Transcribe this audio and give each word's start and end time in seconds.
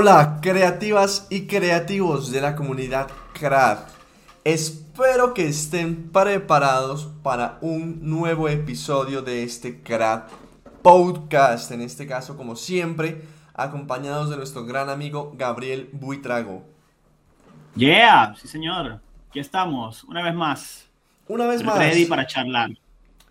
Hola, 0.00 0.38
creativas 0.40 1.26
y 1.28 1.48
creativos 1.48 2.30
de 2.30 2.40
la 2.40 2.54
comunidad 2.54 3.08
CRAD. 3.32 3.78
Espero 4.44 5.34
que 5.34 5.48
estén 5.48 6.12
preparados 6.12 7.08
para 7.24 7.58
un 7.62 7.98
nuevo 8.08 8.48
episodio 8.48 9.22
de 9.22 9.42
este 9.42 9.82
CRAD 9.82 10.28
podcast. 10.82 11.72
En 11.72 11.80
este 11.80 12.06
caso, 12.06 12.36
como 12.36 12.54
siempre, 12.54 13.24
acompañados 13.54 14.30
de 14.30 14.36
nuestro 14.36 14.64
gran 14.64 14.88
amigo 14.88 15.32
Gabriel 15.36 15.90
Buitrago. 15.92 16.62
Yeah, 17.74 18.36
sí 18.40 18.46
señor. 18.46 19.00
Aquí 19.30 19.40
estamos, 19.40 20.04
una 20.04 20.22
vez 20.22 20.34
más. 20.36 20.86
Una 21.26 21.48
vez 21.48 21.64
más. 21.64 21.76
Ready 21.76 22.04
para 22.04 22.24
charlar. 22.24 22.70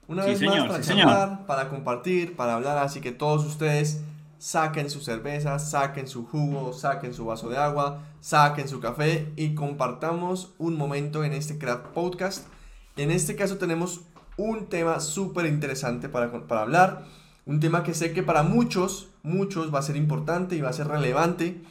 Una 0.06 0.26
vez 0.26 0.42
más 0.42 0.68
para 0.68 0.82
charlar, 0.82 1.46
para 1.46 1.70
compartir, 1.70 2.36
para 2.36 2.56
hablar. 2.56 2.78
Así 2.80 3.00
que 3.00 3.14
todos 3.14 3.46
ustedes 3.46 4.02
saquen 4.38 4.90
su 4.90 5.02
cerveza, 5.02 5.58
saquen 5.60 6.08
su 6.08 6.26
jugo, 6.26 6.74
saquen 6.74 7.14
su 7.14 7.26
vaso 7.26 7.50
de 7.50 7.58
agua, 7.58 8.04
saquen 8.20 8.68
su 8.68 8.80
café 8.80 9.32
y 9.36 9.56
compartamos 9.56 10.54
un 10.58 10.78
momento 10.78 11.24
en 11.24 11.34
este 11.34 11.58
Craft 11.58 11.88
Podcast. 11.88 12.48
En 12.96 13.12
este 13.12 13.36
caso 13.36 13.58
tenemos 13.58 14.02
un 14.38 14.68
tema 14.68 15.00
súper 15.00 15.46
interesante 15.46 16.10
para, 16.10 16.32
para 16.48 16.62
hablar, 16.62 17.06
un 17.46 17.60
tema 17.60 17.84
que 17.84 17.94
sé 17.94 18.14
que 18.14 18.24
para 18.24 18.44
muchos, 18.44 19.10
muchos 19.24 19.74
va 19.74 19.80
a 19.80 19.84
ser 19.84 19.96
importante 19.96 20.56
y 20.56 20.62
va 20.62 20.70
a 20.70 20.74
ser 20.74 20.88
relevante 20.88 21.62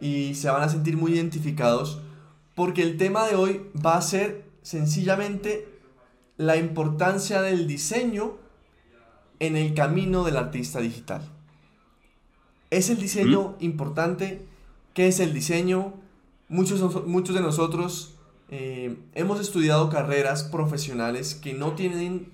y 0.00 0.34
se 0.34 0.50
van 0.50 0.62
a 0.62 0.68
sentir 0.68 0.96
muy 0.96 1.12
identificados 1.12 2.00
porque 2.54 2.82
el 2.82 2.96
tema 2.96 3.26
de 3.26 3.34
hoy 3.34 3.70
va 3.84 3.96
a 3.96 4.02
ser 4.02 4.44
sencillamente 4.62 5.68
la 6.36 6.56
importancia 6.56 7.42
del 7.42 7.66
diseño 7.66 8.36
en 9.38 9.56
el 9.56 9.74
camino 9.74 10.24
del 10.24 10.36
artista 10.36 10.80
digital. 10.80 11.22
¿Es 12.72 12.88
el 12.88 12.96
diseño 12.96 13.54
importante? 13.60 14.46
¿Qué 14.94 15.06
es 15.06 15.20
el 15.20 15.34
diseño? 15.34 15.92
Muchos, 16.48 17.04
muchos 17.06 17.34
de 17.34 17.42
nosotros 17.42 18.14
eh, 18.48 18.96
hemos 19.14 19.40
estudiado 19.40 19.90
carreras 19.90 20.44
profesionales 20.44 21.34
que 21.34 21.52
no 21.52 21.72
tienen 21.72 22.32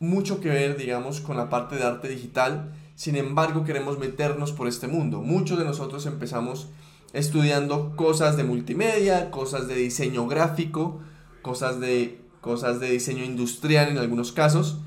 mucho 0.00 0.40
que 0.40 0.48
ver, 0.48 0.78
digamos, 0.78 1.20
con 1.20 1.36
la 1.36 1.50
parte 1.50 1.76
de 1.76 1.82
arte 1.82 2.08
digital. 2.08 2.72
Sin 2.94 3.14
embargo, 3.14 3.64
queremos 3.64 3.98
meternos 3.98 4.52
por 4.52 4.68
este 4.68 4.88
mundo. 4.88 5.20
Muchos 5.20 5.58
de 5.58 5.66
nosotros 5.66 6.06
empezamos 6.06 6.68
estudiando 7.12 7.94
cosas 7.94 8.38
de 8.38 8.44
multimedia, 8.44 9.30
cosas 9.30 9.68
de 9.68 9.74
diseño 9.74 10.26
gráfico, 10.26 11.02
cosas 11.42 11.78
de, 11.78 12.22
cosas 12.40 12.80
de 12.80 12.88
diseño 12.88 13.22
industrial 13.22 13.90
en 13.90 13.98
algunos 13.98 14.32
casos, 14.32 14.78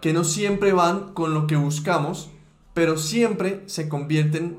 que 0.00 0.12
no 0.12 0.22
siempre 0.22 0.72
van 0.72 1.12
con 1.12 1.34
lo 1.34 1.48
que 1.48 1.56
buscamos 1.56 2.30
pero 2.78 2.96
siempre 2.96 3.64
se 3.66 3.88
convierten 3.88 4.56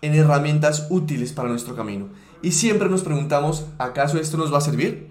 en 0.00 0.14
herramientas 0.14 0.86
útiles 0.88 1.34
para 1.34 1.50
nuestro 1.50 1.76
camino. 1.76 2.06
Y 2.40 2.52
siempre 2.52 2.88
nos 2.88 3.02
preguntamos, 3.02 3.66
¿acaso 3.76 4.18
esto 4.18 4.38
nos 4.38 4.50
va 4.50 4.56
a 4.56 4.62
servir? 4.62 5.10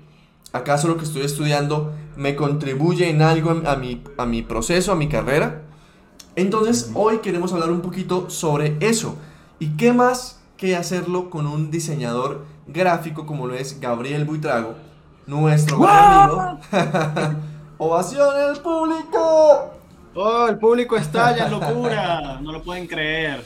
¿Acaso 0.53 0.87
lo 0.87 0.97
que 0.97 1.03
estoy 1.03 1.21
estudiando 1.21 1.93
me 2.15 2.35
contribuye 2.35 3.11
en 3.11 3.21
algo 3.21 3.51
a 3.51 3.75
mi, 3.75 4.01
a 4.17 4.25
mi 4.25 4.41
proceso, 4.41 4.91
a 4.91 4.95
mi 4.95 5.07
carrera? 5.07 5.65
Entonces 6.35 6.89
hoy 6.95 7.19
queremos 7.19 7.53
hablar 7.53 7.69
un 7.69 7.81
poquito 7.81 8.31
sobre 8.31 8.75
eso. 8.79 9.17
¿Y 9.59 9.77
qué 9.77 9.93
más 9.93 10.39
que 10.57 10.75
hacerlo 10.75 11.29
con 11.29 11.45
un 11.45 11.69
diseñador 11.69 12.43
gráfico 12.65 13.27
como 13.27 13.45
lo 13.45 13.53
es 13.53 13.79
Gabriel 13.79 14.25
Buitrago, 14.25 14.73
nuestro 15.27 15.77
gran 15.77 16.23
amigo? 16.23 16.59
¡Ovación 17.77 18.57
público! 18.63 19.76
Oh, 20.19 20.47
el 20.49 20.57
público 20.57 20.97
estalla 20.97 21.45
en 21.45 21.51
locura, 21.51 22.39
no 22.41 22.51
lo 22.51 22.63
pueden 22.63 22.87
creer. 22.87 23.43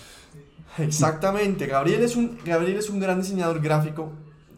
Exactamente, 0.78 1.68
Gabriel 1.68 2.02
es 2.02 2.16
un, 2.16 2.40
Gabriel 2.46 2.78
es 2.78 2.90
un 2.90 2.98
gran 3.02 3.20
diseñador 3.20 3.60
gráfico 3.60 4.14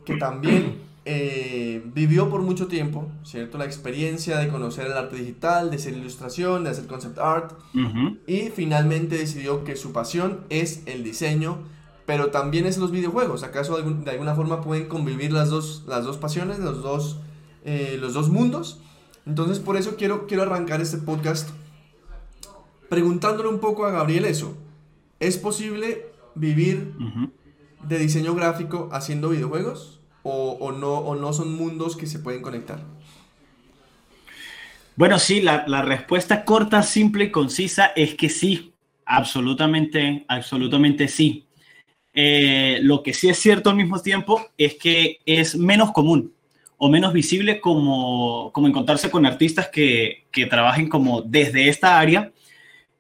que 0.06 0.18
también 0.18 0.76
eh, 1.06 1.82
vivió 1.86 2.30
por 2.30 2.44
mucho 2.44 2.68
tiempo, 2.68 3.08
¿cierto? 3.24 3.58
La 3.58 3.66
experiencia 3.66 4.38
de 4.38 4.50
conocer 4.50 4.86
el 4.86 4.94
arte 4.94 5.16
digital, 5.16 5.72
de 5.72 5.78
hacer 5.78 5.94
ilustración, 5.94 6.64
de 6.64 6.70
hacer 6.70 6.86
concept 6.86 7.18
art, 7.18 7.54
y 8.28 8.52
finalmente 8.56 9.18
decidió 9.18 9.64
que 9.64 9.76
su 9.76 9.92
pasión 9.92 10.42
es 10.50 10.84
el 10.86 11.04
diseño, 11.04 11.64
pero 12.06 12.28
también 12.28 12.68
es 12.68 12.78
los 12.78 12.92
videojuegos. 12.92 13.42
¿Acaso 13.42 13.82
de 13.82 14.12
alguna 14.12 14.36
forma 14.36 14.62
pueden 14.62 14.88
convivir 14.88 15.34
las 15.34 15.50
dos, 15.50 15.84
las 15.88 16.04
dos 16.04 16.18
pasiones, 16.18 16.60
los 16.60 16.84
dos, 16.84 17.18
eh, 17.66 17.98
los 18.00 18.14
dos 18.14 18.30
mundos? 18.30 18.80
Entonces 19.26 19.58
por 19.58 19.78
eso 19.78 19.96
quiero, 19.96 20.28
quiero 20.28 20.44
arrancar 20.44 20.80
este 20.80 20.98
podcast 21.00 21.50
preguntándole 22.94 23.50
un 23.50 23.58
poco 23.58 23.88
a 23.88 23.92
Gabriel 23.92 24.24
eso. 24.26 24.56
¿Es 25.20 25.38
posible 25.38 26.06
vivir 26.36 26.94
de 27.82 27.98
diseño 27.98 28.36
gráfico 28.36 28.90
haciendo 28.92 29.30
videojuegos? 29.30 30.00
O, 30.22 30.72
no, 30.72 31.00
¿O 31.00 31.16
no 31.16 31.34
son 31.34 31.56
mundos 31.56 31.98
que 31.98 32.06
se 32.06 32.20
pueden 32.20 32.44
conectar? 32.44 32.84
Bueno, 34.96 35.18
sí, 35.18 35.42
la, 35.42 35.82
respuesta 35.82 36.46
corta, 36.46 36.84
simple 36.84 37.24
y 37.26 37.32
concisa 37.32 37.88
es 37.96 38.14
que 38.14 38.30
sí, 38.30 38.76
absolutamente, 39.08 40.24
absolutamente 40.28 41.08
sí. 41.08 41.48
Eh, 42.14 42.78
lo 42.84 43.02
que 43.02 43.16
sí 43.16 43.28
es 43.28 43.40
cierto 43.40 43.72
al 43.72 43.76
mismo 43.76 44.00
tiempo 44.00 44.40
es 44.56 44.76
que 44.76 45.18
es 45.26 45.58
menos 45.58 45.92
común 45.94 46.32
o 46.78 46.90
menos 46.90 47.12
visible 47.12 47.60
como, 47.60 48.52
como 48.54 48.68
encontrarse 48.68 49.10
con 49.10 49.26
artistas 49.26 49.70
que, 49.70 50.26
que 50.32 50.46
trabajen 50.46 50.90
como 50.90 51.24
desde 51.24 51.70
esta 51.70 52.00
área 52.00 52.32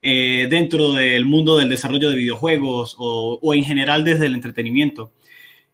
eh, 0.05 0.47
dentro 0.49 0.91
del 0.91 1.23
mundo 1.23 1.57
del 1.57 1.69
desarrollo 1.69 2.09
de 2.09 2.17
videojuegos 2.17 2.97
o, 2.99 3.53
en 3.53 3.63
general 3.63 4.03
desde 4.03 4.25
el 4.25 4.33
entretenimiento. 4.33 5.13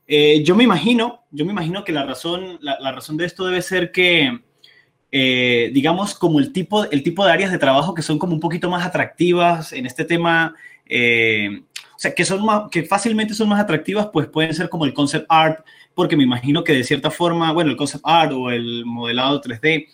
Eh, 0.05 0.43
yo 0.43 0.55
me 0.55 0.63
imagino, 0.63 1.23
yo 1.31 1.45
me 1.45 1.51
imagino 1.51 1.83
que 1.83 1.91
la 1.91 2.05
razón, 2.05 2.59
la, 2.61 2.91
razón 2.91 3.17
de 3.17 3.25
esto 3.25 3.47
debe 3.47 3.63
ser 3.63 3.91
que, 3.91 4.39
eh, 5.11 5.71
digamos, 5.73 6.13
como 6.13 6.37
el 6.37 6.53
tipo, 6.53 6.83
el 6.91 7.01
tipo 7.01 7.25
de 7.25 7.31
áreas 7.31 7.51
de 7.51 7.57
trabajo 7.57 7.95
que 7.95 8.03
son 8.03 8.19
como 8.19 8.33
un 8.33 8.39
poquito 8.39 8.69
más 8.69 8.85
atractivas 8.85 9.73
en 9.73 9.87
este 9.87 10.05
tema, 10.05 10.53
o 10.85 11.99
sea, 11.99 12.13
que, 12.13 12.23
son 12.23 12.45
más, 12.45 12.69
que 12.69 12.83
fácilmente 12.83 13.33
son 13.33 13.49
más 13.49 13.59
atractivas, 13.59 14.09
pues 14.13 14.27
pueden 14.27 14.53
ser 14.53 14.69
como 14.69 14.85
el 14.85 14.93
concept 14.93 15.25
art, 15.27 15.65
porque 15.95 16.15
me 16.15 16.23
imagino 16.23 16.63
que 16.63 16.73
de 16.73 16.83
cierta 16.83 17.09
forma, 17.09 17.51
bueno, 17.51 17.71
el 17.71 17.77
concept 17.77 18.03
art 18.05 18.31
o 18.33 18.51
el 18.51 18.85
modelado 18.85 19.41
3D, 19.41 19.87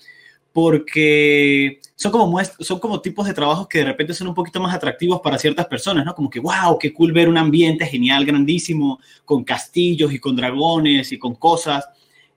porque 0.55 1.81
son 1.97 2.13
como, 2.13 2.41
son 2.61 2.79
como 2.79 3.01
tipos 3.01 3.27
de 3.27 3.33
trabajos 3.33 3.67
que 3.67 3.79
de 3.79 3.83
repente 3.83 4.13
son 4.13 4.29
un 4.29 4.33
poquito 4.33 4.61
más 4.61 4.73
atractivos 4.73 5.19
para 5.19 5.37
ciertas 5.37 5.65
personas, 5.65 6.05
¿no? 6.05 6.15
Como 6.15 6.29
que, 6.29 6.39
wow, 6.39 6.79
qué 6.79 6.93
cool 6.93 7.11
ver 7.11 7.27
un 7.27 7.37
ambiente 7.37 7.85
genial, 7.85 8.23
grandísimo, 8.23 9.01
con 9.25 9.43
castillos 9.43 10.13
y 10.13 10.19
con 10.19 10.33
dragones 10.33 11.11
y 11.11 11.19
con 11.19 11.35
cosas, 11.35 11.89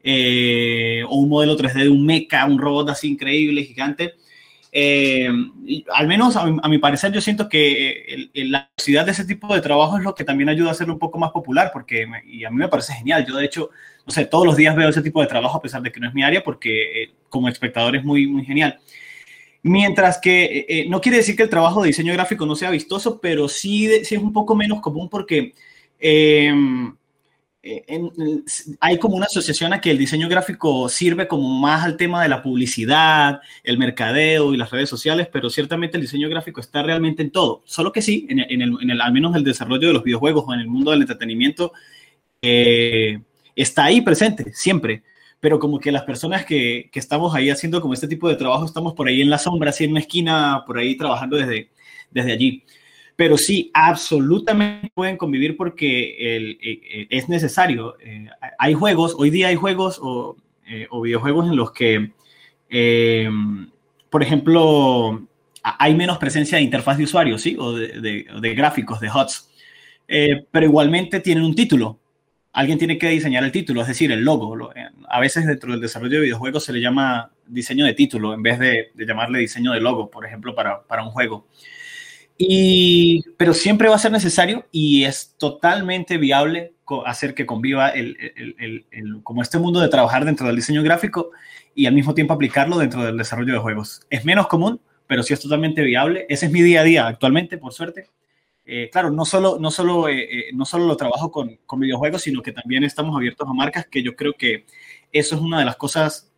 eh, 0.02 1.04
o 1.08 1.14
un 1.14 1.28
modelo 1.28 1.56
3D 1.56 1.84
de 1.84 1.88
un 1.88 2.04
mecha, 2.04 2.44
un 2.44 2.58
robot 2.58 2.90
así 2.90 3.06
increíble, 3.06 3.62
gigante. 3.62 4.14
Eh, 4.72 5.30
al 5.94 6.08
menos 6.08 6.34
a 6.34 6.68
mi, 6.68 6.78
parecer 6.78 7.12
yo 7.12 7.20
siento 7.20 7.48
que 7.48 8.30
la 8.34 8.68
necesidad 8.76 9.06
de 9.06 9.12
ese 9.12 9.26
tipo 9.26 9.54
de 9.54 9.60
trabajo 9.60 9.96
es 9.96 10.02
lo 10.02 10.16
que 10.16 10.24
también 10.24 10.48
ayuda 10.48 10.70
a 10.70 10.72
hacerlo 10.72 10.94
un 10.94 10.98
poco 10.98 11.20
más 11.20 11.30
popular, 11.30 11.70
porque 11.72 12.04
y 12.26 12.44
a 12.44 12.50
mí 12.50 12.56
me 12.56 12.66
parece 12.66 12.94
genial. 12.94 13.24
Yo 13.24 13.36
de 13.36 13.44
hecho 13.44 13.70
no 14.08 14.14
sé, 14.14 14.24
todos 14.24 14.46
los 14.46 14.56
días 14.56 14.74
veo 14.74 14.88
ese 14.88 15.02
tipo 15.02 15.20
de 15.20 15.26
trabajo 15.26 15.58
a 15.58 15.60
pesar 15.60 15.82
de 15.82 15.92
que 15.92 16.00
no 16.00 16.08
es 16.08 16.14
mi 16.14 16.22
área 16.22 16.42
porque 16.42 17.02
eh, 17.02 17.10
como 17.28 17.46
espectador 17.46 17.94
es 17.94 18.02
muy, 18.02 18.26
muy 18.26 18.42
genial. 18.42 18.80
Mientras 19.62 20.18
que 20.18 20.44
eh, 20.44 20.66
eh, 20.66 20.86
no 20.88 21.02
quiere 21.02 21.18
decir 21.18 21.36
que 21.36 21.42
el 21.42 21.50
trabajo 21.50 21.82
de 21.82 21.88
diseño 21.88 22.14
gráfico 22.14 22.46
no 22.46 22.56
sea 22.56 22.70
vistoso, 22.70 23.20
pero 23.20 23.48
sí, 23.50 24.02
sí 24.04 24.14
es 24.14 24.22
un 24.22 24.32
poco 24.32 24.56
menos 24.56 24.80
común 24.80 25.10
porque 25.10 25.52
em, 25.98 26.96
hay 28.80 28.98
como 28.98 29.14
una 29.14 29.26
asociación 29.26 29.74
a 29.74 29.80
que 29.82 29.90
el 29.90 29.98
diseño 29.98 30.26
gráfico 30.26 30.88
sirve 30.88 31.28
como 31.28 31.46
más 31.60 31.84
al 31.84 31.98
tema 31.98 32.22
de 32.22 32.30
la 32.30 32.42
publicidad, 32.42 33.42
el 33.62 33.76
mercadeo 33.76 34.54
y 34.54 34.56
las 34.56 34.70
redes 34.70 34.88
sociales, 34.88 35.28
pero 35.30 35.50
ciertamente 35.50 35.98
el 35.98 36.02
diseño 36.02 36.30
gráfico 36.30 36.62
está 36.62 36.82
realmente 36.82 37.20
en 37.20 37.30
todo. 37.30 37.60
Solo 37.66 37.92
que 37.92 38.00
sí, 38.00 38.26
en, 38.30 38.38
el, 38.38 38.74
en 38.80 38.90
el, 38.90 39.00
al 39.02 39.12
menos 39.12 39.36
el 39.36 39.44
desarrollo 39.44 39.88
de 39.88 39.92
los 39.92 40.02
videojuegos 40.02 40.44
o 40.46 40.54
en 40.54 40.60
el 40.60 40.66
mundo 40.66 40.92
del 40.92 41.02
entretenimiento, 41.02 41.74
eh, 42.40 43.20
está 43.62 43.84
ahí 43.84 44.00
presente, 44.00 44.52
siempre. 44.54 45.02
Pero 45.40 45.58
como 45.58 45.78
que 45.78 45.92
las 45.92 46.02
personas 46.02 46.44
que, 46.44 46.88
que, 46.92 46.98
estamos 46.98 47.34
ahí 47.34 47.50
haciendo 47.50 47.80
como 47.80 47.94
este 47.94 48.08
tipo 48.08 48.28
de 48.28 48.36
trabajo, 48.36 48.64
estamos 48.64 48.94
por 48.94 49.08
ahí 49.08 49.22
en 49.22 49.30
la 49.30 49.38
sombra, 49.38 49.70
así 49.70 49.84
en 49.84 49.92
una 49.92 50.00
esquina, 50.00 50.64
por 50.66 50.78
ahí 50.78 50.96
trabajando 50.96 51.36
desde, 51.36 51.70
desde 52.10 52.32
allí. 52.32 52.64
Pero 53.18 53.36
sí, 53.36 53.70
absolutamente 53.74 54.92
pueden 54.94 55.16
convivir 55.16 55.56
porque 55.56 56.36
el, 56.36 56.58
eh, 56.62 56.80
eh, 56.88 57.06
es 57.10 57.28
necesario. 57.28 57.96
Eh, 58.00 58.28
hay 58.58 58.74
juegos, 58.74 59.14
hoy 59.18 59.30
día 59.30 59.48
hay 59.48 59.56
juegos 59.56 59.98
o, 60.00 60.36
o 60.90 61.00
videojuegos 61.00 61.48
en 61.48 61.56
los 61.56 61.72
que, 61.72 62.12
por 64.10 64.22
ejemplo, 64.22 65.26
hay 65.62 65.94
menos 65.96 66.18
presencia 66.18 66.58
de 66.58 66.64
interfaz 66.64 66.98
de 66.98 67.04
usuario, 67.04 67.38
¿sí? 67.38 67.56
O 67.58 67.72
de, 67.72 68.00
de, 68.00 68.26
de 68.40 68.54
gráficos, 68.54 69.00
de 69.00 69.08
HUDs. 69.10 69.50
pero 70.52 70.66
igualmente 70.66 71.20
tienen 71.20 71.44
un 71.44 71.54
título 71.54 71.98
alguien 72.52 72.78
tiene 72.78 72.98
que 72.98 73.08
diseñar 73.08 73.44
el 73.44 73.52
título, 73.52 73.82
es 73.82 73.88
decir, 73.88 74.10
el 74.12 74.24
logo. 74.24 74.70
A 75.08 75.20
veces 75.20 75.46
dentro 75.46 75.72
del 75.72 75.80
desarrollo 75.80 76.16
de 76.16 76.24
videojuegos 76.24 76.64
se 76.64 76.72
le 76.72 76.80
llama 76.80 77.30
diseño 77.46 77.84
de 77.84 77.94
título 77.94 78.34
en 78.34 78.42
vez 78.42 78.58
de, 78.58 78.90
llamarle 78.96 79.40
diseño 79.40 79.72
de 79.72 79.80
logo, 79.80 80.10
por 80.10 80.26
ejemplo, 80.26 80.54
para, 80.54 81.02
un 81.02 81.10
juego. 81.10 81.46
Y, 82.36 83.24
pero 83.36 83.52
siempre 83.52 83.88
va 83.88 83.96
a 83.96 83.98
ser 83.98 84.12
necesario 84.12 84.66
y 84.70 85.04
es 85.04 85.34
totalmente 85.38 86.18
viable 86.18 86.72
hacer 87.04 87.34
que 87.34 87.46
conviva 87.46 87.90
el, 87.90 88.16
el, 88.90 89.22
como 89.22 89.42
este 89.42 89.58
mundo 89.58 89.80
de 89.80 89.88
trabajar 89.88 90.24
dentro 90.24 90.46
del 90.46 90.56
diseño 90.56 90.82
gráfico 90.82 91.30
y 91.74 91.86
al 91.86 91.94
mismo 91.94 92.14
tiempo 92.14 92.32
aplicarlo 92.32 92.78
dentro 92.78 93.04
del 93.04 93.18
desarrollo 93.18 93.52
de 93.52 93.58
juegos. 93.58 94.02
Es 94.08 94.24
menos 94.24 94.46
común, 94.46 94.80
pero 95.06 95.22
sí 95.22 95.34
es 95.34 95.40
totalmente 95.40 95.82
viable. 95.82 96.26
Ese 96.28 96.46
es 96.46 96.52
mi 96.52 96.62
día 96.62 96.80
a 96.80 96.84
día 96.84 97.06
actualmente, 97.06 97.58
por 97.58 97.72
suerte. 97.72 98.08
Eh, 98.70 98.90
claro, 98.92 99.10
no 99.10 99.24
solo, 99.24 99.56
no, 99.58 99.70
solo, 99.70 100.08
eh, 100.10 100.28
eh, 100.30 100.44
no 100.52 100.66
solo 100.66 100.84
lo 100.84 100.94
trabajo 100.94 101.32
con, 101.32 101.58
con, 101.64 101.80
videojuegos, 101.80 102.20
sino 102.20 102.42
que 102.42 102.52
también 102.52 102.84
estamos 102.84 103.16
abiertos 103.16 103.48
a 103.48 103.54
marcas, 103.54 103.86
que 103.86 104.02
yo 104.02 104.14
creo 104.14 104.34
que 104.34 104.66
eso 105.10 105.36
es 105.36 105.40
una 105.40 105.60
de 105.60 105.64
las 105.64 105.76
cosas 105.76 106.30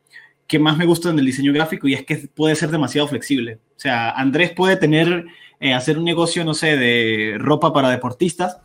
que 0.46 0.60
más 0.60 0.76
me 0.76 0.86
gustan 0.86 1.16
del 1.16 1.26
diseño 1.26 1.52
gráfico 1.52 1.88
y 1.88 1.94
es 1.94 2.04
que 2.04 2.28
puede 2.32 2.54
ser 2.54 2.70
demasiado 2.70 3.08
flexible. 3.08 3.58
O 3.76 3.80
sea, 3.80 4.12
Andrés 4.12 4.52
puede 4.52 4.76
tener, 4.76 5.26
hacer 5.74 5.98
un 5.98 6.04
negocio, 6.04 6.44
no 6.44 6.54
sé, 6.54 6.76
de 6.76 7.34
ropa 7.36 7.72
para 7.72 7.90
deportistas 7.90 8.58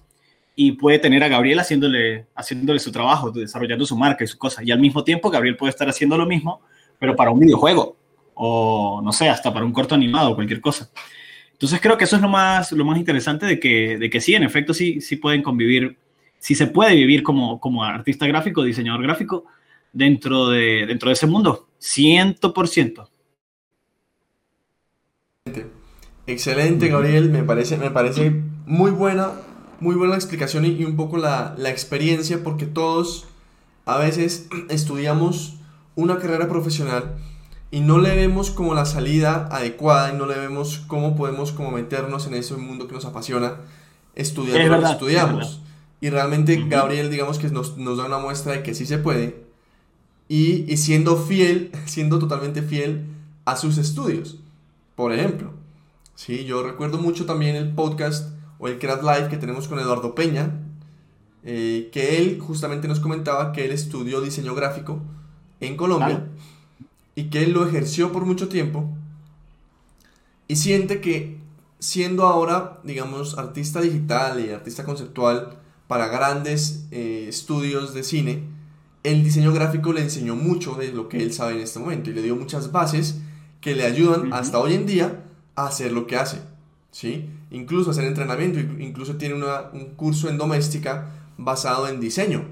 y 0.56 0.74
puede 0.74 1.00
tener 1.00 1.24
a 1.24 1.28
Gabriel 1.28 1.60
haciéndole, 1.60 2.28
haciéndole 2.36 2.78
su 2.80 2.92
trabajo, 2.92 3.32
desarrollando 3.32 3.88
su 3.88 3.98
marca 3.98 4.24
y 4.24 4.28
su 4.28 4.38
cosa. 4.38 4.64
Y 4.64 4.70
al 4.70 4.80
mismo 4.80 5.04
tiempo, 5.04 5.32
Gabriel 5.32 5.58
puede 5.58 5.72
estar 5.72 5.90
haciendo 5.90 6.18
lo 6.18 6.28
mismo, 6.28 6.62
pero 7.00 7.16
para 7.16 7.32
un 7.32 7.40
videojuego 7.40 7.98
o, 8.36 9.02
no 9.04 9.12
sé, 9.12 9.28
hasta 9.28 9.52
para 9.52 9.66
un 9.66 9.74
corto 9.74 9.96
animado 9.96 10.32
o 10.32 10.36
cualquier 10.36 10.62
cosa. 10.62 10.92
Entonces 11.56 11.80
creo 11.80 11.98
que 11.98 12.04
eso 12.04 12.18
es 12.18 12.22
lo 12.22 12.28
más, 12.28 12.74
lo 12.74 12.84
más 12.84 12.98
interesante 12.98 13.46
de 13.46 13.62
que, 13.62 13.98
de 13.98 14.10
que 14.10 14.20
sí, 14.20 14.36
en 14.36 14.44
efecto, 14.44 14.74
sí, 14.74 15.00
sí 15.00 15.16
pueden 15.16 15.42
convivir, 15.42 15.98
sí 16.38 16.54
se 16.54 16.68
puede 16.68 16.94
vivir 16.96 17.24
como, 17.24 17.62
como 17.62 17.82
artista 17.82 18.28
gráfico, 18.28 18.62
diseñador 18.62 19.02
gráfico 19.02 19.46
dentro 19.94 20.50
de, 20.50 20.86
dentro 20.86 21.08
de 21.08 21.14
ese 21.14 21.28
mundo, 21.28 21.70
100%. 21.80 23.08
Excelente, 26.28 26.90
Gabriel, 26.90 27.30
me 27.30 27.44
parece, 27.44 27.78
me 27.78 27.90
parece 27.90 28.32
muy 28.66 28.92
buena, 28.92 29.32
muy 29.80 29.96
buena 29.96 30.16
explicación 30.16 30.66
y, 30.66 30.72
y 30.72 30.84
un 30.84 30.98
poco 30.98 31.16
la, 31.16 31.56
la 31.58 31.70
experiencia, 31.70 32.44
porque 32.44 32.66
todos 32.66 33.30
a 33.86 33.98
veces 33.98 34.50
estudiamos 34.70 35.56
una 35.96 36.18
carrera 36.20 36.50
profesional 36.50 37.16
y 37.76 37.82
no 37.82 37.98
le 37.98 38.16
vemos 38.16 38.52
como 38.52 38.74
la 38.74 38.86
salida 38.86 39.50
adecuada 39.52 40.14
y 40.14 40.16
no 40.16 40.26
le 40.26 40.38
vemos 40.38 40.86
cómo 40.88 41.18
podemos 41.18 41.52
como 41.52 41.72
meternos 41.72 42.26
en 42.26 42.36
ese 42.36 42.56
mundo 42.56 42.88
que 42.88 42.94
nos 42.94 43.04
apasiona 43.04 43.58
estudiando 44.16 44.78
lo 44.78 44.82
que 44.82 44.92
estudiamos. 44.94 45.60
Y 46.00 46.10
realmente 46.10 46.64
Gabriel, 46.70 47.12
digamos 47.12 47.38
que 47.38 47.50
nos, 47.50 47.78
nos, 47.78 47.98
da 47.98 48.06
una 48.06 48.18
muestra 48.18 48.54
de 48.54 48.64
que 48.64 48.74
sí 48.74 48.86
se 48.86 48.98
puede 48.98 49.44
y, 50.30 50.72
y, 50.72 50.78
siendo 50.78 51.18
fiel, 51.18 51.70
siendo 51.86 52.18
totalmente 52.18 52.62
fiel 52.62 53.08
a 53.44 53.58
sus 53.58 53.78
estudios. 53.78 54.38
Por 54.96 55.12
ejemplo, 55.12 55.52
sí, 56.16 56.46
yo 56.46 56.64
recuerdo 56.64 56.98
mucho 56.98 57.26
también 57.26 57.58
el 57.58 57.76
podcast 57.76 58.30
o 58.58 58.70
el 58.70 58.80
Craft 58.80 59.04
Live 59.04 59.28
que 59.28 59.36
tenemos 59.36 59.68
con 59.68 59.80
Eduardo 59.80 60.16
Peña, 60.16 60.62
eh, 61.44 61.90
que 61.92 62.20
él 62.20 62.40
justamente 62.40 62.88
nos 62.88 63.02
comentaba 63.02 63.52
que 63.52 63.66
él 63.66 63.74
estudió 63.74 64.22
diseño 64.22 64.56
gráfico 64.56 65.02
en 65.60 65.76
Colombia 65.76 66.26
y 67.16 67.30
que 67.30 67.44
él 67.44 67.54
lo 67.54 67.68
ejerció 67.68 68.12
por 68.12 68.26
mucho 68.26 68.50
tiempo 68.50 68.90
y 70.48 70.58
siente 70.58 71.02
que 71.02 71.38
siendo 71.80 72.28
ahora, 72.28 72.80
digamos, 72.84 73.38
artista 73.38 73.82
digital 73.82 74.44
y 74.44 74.52
artista 74.52 74.84
conceptual 74.84 75.58
para 75.88 76.08
grandes 76.08 76.86
eh, 76.92 77.26
estudios 77.28 77.94
de 77.94 78.04
cine, 78.04 78.44
el 79.04 79.24
diseño 79.24 79.54
gráfico 79.54 79.94
le 79.94 80.02
enseñó 80.02 80.36
mucho 80.36 80.76
de 80.76 80.92
lo 80.92 81.10
que 81.10 81.22
él 81.22 81.32
sabe 81.32 81.54
en 81.54 81.62
este 81.62 81.80
momento 81.80 82.10
y 82.10 82.14
le 82.14 82.22
dio 82.22 82.36
muchas 82.36 82.72
bases 82.72 83.20
que 83.62 83.76
le 83.76 83.86
ayudan 83.86 84.34
hasta 84.34 84.60
hoy 84.60 84.74
en 84.74 84.86
día 84.86 85.24
a 85.56 85.68
hacer 85.68 85.92
lo 85.92 86.08
que 86.08 86.18
hace, 86.18 86.40
¿sí? 86.92 87.30
Incluso 87.52 87.92
hacer 87.92 88.06
entrenamiento, 88.06 88.60
incluso 88.60 89.16
tiene 89.16 89.36
un 89.36 89.96
curso 89.96 90.30
en 90.30 90.38
doméstica 90.38 91.12
basado 91.38 91.88
en 91.88 92.00
diseño. 92.00 92.46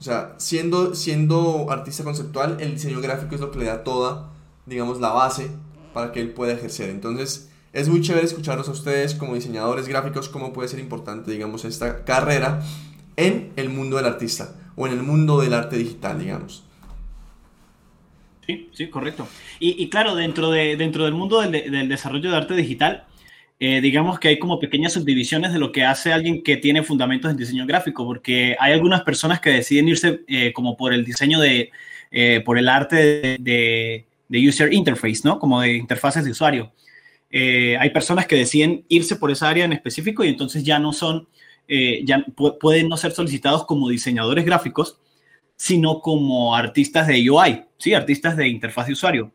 O 0.00 0.02
sea, 0.02 0.34
siendo, 0.38 0.94
siendo 0.94 1.70
artista 1.70 2.04
conceptual, 2.04 2.56
el 2.60 2.72
diseño 2.72 3.02
gráfico 3.02 3.34
es 3.34 3.40
lo 3.42 3.50
que 3.50 3.58
le 3.58 3.66
da 3.66 3.84
toda, 3.84 4.30
digamos, 4.64 4.98
la 4.98 5.10
base 5.10 5.50
para 5.92 6.10
que 6.10 6.22
él 6.22 6.30
pueda 6.30 6.54
ejercer. 6.54 6.88
Entonces, 6.88 7.50
es 7.74 7.90
muy 7.90 8.00
chévere 8.00 8.24
escucharlos 8.24 8.66
a 8.68 8.72
ustedes 8.72 9.14
como 9.14 9.34
diseñadores 9.34 9.86
gráficos, 9.88 10.30
cómo 10.30 10.54
puede 10.54 10.68
ser 10.68 10.80
importante, 10.80 11.30
digamos, 11.30 11.66
esta 11.66 12.04
carrera 12.04 12.62
en 13.16 13.52
el 13.56 13.68
mundo 13.68 13.98
del 13.98 14.06
artista 14.06 14.54
o 14.74 14.86
en 14.86 14.94
el 14.94 15.02
mundo 15.02 15.42
del 15.42 15.52
arte 15.52 15.76
digital, 15.76 16.18
digamos. 16.18 16.64
Sí, 18.46 18.70
sí, 18.72 18.88
correcto. 18.88 19.28
Y, 19.58 19.82
y 19.82 19.90
claro, 19.90 20.14
dentro, 20.14 20.50
de, 20.50 20.76
dentro 20.76 21.04
del 21.04 21.12
mundo 21.12 21.42
del, 21.42 21.52
del 21.52 21.88
desarrollo 21.90 22.30
de 22.30 22.36
arte 22.38 22.54
digital, 22.54 23.06
eh, 23.62 23.82
digamos 23.82 24.18
que 24.18 24.28
hay 24.28 24.38
como 24.38 24.58
pequeñas 24.58 24.94
subdivisiones 24.94 25.52
de 25.52 25.58
lo 25.58 25.70
que 25.70 25.84
hace 25.84 26.14
alguien 26.14 26.42
que 26.42 26.56
tiene 26.56 26.82
fundamentos 26.82 27.30
en 27.30 27.36
diseño 27.36 27.66
gráfico, 27.66 28.06
porque 28.06 28.56
hay 28.58 28.72
algunas 28.72 29.02
personas 29.02 29.38
que 29.38 29.50
deciden 29.50 29.86
irse 29.86 30.22
eh, 30.28 30.54
como 30.54 30.78
por 30.78 30.94
el 30.94 31.04
diseño 31.04 31.38
de, 31.38 31.70
eh, 32.10 32.40
por 32.42 32.56
el 32.56 32.70
arte 32.70 33.36
de, 33.38 34.06
de, 34.28 34.48
user 34.48 34.72
interface, 34.72 35.20
¿no? 35.24 35.38
Como 35.38 35.60
de 35.60 35.74
interfaces 35.74 36.24
de 36.24 36.30
usuario. 36.30 36.72
hay 37.30 37.90
personas 37.90 38.26
que 38.26 38.36
deciden 38.36 38.84
irse 38.88 39.16
por 39.16 39.30
esa 39.30 39.50
área 39.50 39.66
en 39.66 39.74
específico 39.74 40.24
y 40.24 40.28
entonces 40.28 40.64
ya 40.64 40.78
no 40.78 40.92
son, 40.94 41.28
ya 41.68 42.24
pueden 42.60 42.88
no 42.88 42.96
ser 42.96 43.12
solicitados 43.12 43.66
como 43.66 43.90
diseñadores 43.90 44.44
gráficos, 44.46 44.98
sino 45.56 46.00
como 46.00 46.56
artistas 46.56 47.06
de 47.06 47.30
UI, 47.30 47.64
¿sí? 47.78 47.94
Artistas 47.94 48.36
de 48.36 48.48
interfaz 48.48 48.86
de 48.86 48.94
usuario. 48.94 49.32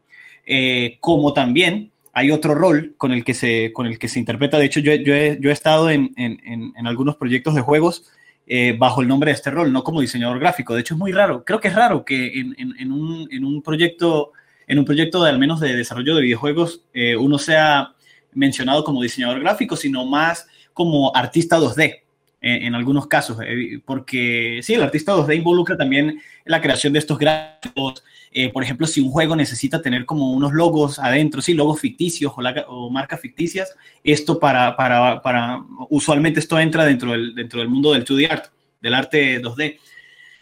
como 1.00 1.33
también 1.33 1.91
hay 2.17 2.31
otro 2.31 2.55
rol 2.55 2.95
con 2.98 3.12
el 3.12 3.25
que 3.25 3.34
se, 3.34 3.74
con 3.74 3.86
el 3.86 4.00
que 4.00 4.07
se 4.07 4.19
interpreta. 4.19 4.57
De 4.57 4.65
hecho, 4.65 4.79
yo, 4.79 4.93
yo, 4.95 5.13
he, 5.13 5.51
estado 5.51 5.89
en, 5.89 6.13
en, 6.15 6.39
en, 6.75 6.88
algunos 6.88 7.17
proyectos 7.17 7.55
de 7.55 7.62
juegos 7.62 8.10
eh, 8.48 8.74
bajo 8.79 9.01
el 9.01 9.10
nombre 9.10 9.31
de 9.31 9.36
este 9.36 9.51
rol, 9.51 9.74
no 9.74 9.84
como 9.84 10.00
diseñador 10.00 10.39
gráfico. 10.39 10.74
De 10.74 10.79
hecho, 10.79 10.93
es 10.93 10.98
muy 10.98 11.12
raro. 11.12 11.43
Creo 11.43 11.60
que 11.60 11.67
es 11.67 11.75
raro 11.75 12.05
que 12.05 12.39
en, 12.39 12.91
un, 12.93 13.27
un, 13.29 13.62
proyecto, 13.62 14.31
en 14.65 14.79
un 14.79 14.86
proyecto 14.86 15.22
de 15.25 15.29
al 15.29 15.39
menos 15.39 15.60
de 15.60 15.75
desarrollo 15.75 16.15
de 16.15 16.22
videojuegos, 16.22 16.86
eh, 16.93 17.17
uno 17.17 17.38
sea 17.38 17.93
mencionado 18.31 18.86
como 18.86 19.03
diseñador 19.03 19.41
gráfico, 19.41 19.75
sino 19.75 20.05
más 20.05 20.48
como 20.72 21.13
artista 21.13 21.60
2D. 21.60 22.04
En, 22.47 22.75
algunos 22.75 23.07
casos, 23.07 23.39
eh, 23.43 23.79
porque 23.83 24.59
sí, 24.61 24.75
el 24.75 24.83
artista 24.83 25.15
2D 25.15 25.35
involucra 25.35 25.75
también 25.75 26.21
la 26.45 26.61
creación 26.61 26.93
de 26.93 26.99
estos 26.99 27.17
gráficos, 27.17 28.03
eh, 28.31 28.49
por 28.49 28.61
ejemplo, 28.61 28.85
si 28.85 29.01
un 29.01 29.09
juego 29.09 29.35
necesita 29.35 29.81
tener 29.81 30.05
como 30.05 30.31
unos 30.31 30.53
logos 30.53 30.99
adentro, 30.99 31.41
sí, 31.41 31.55
logos 31.55 31.79
ficticios 31.79 32.33
o, 32.67 32.89
marcas 32.91 33.19
ficticias, 33.19 33.73
esto 34.03 34.37
para, 34.39 34.75
para, 34.75 35.23
para, 35.23 35.63
usualmente 35.89 36.39
esto 36.39 36.59
entra 36.59 36.85
dentro 36.85 37.13
del, 37.13 37.33
dentro 37.33 37.61
del 37.61 37.69
mundo 37.69 37.93
del 37.93 38.05
2D 38.05 38.29
art, 38.29 38.45
del 38.79 38.93
arte 38.93 39.41
2D. 39.41 39.79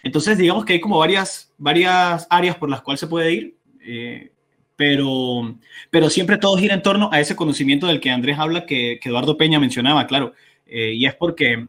Entonces, 0.03 0.37
digamos 0.37 0.65
que 0.65 0.73
hay 0.73 0.81
como 0.81 0.97
varias, 0.97 1.53
varias 1.57 2.27
áreas 2.29 2.57
por 2.57 2.69
las 2.69 2.81
cuales 2.81 2.99
se 2.99 3.07
puede 3.07 3.31
ir, 3.31 3.57
eh, 3.79 4.31
pero, 4.75 5.55
pero 5.89 6.09
siempre 6.09 6.37
todo 6.37 6.57
gira 6.57 6.73
en 6.73 6.81
torno 6.81 7.09
a 7.13 7.21
ese 7.21 7.35
conocimiento 7.35 7.87
del 7.87 8.01
que 8.01 8.09
Andrés 8.09 8.37
habla, 8.39 8.65
que, 8.65 8.99
que 9.01 9.09
Eduardo 9.09 9.37
Peña 9.37 9.59
mencionaba, 9.59 10.05
claro. 10.07 10.33
Eh, 10.65 10.93
y 10.93 11.05
es 11.05 11.13
porque 11.15 11.67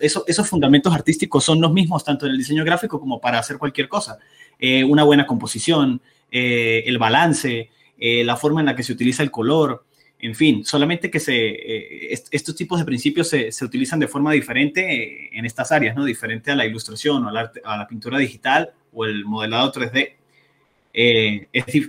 esos 0.00 0.48
fundamentos 0.48 0.92
artísticos 0.92 1.44
son 1.44 1.60
los 1.60 1.72
mismos 1.72 2.04
tanto 2.04 2.26
en 2.26 2.32
el 2.32 2.38
diseño 2.38 2.64
gráfico 2.64 3.00
como 3.00 3.20
para 3.20 3.38
hacer 3.38 3.58
cualquier 3.58 3.88
cosa. 3.88 4.18
Eh, 4.58 4.84
una 4.84 5.04
buena 5.04 5.26
composición, 5.26 6.00
eh, 6.30 6.82
el 6.86 6.98
balance, 6.98 7.70
la 8.00 8.36
forma 8.36 8.60
en 8.60 8.66
la 8.66 8.76
que 8.76 8.82
se 8.84 8.92
utiliza 8.92 9.22
el 9.22 9.30
color, 9.30 9.84
en 10.20 10.34
fin, 10.34 10.64
solamente 10.64 11.10
que 11.10 11.18
se, 11.18 12.12
estos 12.30 12.54
tipos 12.54 12.78
de 12.78 12.84
principios 12.84 13.28
se, 13.28 13.50
se, 13.50 13.64
utilizan 13.64 13.98
de 13.98 14.06
forma 14.06 14.32
diferente 14.32 15.36
en 15.36 15.44
estas 15.44 15.72
áreas, 15.72 15.96
¿no? 15.96 16.04
Diferente 16.04 16.52
a 16.52 16.56
la 16.56 16.64
ilustración 16.64 17.24
o 17.24 17.28
a 17.28 17.32
la, 17.76 17.86
pintura 17.88 18.18
digital 18.18 18.70
o 18.92 19.04
el 19.04 19.24
modelado 19.24 19.72
3D. 19.72 20.12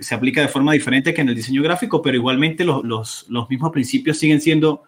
se 0.00 0.14
aplica 0.14 0.40
de 0.40 0.48
forma 0.48 0.72
diferente 0.72 1.14
que 1.14 1.20
en 1.20 1.28
el 1.28 1.36
diseño 1.36 1.62
gráfico, 1.62 2.02
pero 2.02 2.16
igualmente 2.16 2.64
los, 2.64 2.84
los, 2.84 3.26
los 3.28 3.48
mismos 3.48 3.70
principios 3.70 4.18
siguen 4.18 4.40
siendo, 4.40 4.82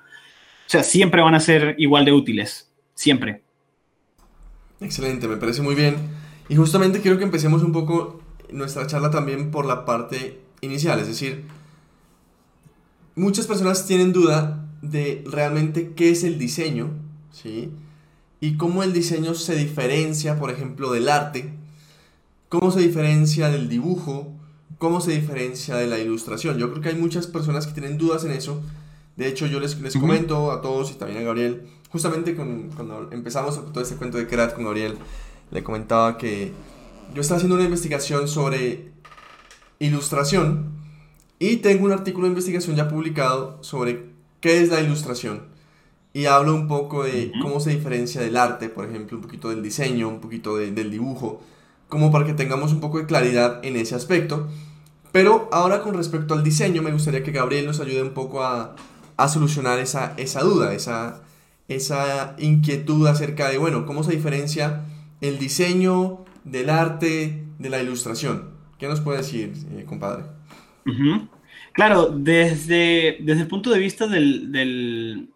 sea, 0.72 0.82
siempre 0.82 1.22
van 1.22 1.34
a 1.34 1.40
ser 1.40 1.74
igual 1.78 2.04
de 2.04 2.12
útiles, 2.12 2.70
siempre. 2.94 3.42
Excelente, 4.80 5.28
me 5.28 5.36
parece 5.36 5.62
muy 5.62 5.74
bien. 5.74 5.96
Y 6.48 6.56
justamente 6.56 7.00
quiero 7.00 7.18
que 7.18 7.24
empecemos 7.24 7.62
un 7.62 7.72
poco 7.72 8.22
nuestra 8.50 8.86
charla 8.86 9.10
también 9.10 9.50
por 9.50 9.66
la 9.66 9.84
parte 9.84 10.40
inicial, 10.60 10.98
es 10.98 11.08
decir, 11.08 11.44
muchas 13.14 13.46
personas 13.46 13.86
tienen 13.86 14.12
duda 14.12 14.66
de 14.80 15.22
realmente 15.26 15.92
qué 15.94 16.10
es 16.10 16.24
el 16.24 16.38
diseño, 16.38 16.90
¿sí? 17.30 17.70
Y 18.40 18.56
cómo 18.56 18.82
el 18.82 18.92
diseño 18.92 19.34
se 19.34 19.54
diferencia, 19.54 20.38
por 20.38 20.50
ejemplo, 20.50 20.90
del 20.90 21.08
arte, 21.08 21.52
cómo 22.48 22.70
se 22.70 22.80
diferencia 22.80 23.48
del 23.48 23.68
dibujo, 23.68 24.32
cómo 24.78 25.00
se 25.00 25.12
diferencia 25.12 25.76
de 25.76 25.86
la 25.86 25.98
ilustración. 25.98 26.58
Yo 26.58 26.70
creo 26.70 26.82
que 26.82 26.88
hay 26.88 26.96
muchas 26.96 27.26
personas 27.26 27.66
que 27.66 27.72
tienen 27.72 27.98
dudas 27.98 28.24
en 28.24 28.32
eso. 28.32 28.62
De 29.16 29.28
hecho, 29.28 29.46
yo 29.46 29.60
les, 29.60 29.78
les 29.80 29.96
comento 29.96 30.52
a 30.52 30.62
todos 30.62 30.90
y 30.90 30.94
también 30.94 31.20
a 31.20 31.22
Gabriel, 31.22 31.68
justamente 31.90 32.34
con, 32.34 32.70
cuando 32.74 33.08
empezamos 33.12 33.60
todo 33.72 33.82
este 33.82 33.96
cuento 33.96 34.18
de 34.18 34.26
Kerat 34.26 34.54
con 34.54 34.64
Gabriel, 34.64 34.96
le 35.50 35.62
comentaba 35.62 36.16
que 36.16 36.52
yo 37.14 37.20
estaba 37.20 37.36
haciendo 37.36 37.56
una 37.56 37.64
investigación 37.64 38.26
sobre 38.26 38.92
ilustración 39.78 40.72
y 41.38 41.56
tengo 41.56 41.84
un 41.84 41.92
artículo 41.92 42.24
de 42.24 42.30
investigación 42.30 42.76
ya 42.76 42.88
publicado 42.88 43.58
sobre 43.62 44.06
¿qué 44.40 44.62
es 44.62 44.70
la 44.70 44.80
ilustración? 44.80 45.42
Y 46.14 46.26
hablo 46.26 46.54
un 46.54 46.68
poco 46.68 47.04
de 47.04 47.32
cómo 47.42 47.58
se 47.60 47.70
diferencia 47.70 48.20
del 48.20 48.36
arte, 48.36 48.68
por 48.68 48.86
ejemplo, 48.86 49.16
un 49.16 49.22
poquito 49.22 49.50
del 49.50 49.62
diseño, 49.62 50.08
un 50.08 50.20
poquito 50.20 50.56
del 50.56 50.90
dibujo, 50.90 51.40
como 51.88 52.10
para 52.10 52.26
que 52.26 52.34
tengamos 52.34 52.72
un 52.72 52.80
poco 52.80 52.98
de 52.98 53.06
claridad 53.06 53.60
en 53.64 53.76
ese 53.76 53.94
aspecto. 53.94 54.48
Pero 55.10 55.48
ahora 55.52 55.82
con 55.82 55.94
respecto 55.94 56.32
al 56.34 56.44
diseño, 56.44 56.80
me 56.80 56.92
gustaría 56.92 57.22
que 57.22 57.32
Gabriel 57.32 57.66
nos 57.66 57.80
ayude 57.80 58.02
un 58.02 58.14
poco 58.14 58.42
a, 58.42 58.76
a 59.16 59.28
solucionar 59.28 59.78
esa, 59.78 60.14
esa 60.16 60.40
duda, 60.42 60.74
esa, 60.74 61.22
esa 61.68 62.34
inquietud 62.38 63.06
acerca 63.06 63.48
de, 63.48 63.58
bueno, 63.58 63.86
cómo 63.86 64.02
se 64.02 64.12
diferencia 64.12 64.84
el 65.20 65.38
diseño 65.38 66.24
del 66.44 66.70
arte 66.70 67.44
de 67.58 67.70
la 67.70 67.82
ilustración. 67.82 68.50
¿Qué 68.78 68.88
nos 68.88 69.00
puede 69.00 69.18
decir, 69.18 69.52
eh, 69.76 69.84
compadre? 69.86 70.24
Claro, 71.72 72.10
desde, 72.10 73.18
desde 73.20 73.42
el 73.42 73.46
punto 73.46 73.70
de 73.70 73.78
vista 73.78 74.06
del, 74.06 75.28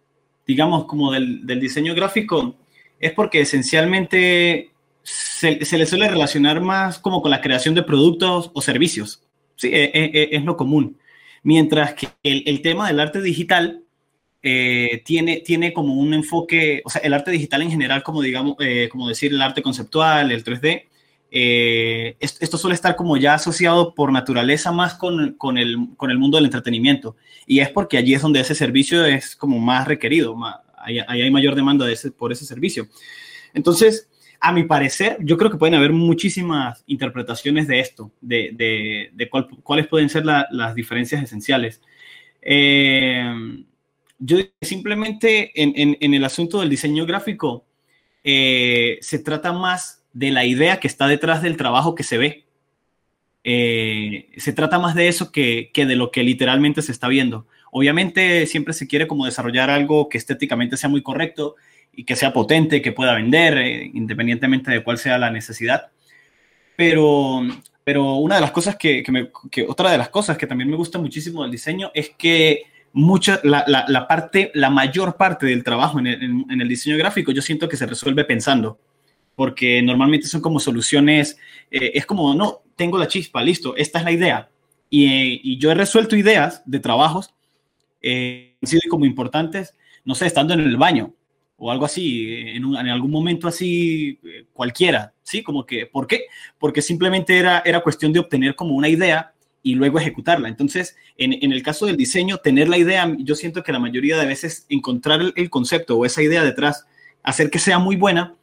digamos, 0.45 0.85
como 0.85 1.11
del, 1.11 1.59
diseño 1.59 1.95
gráfico, 1.95 2.55
es 2.99 3.13
porque 3.13 3.41
esencialmente 3.41 4.71
se, 5.03 5.77
le 5.77 5.85
suele 5.85 6.09
relacionar 6.09 6.61
más 6.61 6.99
como 6.99 7.21
con 7.21 7.31
la 7.31 7.41
creación 7.41 7.73
de 7.73 7.83
productos 7.83 8.51
o 8.53 8.61
servicios. 8.61 9.23
Sí, 9.55 9.69
e, 9.69 9.85
e, 9.85 10.11
e, 10.13 10.29
es, 10.35 10.43
lo 10.43 10.57
común. 10.57 10.97
Mientras 11.47 11.93
que 11.93 12.09
el, 12.23 12.61
tema 12.61 12.89
del 12.89 12.99
arte 12.99 13.21
digital 13.21 13.81
eh, 14.43 15.01
tiene, 15.05 15.37
tiene 15.37 15.71
como 15.71 15.93
un 15.93 16.13
enfoque, 16.13 16.81
o 16.83 16.89
sea, 16.89 16.99
el 17.01 17.13
arte 17.13 17.31
digital 17.31 17.61
en 17.61 17.71
general, 17.71 18.03
como 18.03 18.21
digamos, 18.21 18.57
eh, 18.59 18.89
como 18.91 19.07
decir 19.07 19.31
el 19.31 19.41
arte 19.41 19.61
conceptual, 19.61 20.33
el 20.33 20.43
3D, 20.43 20.83
eh, 21.31 22.17
esto, 22.19 22.57
suele 22.57 22.75
estar 22.75 22.97
como 22.97 23.15
ya 23.15 23.35
asociado 23.35 23.95
por 23.95 24.11
naturaleza 24.11 24.73
más 24.73 24.95
con, 24.95 25.35
con, 25.35 25.57
el, 25.57 25.77
con, 25.95 26.11
el, 26.11 26.19
mundo 26.19 26.35
del 26.35 26.47
entretenimiento. 26.47 27.15
Y 27.45 27.61
es 27.61 27.69
porque 27.69 27.95
allí 27.95 28.13
es 28.13 28.21
donde 28.21 28.41
ese 28.41 28.53
servicio 28.53 29.05
es 29.05 29.33
como 29.33 29.57
más 29.57 29.87
requerido, 29.87 30.35
ahí, 30.77 30.99
hay 30.99 31.31
mayor 31.31 31.55
demanda 31.55 31.85
de 31.85 31.93
ese, 31.93 32.11
por 32.11 32.33
ese 32.33 32.43
servicio. 32.43 32.89
Entonces, 33.53 34.06
a 34.39 34.51
mi 34.51 34.63
parecer, 34.63 35.17
yo 35.21 35.37
creo 35.37 35.49
que 35.51 35.57
pueden 35.57 35.75
haber 35.75 35.91
muchísimas 35.91 36.83
interpretaciones 36.87 37.67
de 37.67 37.79
esto, 37.79 38.11
de, 38.21 39.09
de, 39.13 39.29
cuáles 39.29 39.87
pueden 39.87 40.09
ser 40.09 40.25
las 40.25 40.75
diferencias 40.75 41.23
esenciales. 41.23 41.81
Eh, 42.41 43.63
yo 44.19 44.37
simplemente 44.61 45.51
en, 45.61 45.97
en, 45.99 46.13
el 46.13 46.23
asunto 46.23 46.59
del 46.59 46.69
diseño 46.69 47.05
gráfico, 47.05 47.65
eh, 48.23 48.97
se 49.01 49.19
trata 49.19 49.53
más 49.53 50.03
de 50.13 50.31
la 50.31 50.45
idea 50.45 50.79
que 50.79 50.87
está 50.87 51.07
detrás 51.07 51.41
del 51.41 51.57
trabajo 51.57 51.95
que 51.95 52.03
se 52.03 52.17
ve. 52.17 52.45
Eh, 53.43 54.29
se 54.37 54.51
trata 54.51 54.79
más 54.79 54.95
de 54.95 55.07
eso 55.07 55.31
que, 55.31 55.71
de 55.73 55.95
lo 55.95 56.11
que 56.11 56.23
literalmente 56.23 56.81
se 56.81 56.91
está 56.91 57.07
viendo. 57.07 57.47
Obviamente 57.71 58.45
siempre 58.47 58.73
se 58.73 58.87
quiere 58.87 59.07
como 59.07 59.25
desarrollar 59.25 59.69
algo 59.69 60.09
que 60.09 60.17
estéticamente 60.17 60.77
sea 60.77 60.89
muy 60.89 61.03
correcto 61.03 61.55
y 61.97 62.05
que 62.05 62.15
sea 62.15 62.31
potente, 62.31 62.81
que 62.81 62.93
pueda 62.93 63.13
vender, 63.13 63.57
eh, 63.57 63.91
independientemente 63.93 64.71
de 64.71 64.83
cuál 64.83 64.97
sea 64.97 65.17
la 65.17 65.29
necesidad. 65.29 65.87
Pero, 66.77 67.41
pero 67.83 68.15
una 68.15 68.35
de 68.35 68.41
las 68.41 68.51
cosas 68.51 68.77
que, 68.77 69.03
otra 69.67 69.91
de 69.91 69.97
las 69.97 70.09
cosas 70.09 70.37
que 70.37 70.47
también 70.47 70.69
me 70.69 70.77
gusta 70.77 70.99
muchísimo 70.99 71.41
del 71.41 71.51
diseño 71.51 71.91
es 71.93 72.11
que 72.11 72.63
mucha, 72.93 73.41
la, 73.43 74.05
parte, 74.07 74.51
la 74.53 74.69
mayor 74.69 75.17
parte 75.17 75.47
del 75.47 75.63
trabajo 75.63 75.99
en 75.99 76.07
en 76.07 76.61
el 76.61 76.67
diseño 76.69 76.97
gráfico 76.97 77.31
yo 77.31 77.41
siento 77.41 77.67
que 77.67 77.77
se 77.77 77.85
resuelve 77.85 78.23
pensando 78.23 78.79
porque 79.37 79.83
normalmente 79.83 80.25
son 80.25 80.41
como 80.41 80.59
soluciones, 80.59 81.37
eh, 81.69 81.91
es 81.93 82.07
como, 82.07 82.33
no, 82.33 82.63
tengo 82.75 82.97
la 82.97 83.07
chispa, 83.07 83.43
listo, 83.43 83.75
esta 83.75 83.99
es 83.99 84.05
la 84.05 84.11
idea. 84.11 84.49
Y, 84.89 85.59
yo 85.59 85.69
he 85.69 85.75
resuelto 85.75 86.15
ideas 86.15 86.63
de 86.65 86.79
trabajos, 86.79 87.35
eh, 88.01 88.57
como 88.89 89.05
importantes, 89.05 89.75
no 90.05 90.15
sé, 90.15 90.25
estando 90.25 90.55
en 90.55 90.61
el 90.61 90.75
baño 90.75 91.13
o 91.57 91.71
algo 91.71 91.85
así, 91.85 92.33
en, 92.55 92.75
algún 92.75 93.11
momento 93.11 93.47
así 93.47 94.19
eh, 94.23 94.45
cualquiera, 94.53 95.13
¿sí? 95.23 95.41
Como 95.41 95.65
que, 95.65 95.87
¿por 95.87 96.05
qué? 96.05 96.25
Porque 96.59 96.81
simplemente 96.81 97.37
era, 97.37 97.61
era 97.65 97.81
cuestión 97.81 98.13
de 98.13 98.19
obtener 98.19 98.55
como 98.55 98.75
una 98.75 98.87
idea 98.87 99.33
y 99.63 99.73
luego 99.73 99.99
ejecutarla. 99.99 100.49
Entonces, 100.49 100.95
en, 101.17 101.33
en, 101.33 101.51
el 101.51 101.63
caso 101.63 101.87
del 101.87 101.97
diseño, 101.97 102.37
tener 102.37 102.69
la 102.69 102.77
idea, 102.77 103.11
yo 103.19 103.35
siento 103.35 103.63
que 103.63 103.71
la 103.71 103.79
mayoría 103.79 104.17
de 104.17 104.27
veces 104.27 104.67
encontrar 104.69 105.19
el, 105.19 105.33
el 105.35 105.49
concepto 105.49 105.97
o 105.97 106.05
esa 106.05 106.21
idea 106.21 106.43
detrás, 106.43 106.85
hacer 107.23 107.49
que 107.49 107.59
sea 107.59 107.79
muy 107.79 107.95
buena, 107.95 108.35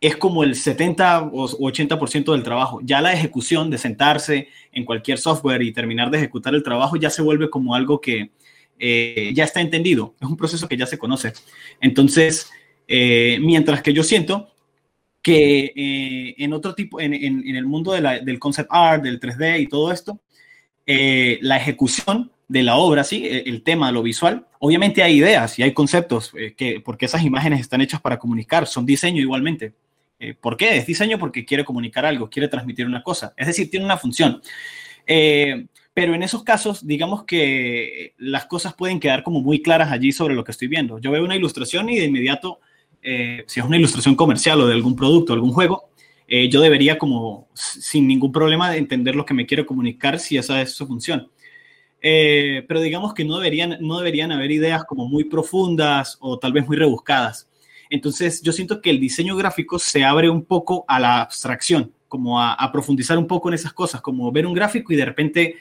es 0.00 0.16
como 0.16 0.44
el 0.44 0.54
70 0.54 1.22
o 1.32 1.48
80% 1.48 2.32
del 2.32 2.42
trabajo. 2.42 2.78
Ya 2.82 3.00
la 3.00 3.14
ejecución 3.14 3.70
de 3.70 3.78
sentarse 3.78 4.48
en 4.70 4.84
cualquier 4.84 5.18
software 5.18 5.62
y 5.62 5.72
terminar 5.72 6.10
de 6.10 6.18
ejecutar 6.18 6.54
el 6.54 6.62
trabajo 6.62 6.96
ya 6.96 7.10
se 7.10 7.22
vuelve 7.22 7.48
como 7.48 7.74
algo 7.74 8.00
que 8.00 8.30
eh, 8.78 9.32
ya 9.34 9.44
está 9.44 9.60
entendido. 9.60 10.14
Es 10.20 10.28
un 10.28 10.36
proceso 10.36 10.68
que 10.68 10.76
ya 10.76 10.86
se 10.86 10.98
conoce. 10.98 11.32
Entonces, 11.80 12.50
eh, 12.88 13.38
mientras 13.40 13.82
que 13.82 13.92
yo 13.92 14.02
siento 14.02 14.50
que 15.22 15.72
eh, 15.74 16.34
en 16.38 16.52
otro 16.52 16.74
tipo, 16.74 17.00
en, 17.00 17.14
el 17.14 17.66
mundo 17.66 17.92
del 17.92 18.38
concept 18.38 18.68
art, 18.70 19.02
del 19.02 19.20
3D 19.20 19.60
y 19.60 19.66
todo 19.68 19.90
esto, 19.90 20.20
la 20.86 21.56
ejecución 21.56 22.30
de 22.46 22.62
la 22.62 22.76
obra, 22.76 23.04
sí, 23.04 23.26
el 23.26 23.62
tema, 23.62 23.90
lo 23.90 24.02
visual, 24.02 24.46
obviamente 24.58 25.02
hay 25.02 25.16
ideas 25.16 25.58
y 25.58 25.62
hay 25.62 25.72
conceptos, 25.72 26.30
que, 26.58 26.82
porque 26.84 27.06
esas 27.06 27.24
imágenes 27.24 27.60
están 27.60 27.80
hechas 27.80 28.02
para 28.02 28.18
comunicar, 28.18 28.66
son 28.66 28.84
diseño 28.84 29.22
igualmente. 29.22 29.72
¿Por 30.42 30.58
qué? 30.58 30.76
Es 30.76 30.86
diseño 30.86 31.18
porque 31.18 31.46
quiere 31.46 31.64
comunicar 31.64 32.04
algo, 32.04 32.28
quiere 32.28 32.48
transmitir 32.48 32.86
una 32.86 33.02
cosa. 33.02 33.32
Es 33.38 33.46
decir, 33.46 33.70
tiene 33.70 33.86
una 33.86 33.96
función. 33.96 34.42
Pero 35.94 36.14
en 36.14 36.22
esos 36.22 36.42
casos, 36.42 36.86
digamos 36.86 37.24
que 37.24 38.14
las 38.18 38.46
cosas 38.46 38.74
pueden 38.74 39.00
quedar 39.00 39.22
como 39.22 39.40
muy 39.40 39.62
claras 39.62 39.92
allí 39.92 40.12
sobre 40.12 40.34
lo 40.34 40.44
que 40.44 40.52
estoy 40.52 40.68
viendo. 40.68 40.98
Yo 40.98 41.10
veo 41.10 41.24
una 41.24 41.36
ilustración 41.36 41.88
y 41.88 41.98
de 41.98 42.06
inmediato, 42.06 42.60
eh, 43.02 43.44
si 43.46 43.60
es 43.60 43.66
una 43.66 43.76
ilustración 43.76 44.14
comercial 44.14 44.60
o 44.60 44.66
de 44.66 44.74
algún 44.74 44.96
producto, 44.96 45.32
algún 45.32 45.52
juego, 45.52 45.90
yo 46.26 46.60
debería 46.60 46.98
como 46.98 47.48
sin 47.54 48.08
ningún 48.08 48.32
problema 48.32 48.68
de 48.70 48.78
entender 48.78 49.14
lo 49.14 49.24
que 49.24 49.34
me 49.34 49.46
quiere 49.46 49.64
comunicar 49.64 50.18
si 50.18 50.36
esa 50.36 50.60
es 50.60 50.74
su 50.74 50.84
función. 50.86 51.30
pero 52.00 52.80
digamos 52.80 53.14
que 53.14 53.24
no 53.24 53.36
deberían, 53.36 53.76
no 53.80 53.98
deberían 53.98 54.32
haber 54.32 54.50
ideas 54.50 54.84
como 54.84 55.06
muy 55.06 55.24
profundas 55.24 56.16
o 56.20 56.38
tal 56.38 56.52
vez 56.52 56.66
muy 56.66 56.76
rebuscadas. 56.76 57.48
Entonces, 57.90 58.42
yo 58.42 58.52
siento 58.52 58.80
que 58.80 58.90
el 58.90 59.00
diseño 59.00 59.36
gráfico 59.36 59.78
se 59.78 60.04
abre 60.04 60.28
un 60.28 60.44
poco 60.44 60.84
a 60.88 60.98
la 60.98 61.20
abstracción, 61.20 61.92
como 62.08 62.40
a, 62.40 62.70
profundizar 62.72 63.18
un 63.18 63.26
poco 63.26 63.48
en 63.48 63.54
esas 63.54 63.72
cosas, 63.72 64.00
como 64.00 64.30
ver 64.32 64.46
un 64.46 64.54
gráfico 64.54 64.92
y 64.92 64.96
de 64.96 65.04
repente, 65.04 65.56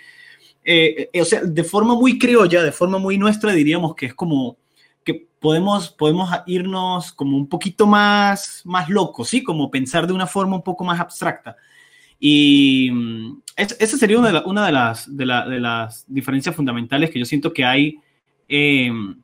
eh, 0.64 1.10
eh, 1.12 1.22
o 1.22 1.26
sea, 1.26 1.42
de 1.44 1.64
forma 1.64 1.96
muy 1.96 2.18
criolla, 2.18 2.64
de 2.64 2.72
forma 2.72 2.98
muy 2.98 3.18
nuestra, 3.18 3.52
diríamos 3.52 3.96
que 3.96 4.08
es 4.08 4.14
como 4.14 4.58
que 5.04 5.28
podemos, 5.40 5.90
podemos 5.90 6.30
irnos 6.46 7.12
como 7.12 7.36
un 7.38 7.48
poquito 7.48 7.86
más, 7.86 8.62
más 8.66 8.90
locos, 8.90 9.30
¿sí? 9.30 9.44
Como 9.44 9.70
pensar 9.70 10.08
de 10.08 10.14
una 10.14 10.28
forma 10.28 10.56
un 10.56 10.64
poco 10.64 10.84
más 10.84 11.00
abstracta. 11.00 11.58
Y 12.20 12.90
mm, 12.92 13.42
esa 13.58 13.98
sería 13.98 14.18
una, 14.20 14.66
de, 14.66 14.72
las, 14.72 15.18
de, 15.18 15.26
las 15.26 16.06
diferencias 16.08 16.56
fundamentales 16.56 17.10
que 17.10 17.20
yo 17.20 17.26
siento 17.26 17.52
que 17.52 17.66
hay 17.66 18.00
em, 18.48 19.22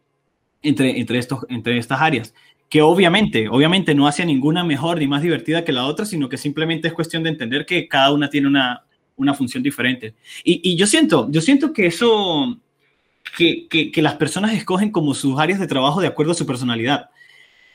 entre, 0.62 1.00
entre, 1.00 1.20
estos, 1.20 1.46
entre 1.50 1.78
estas 1.78 2.02
áreas 2.02 2.34
que 2.70 2.82
obviamente, 2.84 3.50
obviamente 3.50 3.96
no 3.96 4.08
hace 4.08 4.26
ninguna 4.26 4.64
mejor 4.64 5.00
ni 5.00 5.08
más 5.08 5.24
divertida 5.24 5.66
que 5.66 5.72
la 5.72 5.86
otra, 5.86 6.06
sino 6.06 6.30
que 6.30 6.38
simplemente 6.38 6.88
es 6.88 6.94
cuestión 6.94 7.24
de 7.24 7.30
entender 7.30 7.66
que 7.66 7.88
cada 7.88 8.14
una 8.14 8.30
tiene 8.30 8.48
una, 8.48 8.84
una 9.20 9.34
función 9.34 9.62
diferente. 9.62 10.16
Y, 10.44 10.62
y, 10.72 10.76
yo 10.76 10.88
siento, 10.88 11.30
yo 11.30 11.42
siento 11.42 11.74
que 11.74 11.86
eso, 11.86 12.58
que, 13.38 13.68
que, 13.68 14.02
las 14.02 14.16
personas 14.16 14.54
escogen 14.54 14.92
como 14.92 15.14
sus 15.14 15.40
áreas 15.40 15.60
de 15.60 15.68
trabajo 15.68 16.02
de 16.02 16.08
acuerdo 16.08 16.32
a 16.32 16.36
su 16.36 16.46
personalidad. 16.46 17.10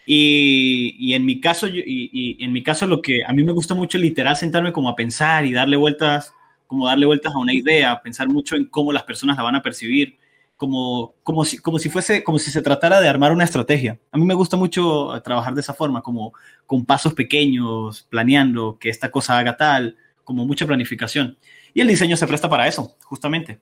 Y, 0.07 0.97
y 0.99 1.15
en 1.15 1.25
mi 1.25 1.41
caso, 1.41 1.69
y, 1.69 1.83
y, 1.87 2.43
en 2.45 2.53
mi 2.53 2.63
caso 2.63 2.87
lo 2.87 3.01
que 3.01 3.25
a 3.25 3.33
mí 3.33 3.45
me 3.45 3.53
gusta 3.53 3.75
mucho 3.75 3.99
literal 3.99 4.37
sentarme 4.37 4.73
como 4.73 4.89
a 4.89 4.97
pensar 4.97 5.47
y 5.47 5.53
darle 5.53 5.77
vueltas, 5.77 6.33
como 6.67 6.87
darle 6.87 7.07
vueltas 7.07 7.35
a 7.35 7.39
una 7.39 7.55
idea, 7.55 8.01
pensar 8.03 8.29
mucho 8.29 8.57
en 8.57 8.65
cómo 8.67 8.93
las 8.93 9.05
personas 9.05 9.37
la 9.37 9.43
van 9.43 9.55
a 9.55 9.63
percibir 9.63 10.19
como, 10.57 11.15
como, 11.23 11.45
si, 11.45 11.59
como 11.59 11.79
si 11.79 11.91
fuese, 11.91 12.25
como 12.25 12.39
si 12.39 12.51
se 12.51 12.63
tratara 12.63 13.01
de 13.01 13.09
armar 13.09 13.33
una 13.33 13.45
estrategia. 13.45 13.99
A 14.13 14.19
mí 14.19 14.25
me 14.25 14.35
gusta 14.35 14.57
mucho 14.57 15.11
trabajar 15.23 15.55
de 15.55 15.61
esa 15.61 15.75
forma, 15.75 16.03
como 16.03 16.33
con 16.67 16.85
pasos 16.85 17.15
pequeños, 17.15 18.07
planeando 18.09 18.79
que 18.79 18.89
esta 18.89 19.11
cosa 19.11 19.39
haga 19.39 19.57
tal, 19.57 19.97
como 20.25 20.47
mucha 20.47 20.67
planificación. 20.67 21.39
Y 21.73 21.81
el 21.81 21.89
diseño 21.89 22.17
se 22.17 22.27
presta 22.27 22.49
para 22.49 22.67
eso, 22.67 22.97
justamente. 23.05 23.61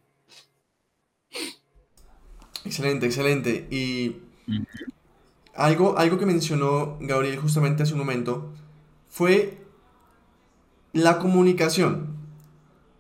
Excelente, 2.64 3.06
excelente. 3.06 3.66
Y 3.70 4.16
algo, 5.54 5.98
algo 5.98 6.18
que 6.18 6.26
mencionó 6.26 6.96
Gabriel 7.00 7.38
justamente 7.38 7.82
hace 7.82 7.92
un 7.92 7.98
momento 7.98 8.52
fue 9.08 9.58
la 10.92 11.18
comunicación, 11.18 12.16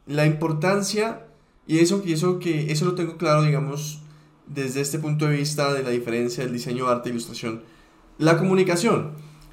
la 0.06 0.26
importancia 0.26 1.26
y 1.66 1.78
eso, 1.78 2.02
y 2.04 2.12
eso, 2.12 2.38
que, 2.38 2.72
eso 2.72 2.84
lo 2.84 2.94
tengo 2.94 3.16
claro, 3.16 3.42
digamos, 3.42 4.00
desde 4.46 4.80
este 4.80 4.98
punto 4.98 5.26
de 5.26 5.36
vista 5.36 5.72
de 5.72 5.82
la 5.82 5.90
diferencia 5.90 6.42
del 6.42 6.52
diseño, 6.52 6.88
arte 6.88 7.08
e 7.08 7.12
ilustración. 7.12 7.62
La 8.18 8.36
comunicación. 8.36 9.12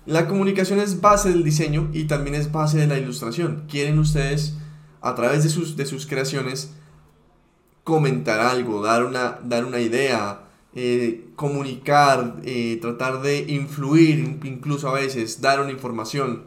La 0.09 0.27
comunicación 0.27 0.79
es 0.79 1.01
base 1.01 1.29
del 1.29 1.43
diseño 1.43 1.91
y 1.93 2.05
también 2.05 2.33
es 2.33 2.51
base 2.51 2.79
de 2.79 2.87
la 2.87 2.97
ilustración. 2.97 3.65
Quieren 3.69 3.99
ustedes, 3.99 4.57
a 5.01 5.13
través 5.13 5.43
de 5.43 5.49
sus, 5.49 5.77
de 5.77 5.85
sus 5.85 6.07
creaciones, 6.07 6.73
comentar 7.83 8.39
algo, 8.39 8.81
dar 8.81 9.05
una, 9.05 9.37
dar 9.43 9.65
una 9.65 9.79
idea, 9.81 10.47
eh, 10.73 11.29
comunicar, 11.35 12.37
eh, 12.43 12.79
tratar 12.81 13.21
de 13.21 13.51
influir, 13.51 14.39
incluso 14.45 14.89
a 14.89 14.93
veces, 14.93 15.41
dar 15.41 15.61
una 15.61 15.69
información. 15.69 16.45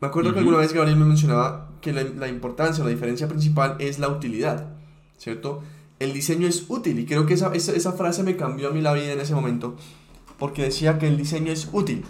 Me 0.00 0.08
acuerdo 0.08 0.32
que 0.32 0.38
alguna 0.38 0.56
vez 0.56 0.72
Gabriel 0.72 0.96
me 0.96 1.04
mencionaba 1.04 1.68
que 1.82 1.92
la, 1.92 2.28
importancia, 2.28 2.82
la 2.82 2.88
diferencia 2.88 3.28
principal 3.28 3.76
es 3.80 3.98
la 3.98 4.08
utilidad, 4.08 4.78
¿cierto? 5.18 5.62
El 5.98 6.14
diseño 6.14 6.48
es 6.48 6.64
útil 6.70 7.00
y 7.00 7.04
creo 7.04 7.26
que 7.26 7.34
esa, 7.34 7.52
esa, 7.52 7.92
frase 7.92 8.22
me 8.22 8.36
cambió 8.36 8.68
a 8.68 8.72
mí 8.72 8.80
la 8.80 8.94
vida 8.94 9.12
en 9.12 9.20
ese 9.20 9.34
momento 9.34 9.76
porque 10.38 10.62
decía 10.62 10.98
que 10.98 11.06
el 11.06 11.18
diseño 11.18 11.52
es 11.52 11.68
útil. 11.70 12.02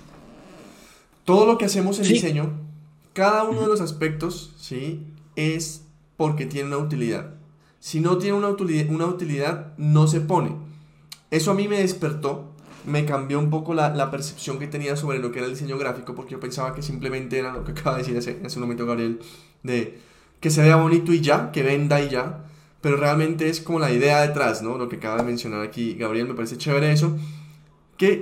Todo 1.25 1.47
lo 1.47 1.59
que 1.59 1.67
hacemos 1.67 1.99
en 1.99 2.09
diseño, 2.09 2.53
cada 3.12 3.45
uno 3.45 3.62
de 3.62 3.67
los 3.67 3.81
aspectos, 3.81 4.55
¿sí? 4.59 5.07
Es 5.37 5.85
porque 6.17 6.47
tiene 6.47 6.69
una 6.69 6.79
utilidad. 6.79 7.35
Si 7.79 8.00
no 8.00 8.19
tiene 8.19 8.37
una 8.37 8.49
utilidad, 8.49 8.91
una 8.91 9.07
utilidad 9.07 9.73
no 9.79 10.07
se 10.07 10.21
pone. 10.21 10.55
Eso 11.31 11.53
a 11.53 11.55
mí 11.55 11.69
me 11.69 11.79
despertó, 11.79 12.53
me 12.85 13.05
cambió 13.05 13.39
un 13.39 13.50
poco 13.50 13.75
la, 13.75 14.11
percepción 14.11 14.59
que 14.59 14.67
tenía 14.67 14.97
sobre 14.97 15.19
lo 15.19 15.33
que 15.33 15.39
era 15.39 15.47
el 15.47 15.55
diseño 15.55 15.79
gráfico, 15.79 16.15
porque 16.15 16.33
yo 16.33 16.41
pensaba 16.41 16.75
que 16.75 16.83
simplemente 16.83 17.39
era 17.39 17.53
lo 17.53 17.65
que 17.65 17.73
acaba 17.73 17.97
de 17.97 18.03
decir 18.03 18.19
hace, 18.19 18.41
hace 18.45 18.59
un 18.59 18.62
momento 18.62 18.87
Gabriel, 18.87 19.21
de 19.62 19.99
que 20.41 20.50
se 20.50 20.62
vea 20.62 20.77
bonito 20.77 21.12
y 21.12 21.21
ya, 21.21 21.53
que 21.53 21.62
venda 21.62 22.00
y 22.03 22.09
ya, 22.09 22.45
pero 22.81 22.97
realmente 22.97 23.49
es 23.49 23.61
como 23.61 23.79
la 23.79 23.93
idea 23.93 24.23
detrás, 24.23 24.62
¿no? 24.62 24.79
Lo 24.79 24.89
que 24.89 24.97
acaba 24.97 25.19
de 25.19 25.25
mencionar 25.25 25.62
aquí 25.62 25.95
Gabriel, 25.95 26.29
me 26.29 26.35
parece 26.35 26.57
chévere 26.57 26.93
eso. 26.93 27.17
¿Qué, 27.97 28.21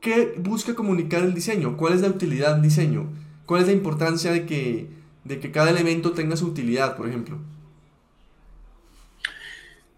¿Qué 0.00 0.34
busca 0.38 0.74
comunicar 0.74 1.22
el 1.22 1.34
diseño? 1.34 1.76
¿Cuál 1.76 1.94
es 1.94 2.00
la 2.00 2.08
utilidad 2.08 2.54
del 2.54 2.62
diseño? 2.62 3.08
¿Cuál 3.44 3.62
es 3.62 3.66
la 3.68 3.74
importancia 3.74 4.32
de 4.32 4.46
que, 4.46 4.88
de 5.24 5.40
que 5.40 5.50
cada 5.50 5.70
elemento 5.70 6.12
tenga 6.12 6.36
su 6.36 6.46
utilidad, 6.46 6.96
por 6.96 7.08
ejemplo? 7.08 7.38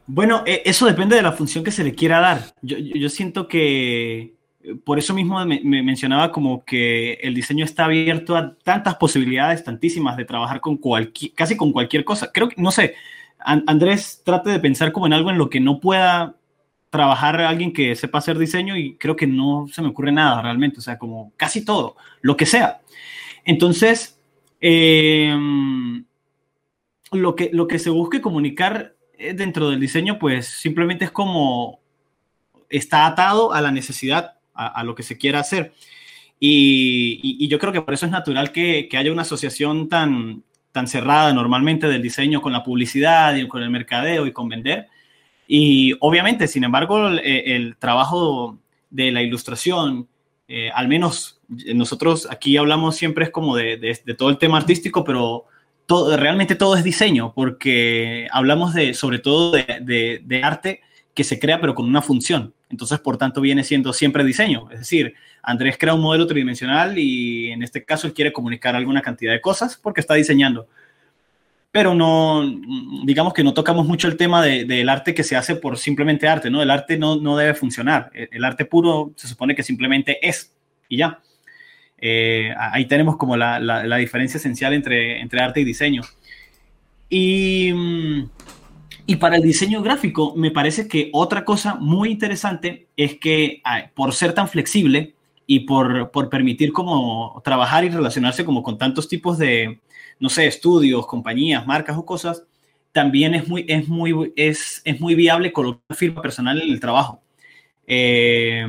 Bueno, 0.06 0.42
e, 0.44 0.62
eso 0.64 0.86
depende 0.86 1.16
de 1.16 1.22
la 1.22 1.32
función 1.32 1.62
que 1.62 1.70
se 1.70 1.84
le 1.84 1.94
quiera 1.94 2.20
dar. 2.20 2.54
Yo, 2.62 3.08
siento 3.08 3.46
que 3.46 4.34
por 4.84 4.98
eso 4.98 5.14
mismo 5.14 5.44
me, 5.44 5.60
mencionaba 5.62 6.32
como 6.32 6.64
que 6.64 7.14
el 7.14 7.34
diseño 7.34 7.64
está 7.64 7.84
abierto 7.84 8.36
a 8.36 8.54
tantas 8.56 8.96
posibilidades, 8.96 9.62
tantísimas, 9.64 10.16
de 10.16 10.24
trabajar 10.24 10.60
con 10.60 10.76
cualquier, 10.76 11.32
casi 11.32 11.56
con 11.56 11.72
cualquier 11.72 12.04
cosa. 12.04 12.30
Creo 12.32 12.48
que, 12.48 12.60
no 12.60 12.72
sé, 12.72 12.94
Andrés 13.38 14.22
trate 14.24 14.50
de 14.50 14.58
pensar 14.58 14.92
como 14.92 15.06
en 15.06 15.12
algo 15.12 15.30
en 15.30 15.38
lo 15.38 15.48
que 15.48 15.60
no 15.60 15.80
pueda 15.80 16.34
trabajar 16.92 17.40
alguien 17.40 17.72
que 17.72 17.96
sepa 17.96 18.18
hacer 18.18 18.36
diseño 18.38 18.76
y 18.76 18.96
creo 18.96 19.16
que 19.16 19.26
no 19.26 19.66
se 19.72 19.80
me 19.80 19.88
ocurre 19.88 20.12
nada 20.12 20.42
realmente, 20.42 20.78
o 20.78 20.82
sea, 20.82 20.98
como 20.98 21.32
casi 21.38 21.64
todo, 21.64 21.96
lo 22.20 22.36
que 22.36 22.44
sea. 22.44 22.82
Entonces, 23.46 24.20
em, 24.60 26.04
lo, 27.10 27.34
que, 27.34 27.48
lo 27.50 27.66
que 27.66 27.78
se 27.78 27.88
busque 27.88 28.20
comunicar 28.20 28.94
eh, 29.16 29.32
dentro 29.32 29.70
del 29.70 29.80
diseño, 29.80 30.18
pues 30.18 30.46
simplemente 30.46 31.06
es 31.06 31.10
como 31.10 31.80
está 32.68 33.06
atado 33.06 33.54
a 33.54 33.62
la 33.62 33.70
necesidad, 33.70 34.34
a, 34.52 34.84
lo 34.84 34.94
que 34.94 35.02
se 35.02 35.16
quiera 35.16 35.40
hacer. 35.40 35.72
Y, 36.38 37.48
yo 37.48 37.58
creo 37.58 37.72
que 37.72 37.80
por 37.80 37.94
eso 37.94 38.04
es 38.04 38.12
natural 38.12 38.52
que, 38.52 38.86
haya 38.98 39.12
una 39.12 39.22
asociación 39.22 39.88
tan, 39.88 40.42
tan 40.72 40.86
cerrada 40.88 41.32
normalmente 41.32 41.88
del 41.88 42.02
diseño 42.02 42.42
con 42.42 42.52
la 42.52 42.62
publicidad 42.62 43.34
y 43.34 43.48
con 43.48 43.62
el 43.62 43.70
mercadeo 43.70 44.26
y 44.26 44.32
con 44.32 44.50
vender. 44.50 44.88
Y 45.46 45.94
obviamente, 46.00 46.48
sin 46.48 46.64
embargo, 46.64 47.08
el, 47.08 47.76
trabajo 47.78 48.58
de 48.90 49.10
la 49.10 49.22
ilustración, 49.22 50.08
eh, 50.48 50.70
al 50.74 50.88
menos 50.88 51.40
nosotros 51.74 52.28
aquí 52.30 52.56
hablamos 52.56 52.96
siempre 52.96 53.24
es 53.24 53.30
como 53.30 53.56
de, 53.56 53.98
todo 54.16 54.30
el 54.30 54.38
tema 54.38 54.58
artístico, 54.58 55.04
pero 55.04 55.44
realmente 56.16 56.54
todo 56.54 56.76
es 56.76 56.84
diseño, 56.84 57.32
porque 57.34 58.26
hablamos 58.30 58.72
de, 58.72 58.94
sobre 58.94 59.18
todo 59.18 59.52
de, 59.52 60.20
de, 60.24 60.42
arte 60.42 60.80
que 61.14 61.24
se 61.24 61.38
crea 61.38 61.60
pero 61.60 61.74
con 61.74 61.86
una 61.86 62.00
función. 62.00 62.54
Entonces, 62.70 62.98
por 63.00 63.18
tanto, 63.18 63.42
viene 63.42 63.64
siendo 63.64 63.92
siempre 63.92 64.24
diseño. 64.24 64.70
Es 64.70 64.78
decir, 64.78 65.14
Andrés 65.42 65.76
crea 65.78 65.92
un 65.92 66.00
modelo 66.00 66.26
tridimensional 66.26 66.98
y 66.98 67.50
en 67.50 67.62
este 67.62 67.84
caso 67.84 68.06
él 68.06 68.14
quiere 68.14 68.32
comunicar 68.32 68.74
alguna 68.74 69.02
cantidad 69.02 69.32
de 69.32 69.40
cosas 69.42 69.76
porque 69.76 70.00
está 70.00 70.14
diseñando. 70.14 70.66
Pero 71.72 71.94
no, 71.94 72.42
digamos 73.04 73.32
que 73.32 73.42
no 73.42 73.54
tocamos 73.54 73.86
mucho 73.86 74.06
el 74.06 74.18
tema 74.18 74.44
del 74.44 74.88
arte 74.88 75.14
que 75.14 75.24
se 75.24 75.36
hace 75.36 75.56
por 75.56 75.78
simplemente 75.78 76.28
arte, 76.28 76.50
¿no? 76.50 76.62
El 76.62 76.70
arte 76.70 76.98
no, 76.98 77.16
no 77.16 77.36
debe 77.36 77.54
funcionar. 77.54 78.10
el 78.12 78.44
arte 78.44 78.66
puro 78.66 79.12
se 79.16 79.26
supone 79.26 79.54
que 79.54 79.62
simplemente 79.62 80.18
es 80.26 80.52
y 80.92 80.98
ya. 80.98 81.18
Eh, 82.04 82.52
ahí 82.58 82.84
tenemos 82.86 83.16
como 83.16 83.36
la, 83.36 83.58
la, 83.58 83.96
diferencia 83.96 84.36
esencial 84.36 84.74
entre, 84.74 85.20
entre 85.20 85.40
arte 85.40 85.60
y 85.60 85.64
diseño. 85.64 86.02
Y, 87.08 87.72
mm, 87.72 88.30
y, 89.06 89.16
para 89.16 89.36
el 89.36 89.42
diseño 89.42 89.82
gráfico, 89.82 90.34
me 90.36 90.50
parece 90.50 90.88
que 90.88 91.08
otra 91.12 91.44
cosa 91.44 91.76
muy 91.76 92.10
interesante 92.10 92.88
es 92.96 93.18
que 93.18 93.62
por 93.94 94.12
ser 94.12 94.34
tan 94.34 94.48
flexible 94.48 95.14
y 95.54 95.60
por, 95.60 96.10
por, 96.10 96.30
permitir 96.30 96.72
como 96.72 97.42
trabajar 97.44 97.84
y 97.84 97.90
relacionarse 97.90 98.42
como 98.42 98.62
con 98.62 98.78
tantos 98.78 99.06
tipos 99.06 99.36
de, 99.36 99.80
no 100.18 100.30
sé, 100.30 100.46
estudios, 100.46 101.06
compañías, 101.06 101.66
marcas 101.66 101.98
o 101.98 102.06
cosas, 102.06 102.44
también 102.90 103.34
es 103.34 103.46
muy, 103.48 103.66
es 103.68 103.86
muy, 103.86 104.32
es, 104.34 104.80
es 104.86 104.98
muy 104.98 105.14
viable 105.14 105.52
colocar 105.52 105.94
firma 105.94 106.22
personal 106.22 106.58
en 106.62 106.70
el 106.70 106.80
trabajo. 106.80 107.20
Eh, 107.86 108.66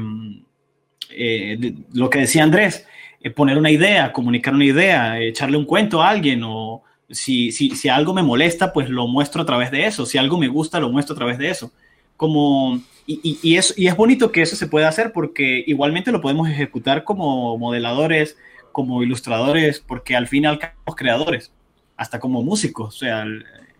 eh, 1.12 1.74
lo 1.94 2.10
que 2.10 2.20
decía 2.20 2.44
Andrés, 2.44 2.86
eh, 3.22 3.30
poner 3.30 3.58
una 3.58 3.72
idea, 3.72 4.12
comunicar 4.12 4.54
una 4.54 4.66
idea, 4.66 5.22
echarle 5.22 5.56
un 5.56 5.66
cuento 5.66 6.02
a 6.02 6.10
alguien 6.10 6.42
o 6.44 6.84
si, 7.10 7.54
si, 7.54 7.78
si, 7.78 7.88
algo 7.88 8.14
me 8.14 8.24
molesta, 8.24 8.74
pues 8.74 8.90
lo 8.90 9.08
muestro 9.08 9.44
a 9.44 9.46
través 9.46 9.72
de 9.72 9.86
eso. 9.86 10.06
Si 10.06 10.18
algo 10.18 10.38
me 10.38 10.50
gusta, 10.50 10.82
lo 10.82 10.90
muestro 10.90 11.14
a 11.14 11.18
través 11.18 11.38
de 11.38 11.50
eso. 11.50 11.72
Como, 12.18 12.82
y, 13.06 13.40
y, 13.42 13.58
es, 13.58 13.76
bonito 13.96 14.32
que 14.32 14.42
eso 14.42 14.56
se 14.56 14.68
pueda 14.68 14.88
hacer 14.88 15.12
porque 15.12 15.64
igualmente 15.68 16.12
lo 16.12 16.22
podemos 16.22 16.50
ejecutar 16.50 17.04
como 17.04 17.58
modeladores, 17.58 18.38
como 18.72 19.04
ilustradores, 19.04 19.80
porque 19.80 20.16
al 20.16 20.28
final 20.28 20.60
somos 20.60 20.96
creadores, 20.96 21.52
hasta 21.98 22.20
como 22.20 22.42
músicos, 22.44 22.96
o 22.96 22.98
sea, 22.98 23.26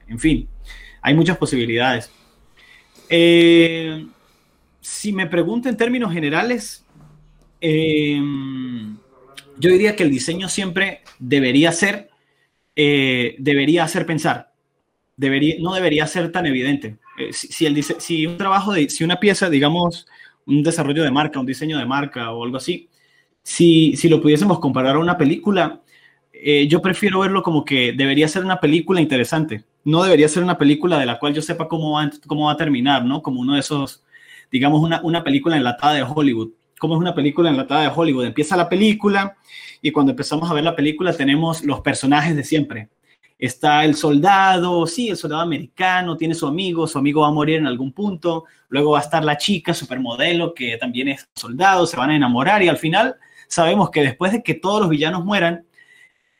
en 0.08 0.20
fin, 0.20 0.48
hay 1.02 1.14
muchas 1.14 1.38
posibilidades. 1.38 2.12
Eh, 3.10 4.06
si 4.82 5.14
me 5.14 5.28
pregunto 5.28 5.70
en 5.70 5.78
términos 5.78 6.12
generales, 6.12 6.86
eh, 7.62 8.22
yo 9.58 9.70
diría 9.70 9.96
que 9.96 10.04
el 10.04 10.12
diseño 10.12 10.50
siempre 10.50 11.02
debería 11.20 11.72
ser, 11.72 12.10
eh, 12.76 13.36
debería 13.40 13.84
hacer 13.84 14.06
pensar, 14.06 14.52
debería, 15.16 15.56
no 15.60 15.74
debería 15.74 16.08
ser 16.08 16.32
tan 16.32 16.46
evidente. 16.46 16.98
Eh, 17.18 17.32
si, 17.34 18.26
un 18.26 18.38
trabajo, 18.38 18.74
de, 18.74 18.90
si 18.90 19.04
una 19.04 19.20
pieza, 19.20 19.50
digamos, 19.50 20.08
un 20.46 20.64
desarrollo 20.64 21.04
de 21.04 21.12
marca, 21.12 21.40
un 21.40 21.46
diseño 21.46 21.78
de 21.78 21.86
marca 21.86 22.32
o 22.32 22.44
algo 22.44 22.58
así, 22.58 22.90
si, 23.44 23.96
lo 24.10 24.22
pudiésemos 24.22 24.60
comparar 24.60 24.96
a 24.96 25.00
una 25.00 25.18
película, 25.18 25.82
eh, 26.34 26.68
yo 26.68 26.82
prefiero 26.82 27.20
verlo 27.20 27.44
como 27.44 27.66
que 27.66 27.94
debería 27.94 28.28
ser 28.28 28.44
una 28.44 28.60
película 28.60 29.02
interesante. 29.02 29.64
No 29.84 30.04
debería 30.04 30.30
ser 30.30 30.44
una 30.44 30.58
película 30.58 30.98
de 31.00 31.06
la 31.06 31.20
cual 31.20 31.34
yo 31.34 31.42
sepa 31.42 31.68
cómo 31.68 31.92
va, 31.94 32.10
cómo 32.28 32.48
va 32.48 32.54
a 32.54 32.58
terminar, 32.58 33.06
¿no? 33.06 33.22
Como 33.22 33.42
uno 33.42 33.54
de 33.54 33.60
esos, 33.60 34.04
digamos, 34.52 34.82
una, 34.82 35.02
una 35.04 35.24
película 35.24 35.58
enlatada 35.58 35.96
de 35.96 36.04
Hollywood 36.04 36.52
como 36.84 36.96
es 36.96 37.00
una 37.00 37.16
película 37.16 37.50
enlatada 37.50 37.84
de 37.84 37.92
Hollywood. 37.96 38.26
Empieza 38.26 38.58
la 38.58 38.68
película 38.68 39.38
y 39.82 39.90
cuando 39.94 40.12
empezamos 40.12 40.52
a 40.52 40.54
ver 40.54 40.66
la 40.66 40.76
película 40.76 41.14
tenemos 41.14 41.64
los 41.64 41.80
personajes 41.80 42.36
de 42.36 42.44
siempre. 42.44 42.90
Está 43.44 43.84
el 43.84 43.96
soldado, 43.96 44.88
sí, 44.88 45.10
el 45.10 45.18
soldado 45.18 45.42
americano, 45.42 46.16
tiene 46.16 46.34
su 46.34 46.48
amigo, 46.48 46.88
su 46.88 46.98
amigo 46.98 47.24
va 47.24 47.28
a 47.28 47.32
morir 47.32 47.58
en 47.58 47.68
algún 47.68 47.92
punto, 47.92 48.46
luego 48.70 48.92
va 48.92 49.00
a 49.00 49.02
estar 49.02 49.22
la 49.26 49.36
chica, 49.38 49.74
supermodelo, 49.74 50.54
que 50.54 50.78
también 50.78 51.10
es 51.10 51.28
soldado, 51.36 51.86
se 51.86 51.98
van 51.98 52.12
a 52.12 52.16
enamorar 52.16 52.64
y 52.64 52.70
al 52.70 52.78
final 52.78 53.18
sabemos 53.50 53.90
que 53.90 54.02
después 54.02 54.32
de 54.32 54.44
que 54.44 54.54
todos 54.54 54.80
los 54.80 54.90
villanos 54.90 55.26
mueran, 55.26 55.66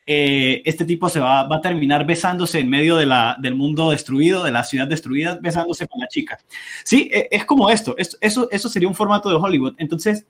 eh, 0.06 0.62
este 0.64 0.86
tipo 0.86 1.10
se 1.10 1.20
va, 1.20 1.42
a 1.42 1.60
terminar 1.60 2.06
besándose 2.06 2.58
en 2.60 2.70
medio 2.70 2.96
de 2.96 3.06
del 3.38 3.54
mundo 3.54 3.90
destruido, 3.90 4.42
de 4.42 4.52
la 4.52 4.64
ciudad 4.64 4.88
destruida, 4.88 5.38
besándose 5.42 5.86
con 5.86 6.00
la 6.00 6.08
chica. 6.08 6.38
Sí, 6.84 7.10
e, 7.12 7.28
es, 7.30 7.44
como 7.44 7.68
esto, 7.68 7.94
eso, 7.98 8.48
eso 8.50 8.68
sería 8.70 8.88
un 8.88 8.94
formato 8.94 9.28
de 9.28 9.36
Hollywood. 9.36 9.74
Entonces, 9.76 10.24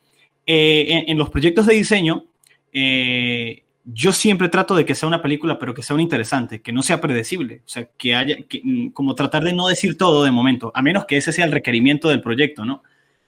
eh, 0.45 1.05
en, 1.07 1.17
los 1.19 1.31
proyectos 1.31 1.67
de 1.67 1.75
diseño, 1.75 2.25
eh, 2.73 3.64
yo 3.85 4.13
siempre 4.13 4.49
trato 4.49 4.75
de 4.75 4.85
que 4.85 4.95
sea 4.95 5.09
una 5.09 5.21
película, 5.21 5.59
pero 5.59 5.75
que 5.75 5.83
sea 5.83 5.95
una 5.95 6.03
interesante, 6.03 6.63
que 6.63 6.73
no 6.73 6.83
sea 6.83 7.01
predecible, 7.01 7.63
o 7.65 7.69
sea, 7.69 7.89
que 7.99 8.15
haya, 8.15 8.39
mm, 8.63 8.89
como 8.89 9.15
tratar 9.15 9.45
de 9.45 9.53
no 9.53 9.69
decir 9.69 9.99
todo 9.99 10.25
de 10.25 10.31
momento, 10.31 10.73
a 10.75 10.83
menos 10.83 11.05
que 11.05 11.19
ese 11.19 11.33
sea 11.33 11.45
el 11.45 11.53
requerimiento 11.53 12.09
del 12.09 12.23
proyecto, 12.23 12.65
¿no? 12.65 12.83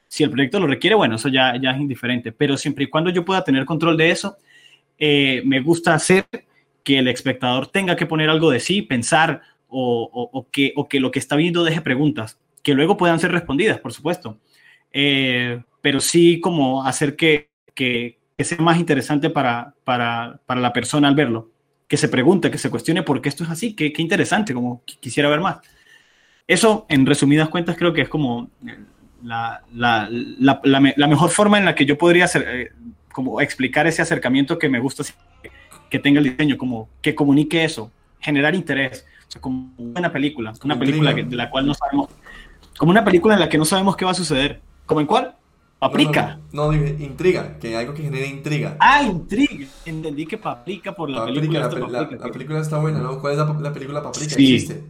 Si 0.09 0.25
el 0.25 0.31
proyecto 0.31 0.59
lo 0.61 0.67
requiere, 0.67 0.97
bueno, 0.97 1.17
eso 1.17 1.29
ya, 1.29 1.57
ya 1.61 1.73
es 1.73 1.81
indiferente, 1.81 2.33
pero 2.33 2.57
siempre 2.57 2.85
y 2.85 2.87
cuando 2.89 3.11
yo 3.11 3.25
pueda 3.25 3.45
tener 3.45 3.65
control 3.67 3.97
de 3.97 4.11
eso, 4.11 4.37
eh, 4.99 5.43
me 5.45 5.61
gusta 5.61 5.95
hacer 5.95 6.27
que 6.83 6.99
el 6.99 7.09
espectador 7.09 7.67
tenga 7.67 7.97
que 7.97 8.07
poner 8.07 8.31
algo 8.31 8.51
de 8.51 8.61
sí, 8.61 8.81
pensar 8.83 9.43
o, 9.69 10.47
que, 10.51 10.73
o 10.77 10.89
que 10.89 11.01
lo 11.01 11.11
que 11.11 11.19
está 11.19 11.37
viendo 11.37 11.65
deje 11.65 11.81
preguntas, 11.81 12.39
que 12.63 12.75
luego 12.75 12.97
puedan 12.97 13.21
ser 13.21 13.33
respondidas, 13.33 13.79
por 13.81 13.93
supuesto. 13.93 14.39
Eh, 14.93 15.61
pero 15.83 16.01
sí 16.01 16.41
como 16.41 16.85
hacer 16.85 17.17
que, 17.17 17.51
que, 17.75 18.19
sea 18.45 18.59
más 18.59 18.79
interesante 18.79 19.31
para, 19.31 19.75
para, 19.85 20.41
para, 20.47 20.61
la 20.61 20.73
persona 20.73 21.09
al 21.09 21.15
verlo, 21.15 21.51
que 21.89 21.97
se 21.97 22.09
pregunte, 22.09 22.51
que 22.51 22.59
se 22.59 22.71
cuestione 22.71 23.03
por 23.03 23.21
qué 23.21 23.29
esto 23.29 23.45
es 23.45 23.51
así, 23.51 23.75
qué, 23.75 23.93
qué 23.93 24.03
interesante, 24.03 24.53
como 24.53 24.83
quisiera 24.85 25.29
ver 25.29 25.41
más. 25.41 25.59
Eso, 26.47 26.87
en 26.89 27.07
resumidas 27.07 27.49
cuentas, 27.49 27.77
creo 27.77 27.93
que 27.93 28.03
es 28.03 28.09
como 28.09 28.51
la, 29.23 29.63
la, 29.75 30.09
la, 30.11 31.07
mejor 31.09 31.31
forma 31.31 31.59
en 31.59 31.65
la 31.65 31.75
que 31.75 31.87
yo 31.87 31.99
podría 31.99 32.27
hacer, 32.27 32.45
eh, 32.47 32.73
como 33.13 33.41
explicar 33.41 33.87
ese 33.87 34.03
acercamiento 34.03 34.59
que 34.59 34.69
me 34.69 34.79
gusta 34.79 35.03
que 35.91 35.99
tenga 35.99 36.19
el 36.19 36.31
diseño, 36.31 36.59
como 36.59 36.89
que 37.01 37.15
comunique 37.15 37.65
eso, 37.65 37.91
generar 38.21 38.55
interés, 38.55 39.07
o 39.29 39.31
sea, 39.31 39.41
como 39.41 39.73
una 39.79 40.13
película, 40.13 40.53
una 40.63 40.79
película 40.79 41.15
de 41.15 41.37
la 41.37 41.51
cual 41.51 41.67
no 41.67 41.75
sabemos, 41.75 42.11
como 42.77 42.91
una 42.91 43.05
película 43.05 43.35
en 43.35 43.41
la 43.41 43.49
que 43.49 43.59
no 43.59 43.65
sabemos 43.65 43.97
qué 43.97 44.05
va 44.05 44.11
a 44.11 44.15
suceder, 44.15 44.61
¿como 44.85 45.01
en 45.01 45.07
cuál? 45.07 45.35
Paprika. 45.79 46.39
No, 46.53 46.73
no, 46.73 46.75
intriga, 46.75 47.59
que 47.59 47.77
algo 47.77 47.93
que 47.93 48.03
genere 48.03 48.27
intriga. 48.27 48.77
Ah, 48.81 49.03
intriga. 49.03 49.67
Entendí 49.85 50.27
que 50.27 50.39
Paprika 50.39 50.95
por 50.95 51.11
la 51.11 51.27
película. 51.27 51.69
La, 52.19 52.33
película 52.33 52.61
está 52.61 52.79
buena, 52.79 53.01
¿no? 53.01 53.21
¿Cuál 53.21 53.35
es 53.35 53.39
la, 53.61 53.73
película 53.73 54.03
Paprika? 54.03 54.35
Sí. 54.35 54.55
¿Existe? 54.55 54.85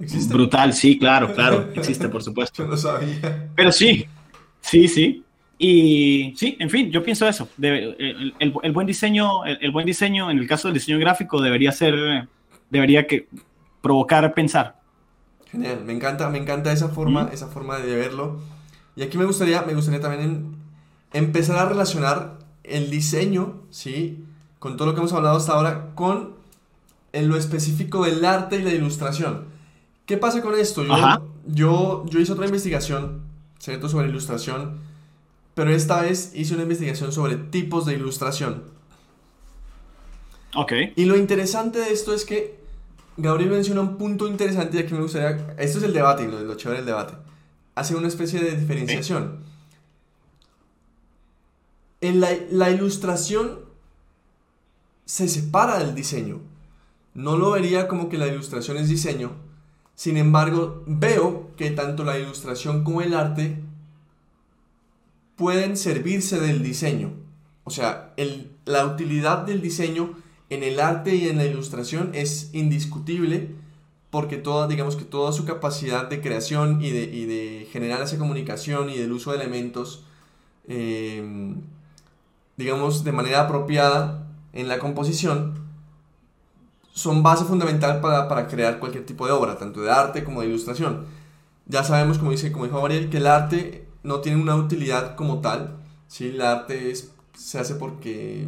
¿Existe? 0.00 0.34
Brutal, 0.34 0.72
sí, 0.72 0.98
claro, 0.98 1.32
claro. 1.32 1.68
Existe, 1.74 2.08
por 2.08 2.22
supuesto. 2.22 2.64
Yo 2.64 2.68
no 2.68 2.76
sabía. 2.76 3.48
Pero 3.54 3.70
sí, 3.70 4.06
sí, 4.60 4.88
sí. 4.88 5.24
Y 5.56 6.34
sí, 6.36 6.56
en 6.58 6.68
fin, 6.68 6.90
yo 6.90 7.04
pienso 7.04 7.28
eso. 7.28 7.48
el, 7.60 8.34
el, 8.38 8.72
buen 8.72 8.88
diseño, 8.88 9.44
el, 9.44 9.70
buen 9.70 9.86
diseño, 9.86 10.32
en 10.32 10.38
el 10.38 10.48
caso 10.48 10.66
del 10.66 10.74
diseño 10.74 10.98
gráfico, 10.98 11.40
debería 11.40 11.70
ser, 11.70 12.28
debería 12.70 13.06
que 13.06 13.28
provocar 13.80 14.34
pensar. 14.34 14.80
Genial, 15.50 15.84
me 15.84 15.92
encanta, 15.92 16.28
me 16.28 16.38
encanta 16.38 16.72
esa 16.72 16.88
forma, 16.88 17.30
esa 17.32 17.46
forma 17.46 17.78
de 17.78 17.94
verlo. 17.94 18.40
Y 18.96 19.02
aquí 19.02 19.18
me 19.18 19.24
gustaría, 19.24 19.62
me 19.62 19.74
gustaría 19.74 20.00
también 20.00 20.54
empezar 21.12 21.56
a 21.56 21.68
relacionar 21.68 22.38
el 22.62 22.90
diseño, 22.90 23.62
¿sí? 23.70 24.24
Con 24.58 24.76
todo 24.76 24.88
lo 24.88 24.94
que 24.94 25.00
hemos 25.00 25.12
hablado 25.12 25.36
hasta 25.36 25.52
ahora, 25.52 25.94
con 25.94 26.34
en 27.12 27.28
lo 27.28 27.36
específico 27.36 28.04
del 28.04 28.24
arte 28.24 28.56
y 28.56 28.62
la 28.62 28.72
ilustración. 28.72 29.44
¿Qué 30.06 30.16
pasa 30.16 30.42
con 30.42 30.58
esto? 30.58 30.84
Yo, 30.84 30.94
yo, 31.46 32.04
yo 32.06 32.20
hice 32.20 32.32
otra 32.32 32.46
investigación, 32.46 33.22
¿cierto? 33.58 33.88
Sobre 33.88 34.08
ilustración, 34.08 34.78
pero 35.54 35.70
esta 35.70 36.02
vez 36.02 36.32
hice 36.34 36.54
una 36.54 36.64
investigación 36.64 37.12
sobre 37.12 37.36
tipos 37.36 37.86
de 37.86 37.94
ilustración. 37.94 38.64
Ok. 40.56 40.72
Y 40.96 41.04
lo 41.04 41.16
interesante 41.16 41.78
de 41.78 41.92
esto 41.92 42.12
es 42.14 42.24
que 42.24 42.58
Gabriel 43.16 43.50
menciona 43.50 43.80
un 43.80 43.96
punto 43.96 44.26
interesante 44.26 44.76
y 44.76 44.80
aquí 44.80 44.94
me 44.94 45.00
gustaría... 45.00 45.54
Esto 45.56 45.78
es 45.78 45.84
el 45.84 45.92
debate, 45.92 46.26
lo, 46.26 46.40
lo 46.40 46.54
chévere 46.56 46.78
del 46.78 46.86
debate 46.86 47.14
hace 47.74 47.94
una 47.94 48.08
especie 48.08 48.40
de 48.40 48.56
diferenciación. 48.56 49.40
En 52.00 52.20
la, 52.20 52.70
ilustración 52.70 53.60
se 55.06 55.28
separa 55.28 55.78
del 55.78 55.94
diseño. 55.94 56.40
No 57.14 57.36
lo 57.36 57.52
vería 57.52 57.88
como 57.88 58.08
que 58.08 58.18
la 58.18 58.26
ilustración 58.26 58.76
es 58.76 58.88
diseño. 58.88 59.32
Sin 59.94 60.16
embargo, 60.16 60.82
veo 60.86 61.54
que 61.56 61.70
tanto 61.70 62.04
la 62.04 62.18
ilustración 62.18 62.84
como 62.84 63.00
el 63.00 63.14
arte 63.14 63.62
pueden 65.36 65.76
servirse 65.76 66.40
del 66.40 66.62
diseño. 66.62 67.12
O 67.64 67.70
sea, 67.70 68.14
la 68.66 68.86
utilidad 68.86 69.38
del 69.38 69.62
diseño 69.62 70.14
en 70.50 70.62
el 70.62 70.80
arte 70.80 71.14
y 71.14 71.28
en 71.28 71.38
la 71.38 71.46
ilustración 71.46 72.10
es 72.12 72.50
indiscutible 72.52 73.54
porque 74.14 74.36
toda, 74.36 74.68
digamos 74.68 74.94
que 74.94 75.04
toda 75.04 75.32
su 75.32 75.44
capacidad 75.44 76.08
de 76.08 76.20
creación 76.20 76.80
y 76.80 76.90
de, 76.90 77.66
generar 77.72 78.00
esa 78.00 78.16
comunicación 78.16 78.88
y 78.88 78.96
del 78.96 79.10
uso 79.10 79.32
de 79.32 79.38
elementos, 79.38 80.04
em, 80.68 81.56
digamos, 82.56 83.02
de 83.02 83.10
manera 83.10 83.40
apropiada 83.40 84.24
en 84.52 84.68
la 84.68 84.78
composición, 84.78 85.54
son 86.92 87.24
base 87.24 87.44
fundamental 87.44 88.00
para, 88.00 88.46
crear 88.46 88.78
cualquier 88.78 89.04
tipo 89.04 89.26
de 89.26 89.32
obra, 89.32 89.58
tanto 89.58 89.82
de 89.82 89.90
arte 89.90 90.22
como 90.22 90.42
de 90.42 90.46
ilustración. 90.46 91.06
Ya 91.66 91.82
sabemos, 91.82 92.18
como, 92.18 92.30
dice, 92.30 92.52
como 92.52 92.66
dijo 92.66 92.76
Gabriel, 92.76 93.10
que 93.10 93.16
el 93.16 93.26
arte 93.26 93.88
no 94.04 94.20
tiene 94.20 94.40
una 94.40 94.54
utilidad 94.54 95.16
como 95.16 95.40
tal, 95.40 95.78
¿sí? 96.06 96.28
el 96.28 96.40
arte 96.40 96.94
se 97.34 97.58
hace 97.58 97.74
porque, 97.74 98.46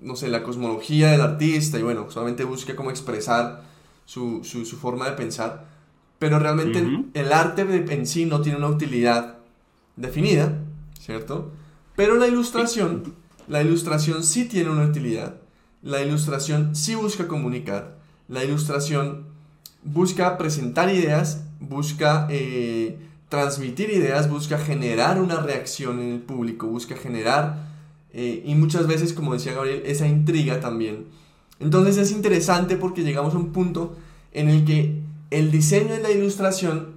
no 0.00 0.16
sé, 0.16 0.28
la 0.28 0.42
cosmología 0.42 1.12
del 1.12 1.22
artista 1.22 1.78
y 1.78 1.82
bueno, 1.82 2.10
solamente 2.10 2.44
busca 2.44 2.76
cómo 2.76 2.90
expresar 2.90 3.69
su, 4.10 4.76
forma 4.80 5.08
de 5.08 5.16
pensar, 5.16 5.68
pero 6.18 6.40
realmente 6.40 6.84
el 7.14 7.32
arte 7.32 7.62
en 7.94 8.06
sí 8.06 8.26
no 8.26 8.40
tiene 8.40 8.58
una 8.58 8.66
utilidad 8.66 9.38
definida, 9.96 10.58
¿cierto? 10.98 11.52
Pero 11.94 12.16
la 12.16 12.26
ilustración, 12.26 13.14
la 13.46 13.62
ilustración 13.62 14.24
sí 14.24 14.46
tiene 14.46 14.70
una 14.70 14.84
utilidad, 14.84 15.36
la 15.82 16.02
ilustración 16.02 16.74
sí 16.74 16.96
busca 16.96 17.28
comunicar, 17.28 17.98
la 18.26 18.42
ilustración 18.42 19.26
busca 19.84 20.36
presentar 20.38 20.92
ideas, 20.92 21.44
busca 21.60 22.26
eh, 22.30 22.98
transmitir 23.28 23.90
ideas, 23.90 24.28
busca 24.28 24.58
generar 24.58 25.20
una 25.20 25.36
reacción 25.36 26.00
en 26.00 26.12
el 26.14 26.20
público, 26.20 26.66
busca 26.66 26.96
generar, 26.96 27.68
eh, 28.12 28.42
y 28.44 28.56
muchas 28.56 28.88
veces, 28.88 29.12
como 29.12 29.34
decía 29.34 29.52
Gabriel, 29.52 29.82
esa 29.86 30.08
intriga 30.08 30.58
también 30.58 31.06
entonces 31.60 31.98
es 31.98 32.10
interesante 32.10 32.76
porque 32.76 33.02
llegamos 33.02 33.34
a 33.34 33.38
un 33.38 33.52
punto 33.52 33.96
en 34.32 34.48
el 34.48 34.64
que 34.64 35.00
el 35.30 35.50
diseño 35.50 35.94
y 35.94 36.02
la 36.02 36.10
ilustración 36.10 36.94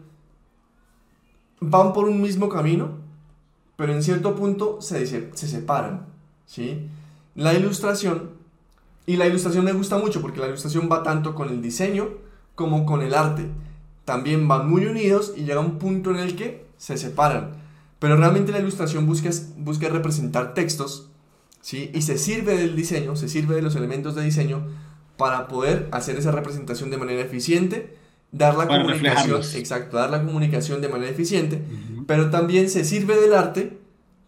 van 1.60 1.94
por 1.94 2.06
un 2.06 2.22
mismo 2.22 2.50
camino, 2.50 2.92
pero 3.76 3.94
en 3.94 4.02
cierto 4.02 4.36
punto 4.36 4.82
se, 4.82 5.06
se 5.06 5.48
separan. 5.48 6.06
¿sí? 6.46 6.88
La 7.36 7.54
ilustración, 7.54 8.32
y 9.06 9.18
la 9.18 9.28
ilustración 9.28 9.66
me 9.66 9.74
gusta 9.74 9.98
mucho 9.98 10.22
porque 10.22 10.40
la 10.40 10.48
ilustración 10.48 10.90
va 10.92 11.04
tanto 11.04 11.36
con 11.36 11.50
el 11.50 11.62
diseño 11.62 12.10
como 12.56 12.86
con 12.86 13.02
el 13.02 13.14
arte. 13.14 13.50
También 14.06 14.48
van 14.48 14.70
muy 14.70 14.86
unidos 14.86 15.34
y 15.36 15.44
llega 15.44 15.60
un 15.60 15.78
punto 15.78 16.12
en 16.12 16.18
el 16.18 16.36
que 16.38 16.66
se 16.78 16.98
separan. 16.98 17.52
Pero 18.00 18.16
realmente 18.16 18.52
la 18.52 18.60
ilustración 18.60 19.06
busca, 19.08 19.30
busca 19.58 19.90
representar 19.90 20.54
textos 20.54 21.10
¿sí? 21.64 21.90
Y 21.94 22.02
se 22.04 22.18
sirve 22.18 22.56
del 22.58 22.76
diseño, 22.76 23.16
se 23.16 23.30
sirve 23.30 23.56
de 23.56 23.62
los 23.64 23.76
elementos 23.76 24.14
de 24.14 24.24
diseño 24.24 24.68
para 25.18 25.48
poder 25.48 25.88
hacer 25.92 26.18
esa 26.18 26.32
representación 26.32 26.92
de 26.92 26.98
manera 26.98 27.22
eficiente, 27.22 27.98
dar 28.32 28.56
la 28.56 28.68
comunicación, 28.68 29.42
exacto, 29.56 29.98
dar 29.98 30.10
la 30.10 30.24
comunicación 30.24 30.82
de 30.82 30.90
manera 30.90 31.10
eficiente, 31.10 31.64
pero 32.06 32.30
también 32.30 32.70
se 32.70 32.84
sirve 32.84 33.16
del 33.16 33.34
arte 33.34 33.80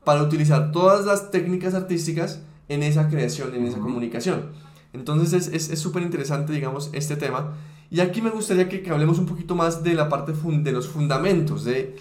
para 0.05 0.23
utilizar 0.23 0.71
todas 0.71 1.05
las 1.05 1.29
técnicas 1.29 1.73
artísticas 1.73 2.41
en 2.69 2.83
esa 2.83 3.09
creación, 3.09 3.53
en 3.53 3.65
esa 3.65 3.79
comunicación. 3.79 4.51
Entonces 4.93 5.47
es 5.47 5.79
súper 5.79 6.03
interesante, 6.03 6.53
digamos, 6.53 6.89
este 6.93 7.17
tema. 7.17 7.55
Y 7.91 7.99
aquí 7.99 8.21
me 8.21 8.29
gustaría 8.29 8.69
que, 8.69 8.81
que, 8.81 8.91
hablemos 8.91 9.19
un 9.19 9.25
poquito 9.25 9.55
más 9.55 9.83
de 9.83 9.93
la 9.93 10.07
parte 10.07 10.31
de 10.31 10.71
los 10.71 10.87
fundamentos, 10.87 11.65
de 11.65 11.97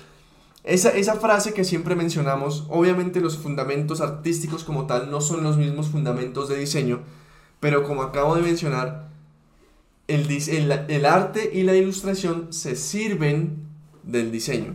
esa, 0.65 1.17
frase 1.17 1.53
que 1.53 1.63
siempre 1.63 1.95
mencionamos, 1.95 2.65
obviamente 2.71 3.21
los 3.21 3.37
fundamentos 3.37 4.01
artísticos 4.01 4.65
como 4.65 4.87
tal 4.87 5.11
no 5.11 5.21
son 5.21 5.45
los 5.45 5.59
mismos 5.59 5.89
fundamentos 5.89 6.49
de 6.49 6.57
diseño, 6.57 7.01
pero 7.61 7.83
como 7.83 8.03
acabo 8.03 8.35
de 8.35 8.41
mencionar, 8.41 9.11
el, 10.09 10.27
el, 10.31 11.05
arte 11.05 11.51
y 11.53 11.63
la 11.65 11.75
ilustración 11.75 12.51
se 12.51 12.77
sirven 12.77 13.59
del 14.03 14.33
diseño. 14.33 14.75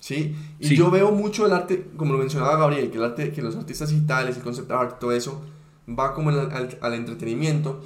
¿sí? 0.00 0.34
Y 0.58 0.74
yo 0.74 0.90
veo 0.90 1.12
mucho 1.12 1.46
el 1.46 1.52
arte, 1.52 1.86
como 1.96 2.12
lo 2.14 2.18
mencionaba 2.18 2.56
Gabriel, 2.56 2.90
que, 2.90 2.98
el 2.98 3.04
arte, 3.04 3.30
que 3.30 3.40
los 3.40 3.54
artistas 3.54 3.90
digitales, 3.90 4.36
el 4.36 4.42
concept 4.42 4.70
art, 4.72 4.98
todo 4.98 5.12
eso, 5.12 5.44
va 5.88 6.14
como 6.14 6.30
al, 6.30 6.78
al 6.80 6.94
entretenimiento. 6.94 7.80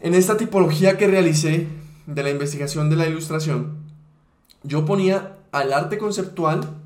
En 0.00 0.12
esta 0.12 0.36
tipología 0.36 0.98
que 0.98 1.06
realicé 1.06 1.68
de 2.06 2.22
la 2.22 2.30
investigación 2.30 2.90
de 2.90 2.96
la 2.96 3.06
ilustración, 3.06 3.78
yo 4.62 4.84
ponía 4.84 5.37
al 5.52 5.72
arte 5.72 5.98
conceptual 5.98 6.76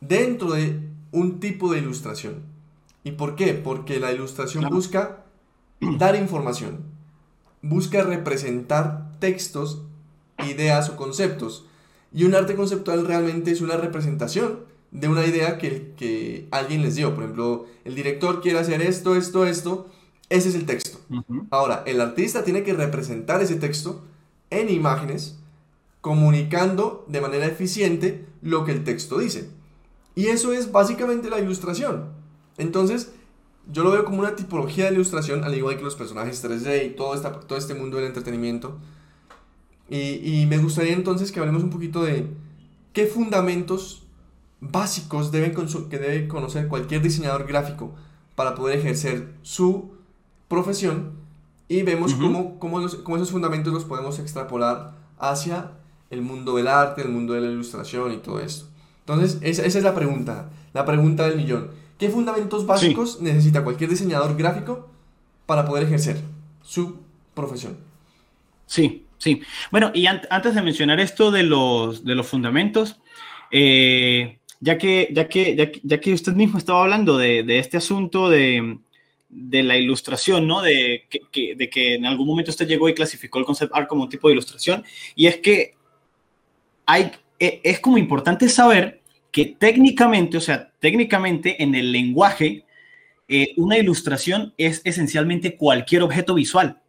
dentro 0.00 0.52
de 0.52 0.80
un 1.10 1.40
tipo 1.40 1.72
de 1.72 1.78
ilustración. 1.78 2.42
¿Y 3.04 3.12
por 3.12 3.36
qué? 3.36 3.54
Porque 3.54 4.00
la 4.00 4.12
ilustración 4.12 4.68
busca 4.70 5.24
dar 5.98 6.16
información, 6.16 6.78
busca 7.60 8.02
representar 8.02 9.10
textos, 9.18 9.82
ideas 10.46 10.88
o 10.88 10.96
conceptos. 10.96 11.66
Y 12.12 12.24
un 12.24 12.34
arte 12.34 12.54
conceptual 12.54 13.06
realmente 13.06 13.50
es 13.50 13.60
una 13.60 13.76
representación 13.76 14.60
de 14.90 15.08
una 15.08 15.24
idea 15.26 15.58
que, 15.58 15.94
que 15.96 16.46
alguien 16.50 16.82
les 16.82 16.94
dio. 16.94 17.14
Por 17.14 17.24
ejemplo, 17.24 17.66
el 17.84 17.94
director 17.94 18.40
quiere 18.40 18.58
hacer 18.58 18.82
esto, 18.82 19.16
esto, 19.16 19.46
esto. 19.46 19.88
Ese 20.28 20.48
es 20.48 20.54
el 20.54 20.64
texto. 20.64 20.98
Ahora, 21.50 21.82
el 21.86 22.00
artista 22.00 22.44
tiene 22.44 22.62
que 22.62 22.72
representar 22.72 23.42
ese 23.42 23.56
texto 23.56 24.02
en 24.50 24.70
imágenes 24.70 25.38
comunicando 26.02 27.06
de 27.08 27.22
manera 27.22 27.46
eficiente 27.46 28.26
lo 28.42 28.66
que 28.66 28.72
el 28.72 28.84
texto 28.84 29.18
dice. 29.18 29.48
Y 30.14 30.26
eso 30.26 30.52
es 30.52 30.70
básicamente 30.70 31.30
la 31.30 31.38
ilustración. 31.38 32.10
Entonces, 32.58 33.12
yo 33.72 33.84
lo 33.84 33.92
veo 33.92 34.04
como 34.04 34.18
una 34.18 34.36
tipología 34.36 34.86
de 34.86 34.94
ilustración, 34.94 35.44
al 35.44 35.54
igual 35.54 35.76
que 35.76 35.84
los 35.84 35.94
personajes 35.94 36.44
3D 36.44 36.86
y 36.86 36.90
todo, 36.90 37.14
esta, 37.14 37.32
todo 37.40 37.56
este 37.56 37.74
mundo 37.74 37.96
del 37.96 38.06
entretenimiento. 38.06 38.76
Y, 39.88 40.46
me 40.48 40.58
gustaría 40.58 40.94
entonces 40.94 41.32
que 41.32 41.38
hablemos 41.38 41.62
un 41.62 41.70
poquito 41.70 42.02
de 42.02 42.26
qué 42.92 43.06
fundamentos 43.06 44.02
básicos 44.60 45.30
deben 45.30 45.54
que 45.88 45.98
debe 45.98 46.28
conocer 46.28 46.66
cualquier 46.66 47.02
diseñador 47.02 47.46
gráfico 47.46 47.94
para 48.34 48.54
poder 48.54 48.78
ejercer 48.78 49.34
su 49.42 49.92
profesión 50.48 51.12
y 51.68 51.82
vemos 51.82 52.14
cómo, 52.14 52.58
cómo 52.58 52.80
esos 52.80 53.30
fundamentos 53.30 53.72
los 53.72 53.84
podemos 53.84 54.18
extrapolar 54.18 54.94
hacia 55.18 55.72
el 56.12 56.20
mundo 56.20 56.56
del 56.56 56.68
arte, 56.68 57.02
el 57.02 57.08
mundo 57.08 57.32
de 57.32 57.40
la 57.40 57.50
ilustración 57.50 58.12
y 58.12 58.18
todo 58.18 58.38
esto. 58.38 58.66
Entonces, 59.00 59.38
esa, 59.42 59.64
es 59.66 59.82
la 59.82 59.94
pregunta, 59.94 60.50
la 60.74 60.84
pregunta 60.84 61.26
del 61.26 61.36
millón. 61.38 61.70
¿Qué 61.98 62.10
fundamentos 62.10 62.66
básicos 62.66 63.20
necesita 63.22 63.64
cualquier 63.64 63.88
diseñador 63.88 64.36
gráfico 64.36 64.90
para 65.46 65.64
poder 65.64 65.84
ejercer 65.84 66.20
su 66.62 66.98
profesión? 67.34 67.78
Sí, 68.66 69.06
sí. 69.16 69.40
Bueno, 69.70 69.90
y 69.94 70.06
antes 70.06 70.54
de 70.54 70.62
mencionar 70.62 71.00
esto 71.00 71.30
de 71.30 71.44
los, 71.44 72.04
de 72.04 72.14
los 72.14 72.26
fundamentos, 72.26 73.00
eh, 73.50 74.38
ya, 74.60 74.76
que, 74.76 75.08
ya, 75.12 75.28
que, 75.28 75.80
ya, 75.82 76.00
que 76.00 76.12
usted 76.12 76.34
mismo 76.34 76.58
estaba 76.58 76.82
hablando 76.82 77.16
de, 77.16 77.42
de 77.42 77.58
este 77.58 77.78
asunto 77.78 78.28
de, 78.28 78.78
de, 79.30 79.62
la 79.62 79.78
ilustración, 79.78 80.46
¿no? 80.46 80.60
De 80.60 81.06
que, 81.08 81.54
de 81.56 81.70
que 81.70 81.94
en 81.94 82.04
algún 82.04 82.26
momento 82.26 82.50
usted 82.50 82.68
llegó 82.68 82.88
y 82.90 82.94
clasificó 82.94 83.38
el 83.38 83.46
concept 83.46 83.74
art 83.74 83.88
como 83.88 84.02
un 84.02 84.10
tipo 84.10 84.28
de 84.28 84.34
ilustración, 84.34 84.84
y 85.14 85.26
es 85.26 85.38
que 85.38 85.74
e, 86.86 87.60
es 87.62 87.80
como 87.80 87.98
importante 87.98 88.48
saber 88.48 89.00
que 89.30 89.46
técnicamente, 89.46 90.36
o 90.36 90.40
sea, 90.40 90.70
técnicamente 90.78 91.62
en 91.62 91.74
el 91.74 91.90
lenguaje, 91.90 92.64
eh, 93.28 93.54
una 93.56 93.78
ilustración 93.78 94.52
es 94.58 94.82
esencialmente 94.84 95.56
cualquier 95.56 96.02
objeto 96.02 96.34
visual. 96.34 96.80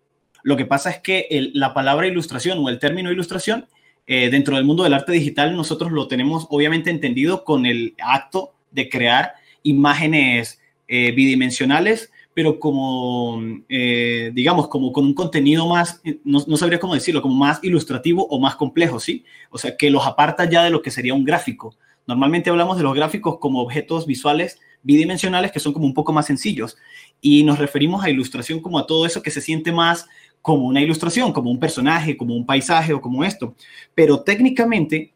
Lo 0.43 0.57
que 0.57 0.65
pasa 0.65 0.89
es 0.89 0.99
que 0.99 1.27
la 1.53 1.73
palabra 1.73 2.05
ilustración 2.05 2.59
o 2.59 2.69
el 2.69 2.79
término 2.79 3.11
ilustración 3.11 3.67
eh, 4.05 4.29
dentro 4.29 4.57
del 4.57 4.65
mundo 4.65 4.83
del 4.83 4.93
arte 4.93 5.13
digital 5.13 5.55
nosotros 5.55 5.93
lo 5.93 6.09
tenemos 6.09 6.45
obviamente 6.49 6.89
entendido 6.89 7.45
con 7.45 7.65
el 7.65 7.95
acto 8.03 8.53
de 8.71 8.89
crear 8.89 9.35
imágenes 9.63 10.59
eh, 10.89 11.13
bidimensionales, 11.13 12.11
pero 12.33 12.59
como, 12.59 13.41
eh, 13.69 14.31
digamos, 14.33 14.67
como 14.67 14.91
con 14.91 15.05
un 15.05 15.13
contenido 15.13 15.67
más, 15.67 16.01
no, 16.23 16.57
sabría 16.57 16.79
cómo 16.79 16.95
decirlo, 16.95 17.21
como 17.21 17.35
más 17.35 17.63
ilustrativo 17.63 18.25
o 18.27 18.39
más 18.39 18.55
complejo, 18.55 18.99
¿sí? 18.99 19.23
O 19.49 19.57
sea, 19.57 19.77
que 19.77 19.89
los 19.89 20.05
aparta 20.05 20.49
ya 20.49 20.63
de 20.63 20.71
lo 20.71 20.81
que 20.81 20.91
sería 20.91 21.13
un 21.13 21.25
gráfico. 21.25 21.75
Normalmente 22.07 22.49
hablamos 22.49 22.77
de 22.77 22.83
los 22.83 22.95
gráficos 22.95 23.37
como 23.39 23.61
objetos 23.61 24.07
visuales 24.07 24.59
bidimensionales 24.81 25.51
que 25.51 25.59
son 25.59 25.71
como 25.73 25.85
un 25.85 25.93
poco 25.93 26.11
más 26.11 26.25
sencillos 26.25 26.77
y 27.21 27.43
nos 27.43 27.57
referimos 27.57 28.03
a 28.03 28.09
ilustración 28.09 28.59
como 28.59 28.77
a 28.77 28.85
todo 28.85 29.05
eso 29.05 29.21
que 29.21 29.31
se 29.31 29.39
siente 29.39 29.71
más 29.71 30.07
como 30.41 30.67
una 30.67 30.81
ilustración, 30.81 31.31
como 31.31 31.49
un 31.49 31.59
personaje, 31.59 32.17
como 32.17 32.35
un 32.35 32.45
paisaje 32.45 32.93
o 32.93 32.99
como 32.99 33.23
esto. 33.23 33.55
Pero 33.95 34.23
técnicamente, 34.23 35.13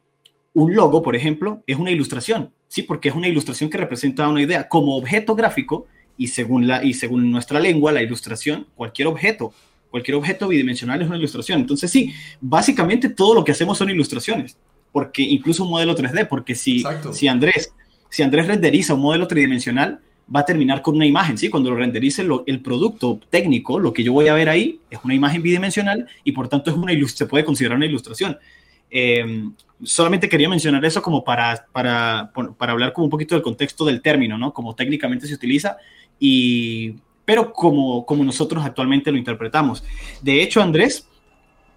un 0.54 0.74
logo, 0.74 1.02
por 1.02 1.18
ejemplo, 1.18 1.64
es 1.68 1.78
una 1.78 1.92
ilustración, 1.92 2.54
¿sí? 2.70 2.84
Porque 2.84 3.10
es 3.10 3.16
una 3.16 3.28
ilustración 3.28 3.70
que 3.70 3.78
representa 3.78 4.30
una 4.30 4.42
idea. 4.42 4.70
Como 4.70 4.96
objeto 4.96 5.36
gráfico, 5.36 5.88
y 6.18 6.28
según, 6.28 6.68
la, 6.68 6.84
y 6.84 6.94
según 6.94 7.30
nuestra 7.32 7.60
lengua, 7.60 7.92
la 7.92 8.02
ilustración, 8.02 8.68
cualquier 8.76 9.08
objeto, 9.08 9.54
cualquier 9.90 10.16
objeto 10.16 10.48
bidimensional 10.48 11.02
es 11.02 11.08
una 11.08 11.18
ilustración. 11.18 11.62
Entonces, 11.62 11.92
sí, 11.92 12.14
básicamente 12.42 13.10
todo 13.10 13.36
lo 13.36 13.44
que 13.44 13.52
hacemos 13.52 13.78
son 13.78 13.90
ilustraciones, 13.90 14.58
porque 14.92 15.22
incluso 15.22 15.64
un 15.64 15.70
modelo 15.70 15.96
3D, 15.96 16.28
porque 16.28 16.56
si, 16.56 16.84
si 17.12 17.28
Andrés, 17.28 17.74
si 18.10 18.24
Andrés 18.24 18.48
renderiza 18.48 18.94
un 18.94 19.02
modelo 19.02 19.28
tridimensional, 19.28 20.00
va 20.34 20.42
a 20.42 20.46
terminar 20.46 20.82
con 20.82 20.96
una 20.96 21.06
imagen, 21.06 21.38
¿sí? 21.38 21.50
Cuando 21.50 21.70
lo 21.70 21.78
renderice 21.78 22.26
el 22.48 22.62
producto 22.62 23.20
técnico, 23.30 23.80
lo 23.80 23.94
que 23.94 24.04
yo 24.04 24.12
voy 24.12 24.28
a 24.28 24.34
ver 24.34 24.50
ahí 24.50 24.80
es 24.90 25.00
una 25.04 25.14
imagen 25.14 25.42
bidimensional 25.42 26.08
y 26.24 26.34
por 26.34 26.50
tanto 26.50 26.70
es 26.70 26.76
una 26.76 26.94
se 27.08 27.26
puede 27.26 27.46
considerar 27.46 27.78
una 27.78 27.86
ilustración. 27.86 28.38
Em, 28.90 29.54
solamente 29.84 30.30
quería 30.30 30.50
mencionar 30.50 30.84
eso 30.86 31.02
como 31.02 31.24
para, 31.24 31.68
para, 31.72 32.32
para, 32.58 32.72
hablar 32.72 32.94
como 32.94 33.06
un 33.06 33.12
poquito 33.12 33.36
del 33.36 33.44
contexto 33.44 33.86
del 33.86 34.02
término, 34.02 34.38
¿no? 34.38 34.54
Como 34.54 34.76
técnicamente 34.76 35.28
se 35.28 35.36
utiliza 35.36 35.78
y, 36.20 36.96
pero 37.26 37.52
como, 37.54 38.06
como 38.06 38.24
nosotros 38.24 38.66
actualmente 38.66 39.12
lo 39.12 39.18
interpretamos. 39.18 39.84
De 40.22 40.42
hecho, 40.42 40.62
Andrés, 40.62 41.08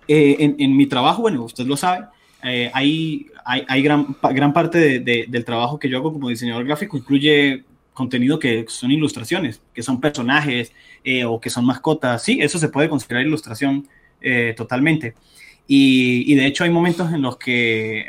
eh, 0.09 0.37
en, 0.39 0.57
en, 0.59 0.77
mi 0.77 0.87
trabajo, 0.87 1.23
bueno, 1.23 1.43
usted 1.43 1.67
lo 1.67 1.77
sabe, 1.77 2.07
eh, 2.43 2.71
hay, 2.73 3.27
hay, 3.45 3.65
hay, 3.69 3.83
gran, 3.83 4.17
gran 4.33 4.53
parte 4.53 5.01
de, 5.01 5.27
del 5.29 5.45
trabajo 5.45 5.79
que 5.79 5.89
yo 5.89 5.99
hago 5.99 6.13
como 6.13 6.29
diseñador 6.29 6.65
gráfico 6.65 6.97
incluye 6.97 7.65
contenido 7.93 8.39
que 8.39 8.65
son 8.69 8.91
ilustraciones, 8.93 9.61
que 9.75 9.83
son 9.83 10.01
personajes 10.01 10.73
eh, 11.05 11.25
o 11.25 11.41
que 11.41 11.51
son 11.51 11.67
mascotas. 11.67 12.23
Sí, 12.23 12.39
eso 12.41 12.59
se 12.59 12.69
puede 12.69 12.89
considerar 12.89 13.27
ilustración 13.27 13.87
totalmente. 14.57 15.15
Y, 15.73 16.35
de 16.35 16.47
hecho 16.47 16.65
hay 16.65 16.71
momentos 16.71 17.13
en 17.13 17.23
los 17.23 17.37
que 17.37 18.07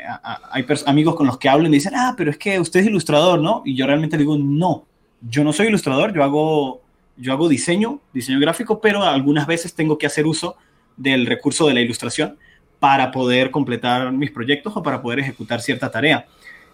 hay 0.50 0.66
amigos 0.84 1.14
con 1.14 1.28
los 1.28 1.38
que 1.38 1.48
hablo 1.48 1.68
y 1.68 1.70
dicen, 1.70 1.92
ah, 1.94 2.12
pero 2.16 2.32
es 2.32 2.36
que 2.36 2.58
usted 2.58 2.80
es 2.80 2.86
ilustrador, 2.86 3.40
¿no? 3.40 3.62
Y 3.64 3.76
yo 3.76 3.86
realmente 3.86 4.18
digo, 4.18 4.36
no, 4.36 4.84
yo 5.20 5.44
no 5.44 5.52
soy 5.52 5.68
ilustrador, 5.68 6.12
yo 6.12 6.24
hago, 6.24 6.82
yo 7.16 7.32
hago 7.32 7.48
diseño, 7.48 8.00
diseño 8.12 8.40
gráfico, 8.40 8.80
pero 8.80 9.04
algunas 9.04 9.46
veces 9.46 9.74
tengo 9.74 9.96
que 9.96 10.06
hacer 10.06 10.26
uso 10.26 10.56
del 10.96 11.24
recurso 11.24 11.68
de 11.68 11.74
la 11.74 11.80
ilustración 11.82 12.36
para 12.80 13.12
poder 13.12 13.52
completar 13.52 14.10
mis 14.10 14.32
proyectos 14.32 14.76
o 14.76 14.82
para 14.82 15.00
poder 15.00 15.20
ejecutar 15.20 15.60
cierta 15.60 15.88
tarea, 15.88 16.26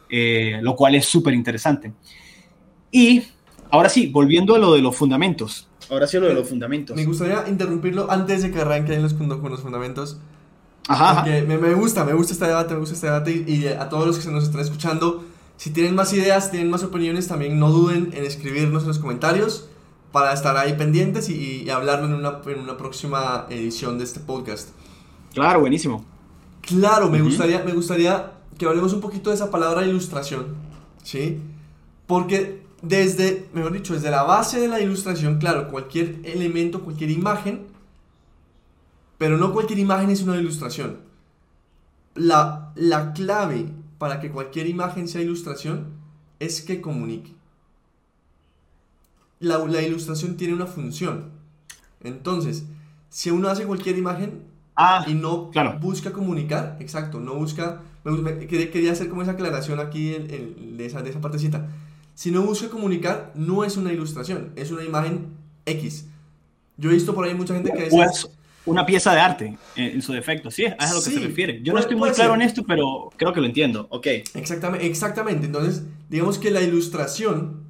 eh, 0.08 0.58
lo 0.62 0.74
cual 0.74 0.94
es 0.94 1.04
súper 1.04 1.34
interesante. 1.34 1.92
Y 2.90 3.24
ahora 3.70 3.90
sí, 3.90 4.06
volviendo 4.06 4.54
a 4.54 4.58
lo 4.58 4.72
de 4.72 4.80
los 4.80 4.96
fundamentos. 4.96 5.68
Ahora 5.90 6.06
sí, 6.06 6.16
a 6.16 6.20
lo 6.20 6.28
de 6.28 6.34
los 6.34 6.48
fundamentos. 6.48 6.96
Me 6.96 7.04
gustaría 7.04 7.46
interrumpirlo 7.46 8.10
antes 8.10 8.42
de 8.42 8.50
que 8.50 8.58
arranquen 8.58 9.02
los, 9.02 9.12
con 9.12 9.50
los 9.50 9.60
fundamentos. 9.60 10.18
Ajá. 10.88 11.22
Me, 11.24 11.58
me, 11.58 11.74
gusta, 11.74 12.04
me 12.04 12.14
gusta 12.14 12.32
este 12.32 12.46
debate, 12.46 12.72
me 12.74 12.80
gusta 12.80 12.94
este 12.94 13.06
debate. 13.06 13.44
Y, 13.46 13.66
a 13.66 13.88
todos 13.88 14.06
los 14.06 14.16
que 14.16 14.22
se 14.22 14.32
nos 14.32 14.44
están 14.44 14.62
escuchando, 14.62 15.22
si 15.58 15.70
tienen 15.70 15.94
más 15.94 16.12
ideas, 16.14 16.50
tienen 16.50 16.70
más 16.70 16.82
opiniones, 16.82 17.28
también 17.28 17.58
no 17.60 17.70
duden 17.70 18.10
en 18.14 18.24
escribirnos 18.24 18.82
en 18.82 18.88
los 18.88 18.98
comentarios 18.98 19.68
para 20.12 20.32
estar 20.32 20.56
ahí 20.56 20.72
pendientes 20.72 21.28
y, 21.28 21.68
hablarlo 21.68 22.06
en 22.06 22.14
una, 22.14 22.40
en 22.46 22.60
una, 22.60 22.76
próxima 22.78 23.46
edición 23.50 23.98
de 23.98 24.04
este 24.04 24.20
podcast. 24.20 24.70
Claro, 25.34 25.60
buenísimo. 25.60 26.04
Claro, 26.62 27.10
me, 27.10 27.20
gustaría, 27.20 27.62
me 27.62 27.72
gustaría 27.72 28.32
que 28.56 28.66
hablemos 28.66 28.92
un 28.94 29.00
poquito 29.00 29.30
de 29.30 29.36
esa 29.36 29.50
palabra 29.50 29.86
ilustración, 29.86 30.46
¿sí? 31.02 31.38
Porque 32.06 32.62
desde, 32.80 33.46
mejor 33.52 33.72
dicho, 33.72 33.92
desde 33.92 34.10
la 34.10 34.22
base 34.22 34.58
de 34.58 34.68
la 34.68 34.80
ilustración, 34.80 35.38
claro, 35.38 35.68
cualquier 35.68 36.16
elemento, 36.24 36.80
cualquier 36.80 37.10
imagen, 37.10 37.66
pero 39.18 39.36
no 39.36 39.52
cualquier 39.52 39.78
imagen 39.78 40.10
es 40.10 40.22
una 40.22 40.36
ilustración. 40.36 41.00
La, 42.14 42.72
la 42.74 43.12
clave 43.12 43.66
para 43.98 44.20
que 44.20 44.30
cualquier 44.30 44.66
imagen 44.66 45.08
sea 45.08 45.20
ilustración 45.20 45.88
es 46.38 46.62
que 46.62 46.80
comunique. 46.80 47.34
La, 49.40 49.58
la 49.58 49.82
ilustración 49.82 50.36
tiene 50.36 50.54
una 50.54 50.66
función. 50.66 51.30
Entonces, 52.02 52.64
si 53.08 53.30
uno 53.30 53.48
hace 53.48 53.66
cualquier 53.66 53.98
imagen 53.98 54.44
ah, 54.76 55.04
y 55.06 55.14
no 55.14 55.50
busca 55.80 56.12
comunicar, 56.12 56.76
exacto, 56.80 57.20
no 57.20 57.34
busca, 57.34 57.82
quería 58.48 58.92
hacer 58.92 59.08
como 59.08 59.22
esa 59.22 59.32
aclaración 59.32 59.80
aquí 59.80 60.10
de, 60.10 60.86
esa, 60.86 61.02
de 61.02 61.10
esa 61.10 61.20
partecita 61.20 61.68
si 62.18 62.32
no 62.32 62.42
busca 62.42 62.68
comunicar, 62.68 63.30
no 63.36 63.62
es 63.62 63.76
una 63.76 63.92
ilustración, 63.92 64.50
es 64.56 64.72
una 64.72 64.82
imagen 64.82 65.36
X. 65.64 66.06
Yo 66.76 66.90
he 66.90 66.94
visto 66.94 67.14
por 67.14 67.24
ahí 67.24 67.32
mucha 67.32 67.54
gente 67.54 67.72
que 67.72 67.84
dice... 67.84 68.28
una 68.68 68.86
pieza 68.86 69.12
de 69.12 69.20
arte, 69.20 69.58
eh, 69.76 69.92
en 69.94 70.02
su 70.02 70.12
defecto, 70.12 70.50
sí, 70.50 70.64
es 70.64 70.74
a 70.78 70.94
lo 70.94 71.02
que 71.02 71.10
se 71.10 71.20
refiere. 71.20 71.60
Yo 71.62 71.72
no 71.72 71.78
estoy 71.78 71.96
muy 71.96 72.10
claro 72.10 72.34
en 72.34 72.42
esto, 72.42 72.64
pero 72.66 73.10
creo 73.16 73.32
que 73.32 73.40
lo 73.40 73.46
entiendo, 73.46 73.86
ok. 73.90 74.06
Exactamente, 74.34 74.86
exactamente, 74.86 75.46
entonces, 75.46 75.84
digamos 76.08 76.38
que 76.38 76.50
la 76.50 76.60
ilustración, 76.60 77.64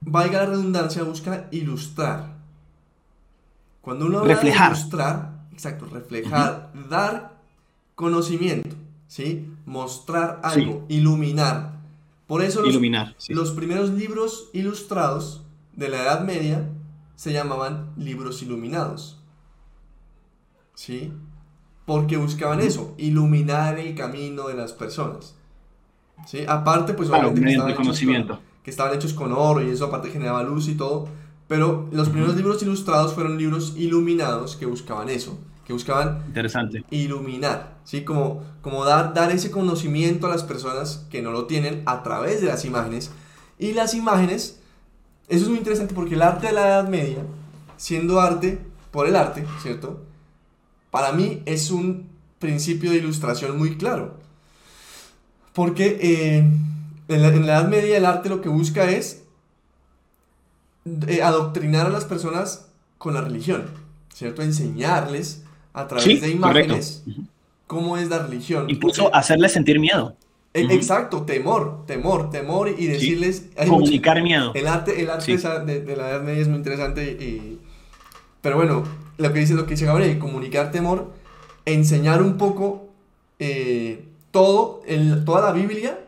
valga 0.00 0.40
la 0.40 0.46
redundancia, 0.46 1.02
busca 1.02 1.48
ilustrar. 1.50 2.36
Cuando 3.80 4.06
uno 4.06 4.20
habla 4.20 4.34
reflejar. 4.34 4.72
de 4.72 4.78
ilustrar, 4.78 5.30
exacto, 5.52 5.86
reflejar, 5.86 6.70
dar 6.88 7.38
conocimiento, 7.94 8.76
¿sí? 9.06 9.46
Mostrar 9.64 10.40
algo, 10.42 10.84
iluminar, 10.88 11.78
por 12.28 12.42
eso 12.42 12.60
los, 12.60 12.78
los 13.30 13.52
primeros 13.52 13.90
libros 13.90 14.50
ilustrados 14.52 15.40
de 15.74 15.88
la 15.88 16.02
Edad 16.02 16.24
Media 16.24 16.68
se 17.16 17.32
llamaban 17.32 17.90
libros 17.96 18.42
iluminados. 18.42 19.17
¿Sí? 20.78 21.12
Porque 21.86 22.16
buscaban 22.16 22.60
eso, 22.60 22.94
iluminar 22.98 23.80
el 23.80 23.96
camino 23.96 24.46
de 24.46 24.54
las 24.54 24.72
personas. 24.72 25.34
¿Sí? 26.24 26.44
Aparte, 26.46 26.94
pues 26.94 27.10
obviamente 27.10 27.40
que 27.40 27.50
estaban, 27.50 27.74
conocimiento. 27.74 28.34
Con, 28.34 28.44
que 28.62 28.70
estaban 28.70 28.94
hechos 28.94 29.12
con 29.12 29.32
oro 29.32 29.60
y 29.60 29.70
eso 29.70 29.86
aparte 29.86 30.10
generaba 30.10 30.44
luz 30.44 30.68
y 30.68 30.76
todo. 30.76 31.08
Pero 31.48 31.88
los 31.90 32.10
primeros 32.10 32.36
libros 32.36 32.62
ilustrados 32.62 33.12
fueron 33.12 33.38
libros 33.38 33.74
iluminados 33.76 34.54
que 34.54 34.66
buscaban 34.66 35.08
eso 35.08 35.36
que 35.66 35.72
buscaban 35.72 36.22
Interesante. 36.28 36.84
iluminar, 36.90 37.74
¿sí? 37.84 38.04
Como, 38.04 38.44
como 38.62 38.84
dar, 38.84 39.12
dar 39.14 39.32
ese 39.32 39.50
conocimiento 39.50 40.28
a 40.28 40.30
las 40.30 40.44
personas 40.44 41.06
que 41.10 41.22
no 41.22 41.32
lo 41.32 41.46
tienen 41.46 41.82
a 41.86 42.04
través 42.04 42.40
de 42.40 42.46
las 42.46 42.64
imágenes. 42.64 43.10
Y 43.58 43.72
las 43.72 43.94
imágenes, 43.94 44.60
eso 45.28 45.42
es 45.42 45.48
muy 45.48 45.58
interesante 45.58 45.92
porque 45.92 46.14
el 46.14 46.22
arte 46.22 46.46
de 46.46 46.52
la 46.52 46.68
Edad 46.68 46.88
Media, 46.88 47.18
siendo 47.76 48.20
arte 48.20 48.60
por 48.92 49.08
el 49.08 49.16
arte, 49.16 49.44
¿cierto? 49.60 50.07
Para 50.90 51.12
mí 51.12 51.42
es 51.46 51.70
un 51.70 52.08
principio 52.38 52.90
de 52.90 52.98
ilustración 52.98 53.58
muy 53.58 53.76
claro. 53.76 54.16
Porque 55.52 55.98
eh, 56.00 56.38
en, 57.08 57.22
la, 57.22 57.28
Edad 57.28 57.68
Media 57.68 57.96
el 57.96 58.06
arte 58.06 58.28
lo 58.28 58.40
que 58.40 58.48
busca 58.48 58.90
es 58.90 59.24
eh, 61.06 61.22
adoctrinar 61.22 61.86
a 61.86 61.90
las 61.90 62.04
personas 62.04 62.68
con 62.96 63.14
la 63.14 63.20
religión, 63.20 63.66
¿cierto? 64.14 64.42
Enseñarles 64.42 65.42
a 65.72 65.86
través 65.86 66.20
de 66.20 66.30
imágenes 66.30 67.02
cómo 67.66 67.96
es 67.96 68.08
la 68.08 68.20
religión. 68.20 68.68
Incluso 68.68 69.14
hacerle 69.14 69.48
sentir 69.48 69.78
miedo. 69.78 70.16
E, 70.54 70.62
exacto, 70.62 71.22
temor, 71.22 71.84
temor, 71.86 72.30
temor 72.30 72.68
y 72.76 72.86
decirles... 72.86 73.50
Comunicar 73.66 74.22
miedo. 74.22 74.52
El 74.54 74.66
arte, 74.66 75.00
el 75.00 75.10
arte 75.10 75.36
de, 75.36 75.96
la 75.96 76.10
Edad 76.10 76.22
Media 76.22 76.42
es 76.42 76.48
muy 76.48 76.56
interesante 76.56 77.12
y... 77.12 77.60
Pero 78.40 78.56
bueno, 78.56 78.84
lo 79.18 79.32
que 79.32 79.40
dice, 79.40 79.54
lo 79.54 79.66
que 79.66 79.72
dice 79.72 79.86
Gabriel, 79.86 80.18
comunicar 80.18 80.70
temor, 80.70 81.12
enseñar 81.64 82.22
un 82.22 82.38
poco 82.38 82.88
eh, 83.38 84.08
todo, 84.30 84.82
el, 84.86 85.24
toda 85.24 85.42
la 85.42 85.52
Biblia, 85.52 85.98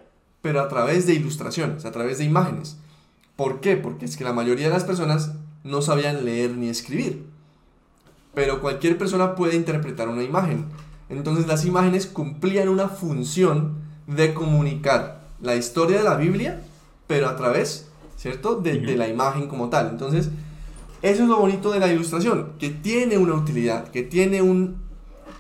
pero 0.43 0.61
a 0.61 0.69
través 0.69 1.07
de 1.07 1.15
ilustraciones, 1.15 1.85
a 1.85 1.93
través 1.93 2.19
de 2.19 2.25
imágenes. 2.25 2.79
¿Por 3.37 3.61
qué? 3.61 3.77
Porque 3.77 4.05
es 4.05 4.17
que 4.17 4.25
la 4.25 4.33
mayoría 4.33 4.69
de 4.69 4.73
las 4.73 4.85
personas 4.85 5.33
no 5.65 5.83
sabían 5.83 6.25
leer 6.25 6.57
ni 6.57 6.69
escribir. 6.69 7.27
Pero 8.35 8.61
cualquier 8.61 8.97
persona 8.97 9.35
puede 9.35 9.57
interpretar 9.57 10.09
una 10.09 10.23
imagen. 10.23 10.67
Entonces 11.09 11.47
las 11.47 11.65
imágenes 11.65 12.07
cumplían 12.07 12.69
una 12.69 12.89
función 12.89 13.75
de 14.07 14.35
comunicar 14.35 15.21
la 15.41 15.57
historia 15.57 15.99
de 15.99 16.05
la 16.05 16.17
Biblia, 16.17 16.61
pero 17.07 17.29
a 17.29 17.37
través, 17.37 17.89
¿cierto?, 18.17 18.57
de, 18.57 18.81
la 18.97 19.09
imagen 19.09 19.49
como 19.49 19.69
tal. 19.69 19.89
Entonces, 19.89 20.31
eso 21.03 21.23
es 21.23 21.29
lo 21.29 21.39
bonito 21.39 21.71
de 21.71 21.81
la 21.81 21.93
ilustración, 21.93 22.53
que 22.59 22.69
tiene 22.69 23.17
una 23.17 23.35
utilidad, 23.35 23.89
que 23.89 24.03
tiene 24.03 24.43
un, 24.43 24.77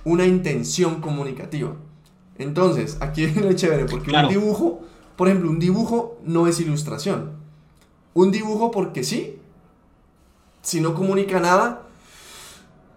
una 0.05 0.25
intención 0.27 1.01
comunicativa. 1.01 1.75
Entonces, 2.39 2.97
aquí 3.01 3.27
viene 3.27 3.43
lo 3.43 3.53
chévere, 3.53 3.85
porque 3.85 4.11
un 4.11 4.29
dibujo, 4.29 4.81
por 5.17 5.29
ejemplo, 5.29 5.51
un 5.51 5.59
dibujo 5.59 6.19
no 6.25 6.47
es 6.47 6.61
ilustración. 6.61 7.33
Un 8.15 8.33
dibujo 8.33 8.71
porque 8.71 9.05
sí, 9.05 9.39
si 10.63 10.81
no 10.81 10.95
comunica 10.95 11.41
nada, 11.41 11.83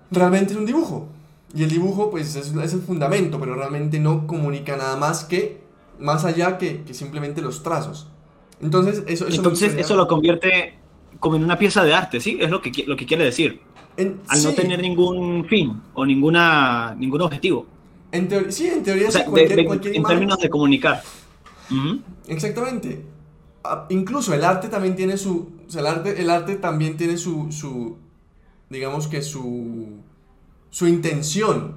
realmente 0.10 0.54
es 0.54 0.60
un 0.60 0.66
dibujo. 0.66 1.08
Y 1.54 1.64
el 1.64 1.70
dibujo, 1.70 2.10
pues, 2.10 2.36
es, 2.36 2.56
es 2.56 2.74
el 2.74 2.82
fundamento, 2.82 3.40
pero 3.40 3.56
realmente 3.56 4.00
no 4.00 4.26
comunica 4.26 4.78
nada 4.78 4.96
más 4.96 5.26
que, 5.26 5.62
más 6.00 6.24
allá 6.24 6.58
que, 6.58 6.84
que 6.84 6.94
simplemente 6.94 7.42
los 7.42 7.62
trazos. 7.62 8.08
Entonces, 8.62 9.04
eso, 9.06 9.28
eso, 9.28 9.36
Entonces, 9.36 9.76
eso 9.76 9.96
lo 9.96 10.08
convierte 10.08 10.82
como 11.20 11.36
en 11.36 11.44
una 11.44 11.58
pieza 11.58 11.84
de 11.84 11.94
arte, 11.94 12.20
¿sí? 12.20 12.38
Es 12.40 12.50
lo 12.50 12.62
que, 12.62 12.72
lo 12.86 12.96
que 12.96 13.06
quiere 13.06 13.26
decir. 13.26 13.62
Al 13.98 14.44
no 14.44 14.54
tener 14.54 14.82
ningún 14.82 15.46
fin 15.46 15.82
o 15.94 16.06
ninguna, 16.06 16.96
ningún 16.98 17.22
objetivo. 17.22 17.66
En 18.12 18.52
sí, 18.52 18.68
en 18.68 18.84
teoría 18.84 19.12
sí, 19.12 19.20
cualquier, 19.26 19.66
cualquier 19.66 19.96
En 19.96 20.04
términos 20.04 20.40
de 20.40 20.50
comunicar. 20.50 21.02
Exactamente. 22.28 23.04
Ah, 23.64 23.86
incluso 23.90 24.34
el 24.34 24.44
arte 24.44 24.68
también 24.68 24.96
tiene 24.96 25.18
su... 25.18 25.52
O 25.68 25.72
sea, 25.72 25.82
el 25.82 25.88
arte, 25.88 26.22
el 26.22 26.30
arte 26.30 26.56
también 26.56 26.98
tiene 26.98 27.18
su, 27.18 27.52
su... 27.52 27.98
Digamos 28.70 29.08
que 29.08 29.22
su... 29.22 30.00
Su 30.70 30.88
intención. 30.88 31.76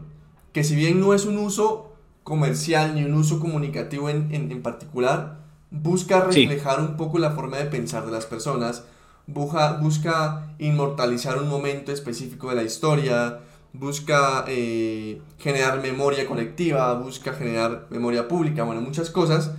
Que 0.53 0.65
si 0.65 0.75
bien 0.75 1.01
no 1.01 1.15
es 1.15 1.27
un 1.27 1.39
uso 1.39 1.93
comercial 2.23 2.97
ni 2.97 3.05
un 3.05 3.15
uso 3.15 3.39
comunicativo 3.39 4.11
en, 4.11 4.33
en, 4.33 4.61
particular, 4.61 5.45
busca 5.71 6.25
reflejar 6.25 6.81
un 6.81 6.97
poco 6.97 7.19
la 7.19 7.31
forma 7.31 7.59
de 7.59 7.67
pensar 7.67 8.05
de 8.05 8.11
las 8.11 8.27
personas, 8.27 8.85
busca, 9.27 9.73
busca 9.75 10.55
inmortalizar 10.59 11.41
un 11.41 11.49
momento 11.49 11.93
específico 11.93 12.51
de 12.51 12.57
la 12.57 12.63
historia, 12.63 13.41
busca 13.73 14.45
eh, 14.49 15.21
generar 15.39 15.81
memoria 15.83 16.27
colectiva, 16.27 16.95
busca 16.95 17.33
generar 17.33 17.87
memoria 17.91 18.29
pública, 18.29 18.65
bueno, 18.65 18.81
muchas 18.81 19.11
cosas 19.11 19.51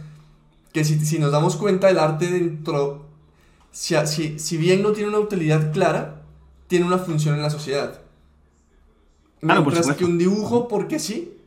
que 0.73 0.83
si, 0.83 0.99
si 0.99 1.19
nos 1.19 1.31
damos 1.31 1.55
cuenta 1.55 1.89
el 1.89 1.99
arte 1.99 2.27
dentro, 2.27 3.05
si, 3.71 3.95
si, 4.05 4.39
si, 4.39 4.57
bien 4.57 4.81
no 4.81 4.91
tiene 4.91 5.09
una 5.09 5.19
utilidad 5.19 5.71
clara, 5.71 6.21
tiene 6.67 6.85
una 6.85 6.97
función 6.97 7.35
en 7.35 7.41
la 7.41 7.49
sociedad. 7.49 8.01
Mientras 9.41 9.91
que 9.93 10.05
un 10.05 10.17
dibujo, 10.17 10.67
porque 10.67 10.99
sí, 10.99 11.37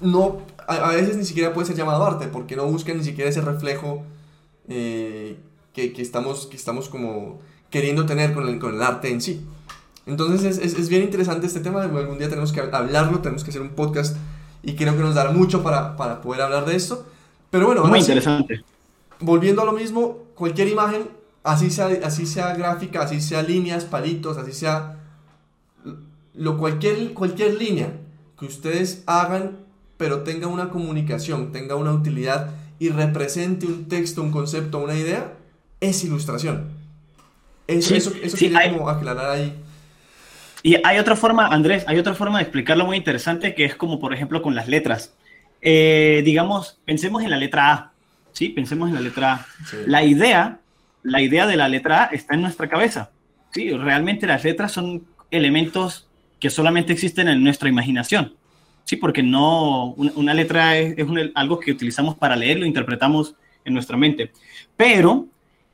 no, 0.00 0.42
a, 0.66 0.90
veces 0.90 1.16
ni 1.16 1.24
siquiera 1.24 1.52
puede 1.52 1.68
ser 1.68 1.76
llamado 1.76 2.04
arte, 2.04 2.26
porque 2.26 2.56
no 2.56 2.66
busca 2.66 2.92
ni 2.92 3.04
siquiera 3.04 3.30
ese 3.30 3.40
reflejo 3.40 4.02
eh, 4.68 5.38
que, 5.72 5.92
que, 5.92 6.02
estamos, 6.02 6.46
que 6.46 6.56
estamos 6.56 6.88
como 6.88 7.40
queriendo 7.70 8.06
tener 8.06 8.34
con 8.34 8.48
el, 8.48 8.58
con 8.58 8.74
el 8.74 8.82
arte 8.82 9.10
en 9.10 9.20
sí. 9.20 9.44
Entonces 10.06 10.58
es, 10.58 10.74
es, 10.74 10.88
bien 10.88 11.02
interesante 11.02 11.46
este 11.46 11.60
tema, 11.60 11.82
algún 11.82 12.18
día 12.18 12.28
tenemos 12.28 12.52
que 12.52 12.60
hablarlo, 12.60 13.20
tenemos 13.20 13.44
que 13.44 13.50
hacer 13.50 13.62
un 13.62 13.70
podcast 13.70 14.16
y 14.62 14.74
creo 14.74 14.96
que 14.96 15.02
nos 15.02 15.14
dará 15.14 15.30
mucho 15.30 15.62
para, 15.62 15.96
para 15.96 16.20
poder 16.20 16.42
hablar 16.42 16.64
de 16.64 16.76
esto. 16.76 17.06
Pero 17.50 17.66
bueno, 17.66 17.84
muy 17.84 18.00
interesante. 18.00 18.64
volviendo 19.20 19.62
a 19.62 19.64
lo 19.64 19.72
mismo, 19.72 20.18
cualquier 20.34 20.68
imagen, 20.68 21.08
así 21.44 21.70
sea, 21.70 21.88
así 22.04 22.26
sea 22.26 22.54
gráfica, 22.54 23.02
así 23.02 23.20
sea 23.20 23.42
líneas, 23.42 23.84
palitos, 23.84 24.38
así 24.38 24.52
sea 24.52 24.98
lo 26.34 26.58
cualquier, 26.58 27.12
cualquier 27.14 27.54
línea 27.54 27.92
que 28.38 28.46
ustedes 28.46 29.02
hagan, 29.06 29.58
pero 29.96 30.22
tenga 30.22 30.46
una 30.46 30.70
comunicación, 30.70 31.52
tenga 31.52 31.76
una 31.76 31.92
utilidad 31.92 32.50
y 32.78 32.88
represente 32.88 33.66
un 33.66 33.86
texto, 33.86 34.22
un 34.22 34.32
concepto, 34.32 34.78
una 34.78 34.96
idea, 34.96 35.34
es 35.82 36.04
ilustración. 36.04 36.68
Eso, 37.66 37.94
eso, 37.94 38.12
eso 38.22 38.36
quería 38.36 38.70
como 38.72 38.88
aclarar 38.88 39.30
ahí. 39.30 39.52
Y 40.62 40.76
hay 40.84 40.98
otra 40.98 41.16
forma, 41.16 41.48
Andrés, 41.48 41.84
hay 41.88 41.98
otra 41.98 42.14
forma 42.14 42.38
de 42.38 42.44
explicarlo 42.44 42.86
muy 42.86 42.96
interesante 42.96 43.54
que 43.54 43.64
es 43.64 43.74
como, 43.74 43.98
por 43.98 44.14
ejemplo, 44.14 44.40
con 44.40 44.54
las 44.54 44.68
letras. 44.68 45.12
Eh, 45.60 46.22
digamos, 46.24 46.78
pensemos 46.84 47.22
en 47.24 47.30
la 47.30 47.36
letra 47.36 47.72
A, 47.72 47.92
¿sí? 48.32 48.48
Pensemos 48.50 48.88
en 48.88 48.94
la 48.94 49.00
letra 49.00 49.32
A. 49.32 49.46
La 49.86 50.04
idea, 50.04 50.60
la 51.02 51.20
idea 51.20 51.46
de 51.46 51.56
la 51.56 51.68
letra 51.68 52.04
A 52.04 52.06
está 52.06 52.34
en 52.34 52.42
nuestra 52.42 52.68
cabeza, 52.68 53.10
¿sí? 53.50 53.70
Realmente 53.70 54.26
las 54.26 54.44
letras 54.44 54.70
son 54.70 55.04
elementos 55.32 56.08
que 56.38 56.48
solamente 56.48 56.92
existen 56.92 57.26
en 57.26 57.42
nuestra 57.42 57.68
imaginación, 57.68 58.34
¿sí? 58.84 58.94
Porque 58.94 59.24
no, 59.24 59.94
una, 59.94 60.32
letra 60.32 60.78
es, 60.78 61.06
algo 61.34 61.58
que 61.58 61.72
utilizamos 61.72 62.16
para 62.16 62.36
leerlo, 62.36 62.66
interpretamos 62.66 63.34
en 63.64 63.74
nuestra 63.74 63.96
mente. 63.96 64.30
Pero 64.76 65.26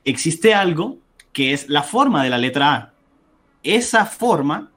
existe 0.05 0.53
algo 0.53 0.97
que 1.33 1.53
es 1.53 1.69
la 1.69 1.83
forma 1.83 2.23
de 2.23 2.29
la 2.29 2.37
letra 2.37 2.73
A. 2.73 2.93
Esa 3.63 4.05
forma 4.05 4.71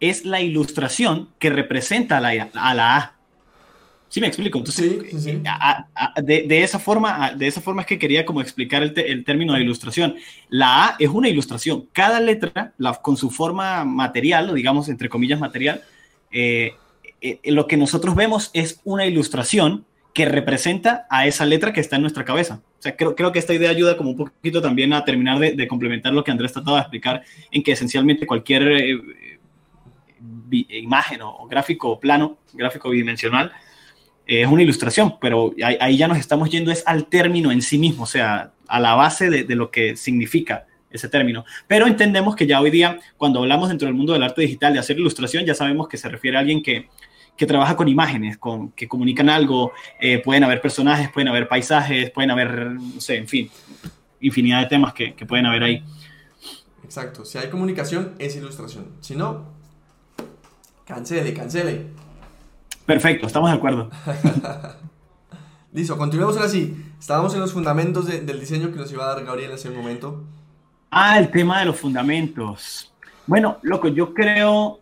es 0.00 0.24
la 0.24 0.40
ilustración 0.40 1.30
que 1.38 1.50
representa 1.50 2.18
a 2.18 2.20
la, 2.20 2.50
a. 2.54 2.74
La 2.74 2.96
a. 2.96 3.14
¿Sí 4.08 4.20
me 4.20 4.28
explico? 4.28 4.58
Entonces, 4.58 4.92
de, 6.22 6.62
esa 6.62 6.78
forma, 6.78 7.32
de 7.32 7.46
esa 7.48 7.60
forma 7.60 7.82
es 7.82 7.88
que 7.88 7.98
quería 7.98 8.24
como 8.24 8.40
explicar 8.40 8.82
el, 8.82 9.24
término 9.24 9.54
de 9.54 9.62
ilustración. 9.62 10.14
La 10.48 10.86
A 10.86 10.96
es 11.00 11.08
una 11.08 11.28
ilustración. 11.28 11.88
Cada 11.92 12.20
letra, 12.20 12.74
con 13.02 13.16
su 13.16 13.30
forma 13.30 13.84
material, 13.84 14.50
o 14.50 14.54
digamos 14.54 14.88
entre 14.88 15.08
comillas 15.08 15.40
material, 15.40 15.82
eh, 16.30 16.74
eh, 17.20 17.40
lo 17.46 17.66
que 17.66 17.76
nosotros 17.76 18.14
vemos 18.14 18.50
es 18.52 18.80
una 18.84 19.06
ilustración 19.06 19.84
que 20.14 20.24
representa 20.26 21.06
a 21.10 21.26
esa 21.26 21.44
letra 21.44 21.72
que 21.72 21.80
está 21.80 21.96
en 21.96 22.02
nuestra 22.02 22.24
cabeza. 22.24 22.60
O 22.78 22.82
sea, 22.82 22.96
creo, 22.96 23.16
creo 23.16 23.32
que 23.32 23.40
esta 23.40 23.52
idea 23.52 23.68
ayuda 23.68 23.96
como 23.96 24.10
un 24.10 24.16
poquito 24.16 24.62
también 24.62 24.92
a 24.92 25.04
terminar 25.04 25.40
de, 25.40 25.68
complementar 25.68 26.14
lo 26.14 26.22
que 26.22 26.30
Andrés 26.30 26.52
trataba 26.52 26.76
de 26.76 26.82
explicar, 26.82 27.24
en 27.50 27.64
que 27.64 27.72
esencialmente 27.72 28.24
cualquier 28.24 28.62
eh, 28.62 29.38
imagen 30.68 31.20
o, 31.22 31.48
gráfico 31.48 31.90
o 31.90 32.00
plano, 32.00 32.38
gráfico 32.52 32.90
bidimensional, 32.90 33.50
eh, 34.24 34.42
es 34.42 34.46
una 34.46 34.62
ilustración, 34.62 35.16
pero 35.20 35.52
ahí, 35.64 35.96
ya 35.96 36.06
nos 36.06 36.18
estamos 36.18 36.48
yendo 36.48 36.70
es 36.70 36.84
al 36.86 37.06
término 37.06 37.50
en 37.50 37.60
sí 37.60 37.76
mismo, 37.76 38.04
o 38.04 38.06
sea, 38.06 38.52
a 38.68 38.78
la 38.78 38.94
base 38.94 39.28
de, 39.28 39.42
de, 39.42 39.54
lo 39.56 39.72
que 39.72 39.96
significa 39.96 40.66
ese 40.90 41.08
término. 41.08 41.44
Pero 41.66 41.88
entendemos 41.88 42.36
que 42.36 42.46
ya 42.46 42.60
hoy 42.60 42.70
día, 42.70 43.00
cuando 43.16 43.40
hablamos 43.40 43.68
dentro 43.68 43.86
del 43.86 43.96
mundo 43.96 44.12
del 44.12 44.22
arte 44.22 44.42
digital 44.42 44.74
de 44.74 44.78
hacer 44.78 44.96
ilustración, 44.96 45.44
ya 45.44 45.54
sabemos 45.54 45.88
que 45.88 45.96
se 45.96 46.08
refiere 46.08 46.36
a 46.36 46.40
alguien 46.40 46.62
que, 46.62 46.88
que 47.36 47.46
trabaja 47.46 47.76
con 47.76 47.88
imágenes, 47.88 48.38
con, 48.38 48.70
que 48.72 48.86
comunican 48.86 49.28
algo, 49.28 49.72
eh, 50.00 50.18
pueden 50.18 50.44
haber 50.44 50.60
personajes, 50.60 51.10
pueden 51.10 51.28
haber 51.28 51.48
paisajes, 51.48 52.10
pueden 52.10 52.30
haber, 52.30 52.72
no 52.72 53.00
sé, 53.00 53.16
en 53.16 53.28
fin, 53.28 53.50
infinidad 54.20 54.60
de 54.60 54.66
temas 54.66 54.94
que, 54.94 55.14
que 55.14 55.26
pueden 55.26 55.46
haber 55.46 55.62
ahí. 55.62 55.84
Exacto, 56.84 57.24
si 57.24 57.38
hay 57.38 57.48
comunicación 57.48 58.14
es 58.18 58.36
ilustración, 58.36 58.86
si 59.00 59.16
no, 59.16 59.54
Cancele, 60.84 61.32
cancele. 61.32 61.86
Perfecto, 62.84 63.26
estamos 63.26 63.50
de 63.50 63.56
acuerdo. 63.56 63.90
Listo, 65.72 65.96
continuemos 65.96 66.36
ahora 66.36 66.48
sí. 66.48 66.76
Estábamos 67.00 67.32
en 67.34 67.40
los 67.40 67.52
fundamentos 67.52 68.06
del 68.06 68.38
diseño 68.38 68.70
que 68.70 68.76
nos 68.76 68.92
iba 68.92 69.04
a 69.04 69.14
dar 69.14 69.24
Gabriel 69.24 69.50
en 69.50 69.56
ese 69.56 69.70
momento. 69.70 70.22
Ah, 70.90 71.18
el 71.18 71.30
tema 71.30 71.60
de 71.60 71.64
los 71.64 71.76
fundamentos. 71.76 72.92
Bueno, 73.26 73.58
loco, 73.62 73.88
yo 73.88 74.12
creo. 74.12 74.80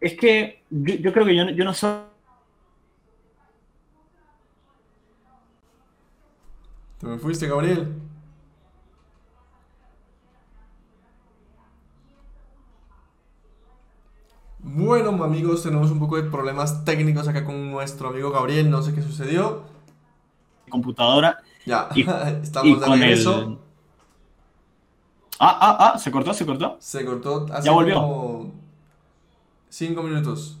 Es 0.00 0.14
que 0.16 0.62
yo, 0.70 1.12
creo 1.12 1.26
que 1.26 1.36
yo, 1.36 1.48
yo 1.50 1.64
no 1.64 1.74
soy. 1.74 2.00
¿Te 6.98 7.06
me 7.06 7.18
fuiste, 7.18 7.46
Gabriel? 7.46 7.94
Bueno, 14.60 15.24
amigos, 15.24 15.62
tenemos 15.62 15.90
un 15.90 15.98
poco 15.98 16.16
de 16.16 16.24
problemas 16.24 16.84
técnicos 16.84 17.26
acá 17.26 17.44
con 17.44 17.70
nuestro 17.70 18.08
amigo 18.08 18.30
Gabriel. 18.30 18.70
No 18.70 18.82
sé 18.82 18.94
qué 18.94 19.02
sucedió. 19.02 19.62
Computadora. 20.68 21.38
Ya, 21.64 21.88
estamos 22.42 22.80
de 22.80 22.86
regreso. 22.86 23.58
Ah, 25.40 25.56
ah, 25.60 25.92
ah, 25.94 25.98
se 25.98 26.10
cortó, 26.10 26.34
se 26.34 26.44
cortó. 26.44 26.76
Se 26.80 27.04
cortó 27.04 27.46
hace 27.52 27.66
ya 27.66 27.72
volvió. 27.72 27.94
como 27.94 28.67
cinco 29.68 30.02
minutos. 30.02 30.58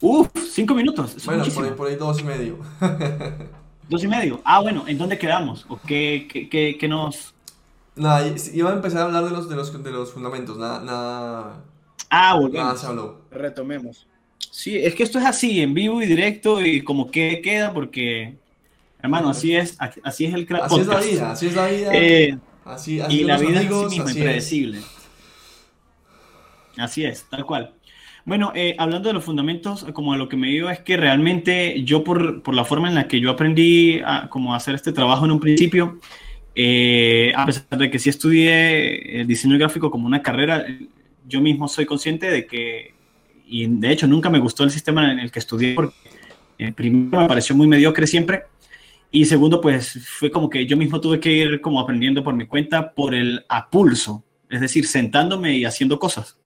Uf, 0.00 0.28
cinco 0.50 0.74
minutos. 0.74 1.16
Bueno, 1.24 1.44
por 1.44 1.64
ahí, 1.64 1.70
por 1.72 1.88
ahí 1.88 1.96
dos 1.96 2.20
y 2.20 2.24
medio. 2.24 2.58
dos 3.88 4.04
y 4.04 4.06
medio. 4.08 4.40
Ah, 4.44 4.60
bueno, 4.60 4.84
¿en 4.86 4.98
dónde 4.98 5.18
quedamos? 5.18 5.64
¿O 5.68 5.80
qué, 5.80 6.28
qué, 6.50 6.76
qué, 6.78 6.88
nos...? 6.88 7.34
Nada, 7.96 8.22
iba 8.52 8.70
a 8.70 8.74
empezar 8.74 9.00
a 9.00 9.04
hablar 9.04 9.24
de 9.24 9.30
los, 9.30 9.48
de 9.48 9.56
los, 9.56 9.82
de 9.82 9.90
los 9.90 10.12
fundamentos, 10.12 10.58
nada, 10.58 10.80
nada... 10.80 11.64
Ah, 12.10 12.34
volvemos. 12.34 12.66
Nada 12.66 12.76
se 12.76 12.86
habló. 12.86 13.22
Retomemos. 13.30 14.06
Sí, 14.50 14.76
es 14.76 14.94
que 14.94 15.04
esto 15.04 15.18
es 15.18 15.24
así, 15.24 15.60
en 15.60 15.74
vivo 15.74 16.02
y 16.02 16.06
directo, 16.06 16.60
y 16.60 16.82
como 16.82 17.10
que 17.10 17.40
queda, 17.40 17.72
porque, 17.72 18.36
hermano, 19.00 19.30
así 19.30 19.56
es, 19.56 19.76
así 19.78 20.26
es 20.26 20.34
el 20.34 20.46
Así 20.60 20.80
es 20.80 20.86
la 20.86 21.00
vida, 21.00 21.32
así 21.32 21.46
es 21.46 21.54
la 21.54 21.66
vida. 21.66 21.90
Eh, 21.92 22.38
así, 22.64 23.00
así 23.00 23.20
y 23.20 23.24
la 23.24 23.38
vida 23.38 23.60
amigos, 23.60 23.92
es 23.92 24.00
así 24.00 24.18
impredecible. 24.18 24.80
Así 26.76 27.04
es, 27.04 27.28
tal 27.28 27.44
cual. 27.44 27.74
Bueno, 28.26 28.52
eh, 28.54 28.74
hablando 28.78 29.08
de 29.08 29.12
los 29.12 29.24
fundamentos, 29.24 29.84
como 29.92 30.14
a 30.14 30.16
lo 30.16 30.30
que 30.30 30.36
me 30.36 30.48
digo 30.48 30.70
es 30.70 30.80
que 30.80 30.96
realmente 30.96 31.82
yo 31.84 32.04
por, 32.04 32.42
por 32.42 32.54
la 32.54 32.64
forma 32.64 32.88
en 32.88 32.94
la 32.94 33.06
que 33.06 33.20
yo 33.20 33.30
aprendí 33.30 34.00
a 34.04 34.28
como 34.30 34.54
hacer 34.54 34.74
este 34.74 34.92
trabajo 34.92 35.26
en 35.26 35.32
un 35.32 35.40
principio, 35.40 36.00
eh, 36.54 37.32
a 37.36 37.44
pesar 37.44 37.66
de 37.76 37.90
que 37.90 37.98
sí 37.98 38.08
estudié 38.08 39.20
el 39.20 39.26
diseño 39.26 39.58
gráfico 39.58 39.90
como 39.90 40.06
una 40.06 40.22
carrera, 40.22 40.64
yo 41.28 41.42
mismo 41.42 41.68
soy 41.68 41.84
consciente 41.84 42.30
de 42.30 42.46
que, 42.46 42.94
y 43.46 43.66
de 43.66 43.92
hecho 43.92 44.06
nunca 44.06 44.30
me 44.30 44.38
gustó 44.38 44.64
el 44.64 44.70
sistema 44.70 45.12
en 45.12 45.18
el 45.18 45.30
que 45.30 45.40
estudié 45.40 45.74
porque 45.74 45.94
eh, 46.58 46.72
primero 46.72 47.20
me 47.20 47.28
pareció 47.28 47.54
muy 47.54 47.66
mediocre 47.66 48.06
siempre 48.06 48.44
y 49.10 49.26
segundo 49.26 49.60
pues 49.60 50.02
fue 50.02 50.30
como 50.30 50.48
que 50.48 50.64
yo 50.64 50.78
mismo 50.78 50.98
tuve 50.98 51.20
que 51.20 51.30
ir 51.30 51.60
como 51.60 51.78
aprendiendo 51.78 52.24
por 52.24 52.34
mi 52.34 52.46
cuenta 52.46 52.94
por 52.94 53.14
el 53.14 53.44
apulso, 53.50 54.24
es 54.48 54.62
decir, 54.62 54.86
sentándome 54.86 55.58
y 55.58 55.66
haciendo 55.66 55.98
cosas 55.98 56.38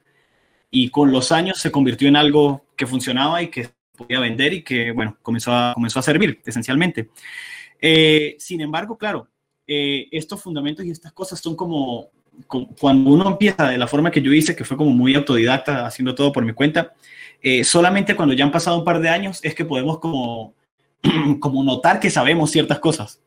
y 0.71 0.91
con 0.91 1.13
los 1.13 1.33
años 1.33 1.59
se 1.59 1.71
convirtió 1.71 2.09
en 2.09 2.17
algo 2.17 2.65
que 2.77 2.87
funcionaba 2.87 3.43
y 3.43 3.49
que 3.49 3.71
podía 3.97 4.21
vender 4.21 4.53
y 4.53 4.63
que, 4.63 4.93
bueno, 4.93 5.17
comenzó 5.23 5.53
a, 5.53 5.73
comenzó 5.75 5.99
a 5.99 6.03
servir 6.03 6.41
esencialmente. 6.45 7.11
Eh, 7.81 8.37
sin 8.39 8.61
embargo, 8.61 8.97
claro, 8.97 9.29
eh, 9.67 10.09
estos 10.11 10.41
fundamentos 10.43 10.85
y 10.85 10.91
estas 10.91 11.13
cosas 11.13 11.41
son 11.41 11.57
como, 11.57 12.11
cuando 12.47 13.11
uno 13.11 13.29
empieza 13.29 13.69
de 13.69 13.79
la 13.79 13.89
forma 13.89 14.11
que 14.11 14.23
yo 14.23 14.33
hice, 14.33 14.55
que 14.55 14.65
fue 14.65 14.77
como 14.77 14.91
muy 14.91 15.15
autodidacta, 15.15 15.87
haciendo 15.87 16.15
todo 16.15 16.33
por 16.33 16.45
mi 16.45 16.53
cuenta, 16.53 16.95
eh, 17.43 17.65
solamente 17.65 18.17
cuando 18.17 18.35
ya 18.35 18.45
han 18.45 18.53
pasado 18.53 18.79
un 18.79 18.85
par 18.85 19.01
de 19.01 19.09
años 19.09 19.41
es 19.43 19.55
que 19.55 19.65
podemos 19.65 19.99
como, 19.99 20.55
como 21.41 21.65
notar 21.65 22.01
que 22.01 22.11
sabemos 22.11 22.51
ciertas 22.51 22.79
cosas, 22.79 23.21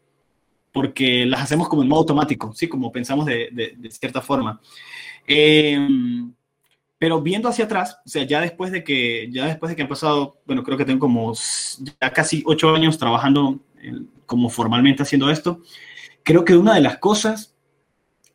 porque 0.71 1.25
las 1.25 1.41
hacemos 1.41 1.67
como 1.67 1.81
en 1.81 1.89
modo 1.89 2.01
automático, 2.01 2.53
¿sí? 2.53 2.67
Como 2.67 2.91
pensamos 2.91 3.25
de, 3.25 3.49
de, 3.51 3.73
de 3.77 3.91
cierta 3.91 4.21
forma. 4.21 4.61
Eh, 7.01 7.07
pero 7.07 7.21
viendo 7.21 7.49
hacia 7.49 7.65
atrás, 7.65 7.99
o 8.05 8.09
sea, 8.09 8.23
ya 8.23 8.39
después 8.41 8.71
de 8.71 8.83
que, 8.83 9.27
ya 9.31 9.47
después 9.47 9.71
de 9.71 9.75
que 9.75 9.81
han 9.81 9.87
pasado, 9.87 10.37
bueno, 10.45 10.63
creo 10.63 10.77
que 10.77 10.85
tengo 10.85 10.99
como 10.99 11.33
ya 11.99 12.13
casi 12.13 12.43
ocho 12.45 12.75
años 12.75 12.97
trabajando 12.97 13.59
como 14.27 14.49
formalmente 14.49 15.01
haciendo 15.01 15.31
esto, 15.31 15.61
creo 16.23 16.45
que 16.45 16.55
una 16.55 16.75
de 16.75 16.81
las 16.81 16.97
cosas 16.97 17.55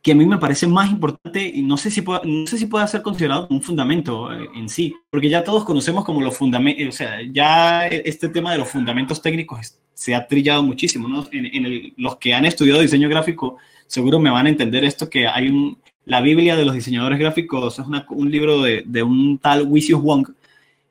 que 0.03 0.13
a 0.13 0.15
mí 0.15 0.27
me 0.27 0.39
parece 0.39 0.67
más 0.67 0.91
importante, 0.91 1.45
y 1.53 1.63
no 1.63 1.77
sé 1.77 1.91
si 1.91 2.01
puede, 2.03 2.21
no 2.25 2.47
sé 2.47 2.59
si 2.59 2.67
puede 2.67 2.87
ser 2.87 3.03
considerado 3.03 3.49
un 3.51 3.63
fundamento 3.63 4.33
eh, 4.33 4.49
en 4.55 4.69
sí, 4.69 4.95
porque 5.11 5.29
ya 5.29 5.43
todos 5.43 5.65
conocemos 5.65 6.05
como 6.05 6.21
los 6.21 6.37
fundamentos, 6.37 6.89
o 6.89 6.93
sea, 6.93 7.19
ya 7.33 7.87
este 7.87 8.29
tema 8.29 8.53
de 8.53 8.59
los 8.59 8.69
fundamentos 8.69 9.21
técnicos 9.21 9.79
se 9.95 10.15
ha 10.15 10.27
trillado 10.27 10.63
muchísimo, 10.63 11.09
¿no? 11.09 11.27
En 11.33 11.93
los 11.97 12.17
que 12.17 12.35
han 12.35 12.45
estudiado 12.45 12.81
diseño 12.81 13.09
gráfico 13.09 13.57
seguro 13.87 14.19
me 14.19 14.31
van 14.31 14.47
a 14.47 14.51
entender 14.51 14.85
esto, 14.85 15.09
que 15.09 15.27
hay 15.27 15.49
un, 15.49 15.79
la 16.07 16.21
Biblia 16.21 16.57
de 16.57 16.65
los 16.65 16.75
diseñadores 16.75 17.19
gráficos 17.19 17.79
es 17.79 17.87
un 18.09 18.31
libro 18.31 18.63
de, 18.63 19.03
un 19.03 19.39
tal 19.39 19.67
Wisius 19.67 20.01
Wong 20.01 20.29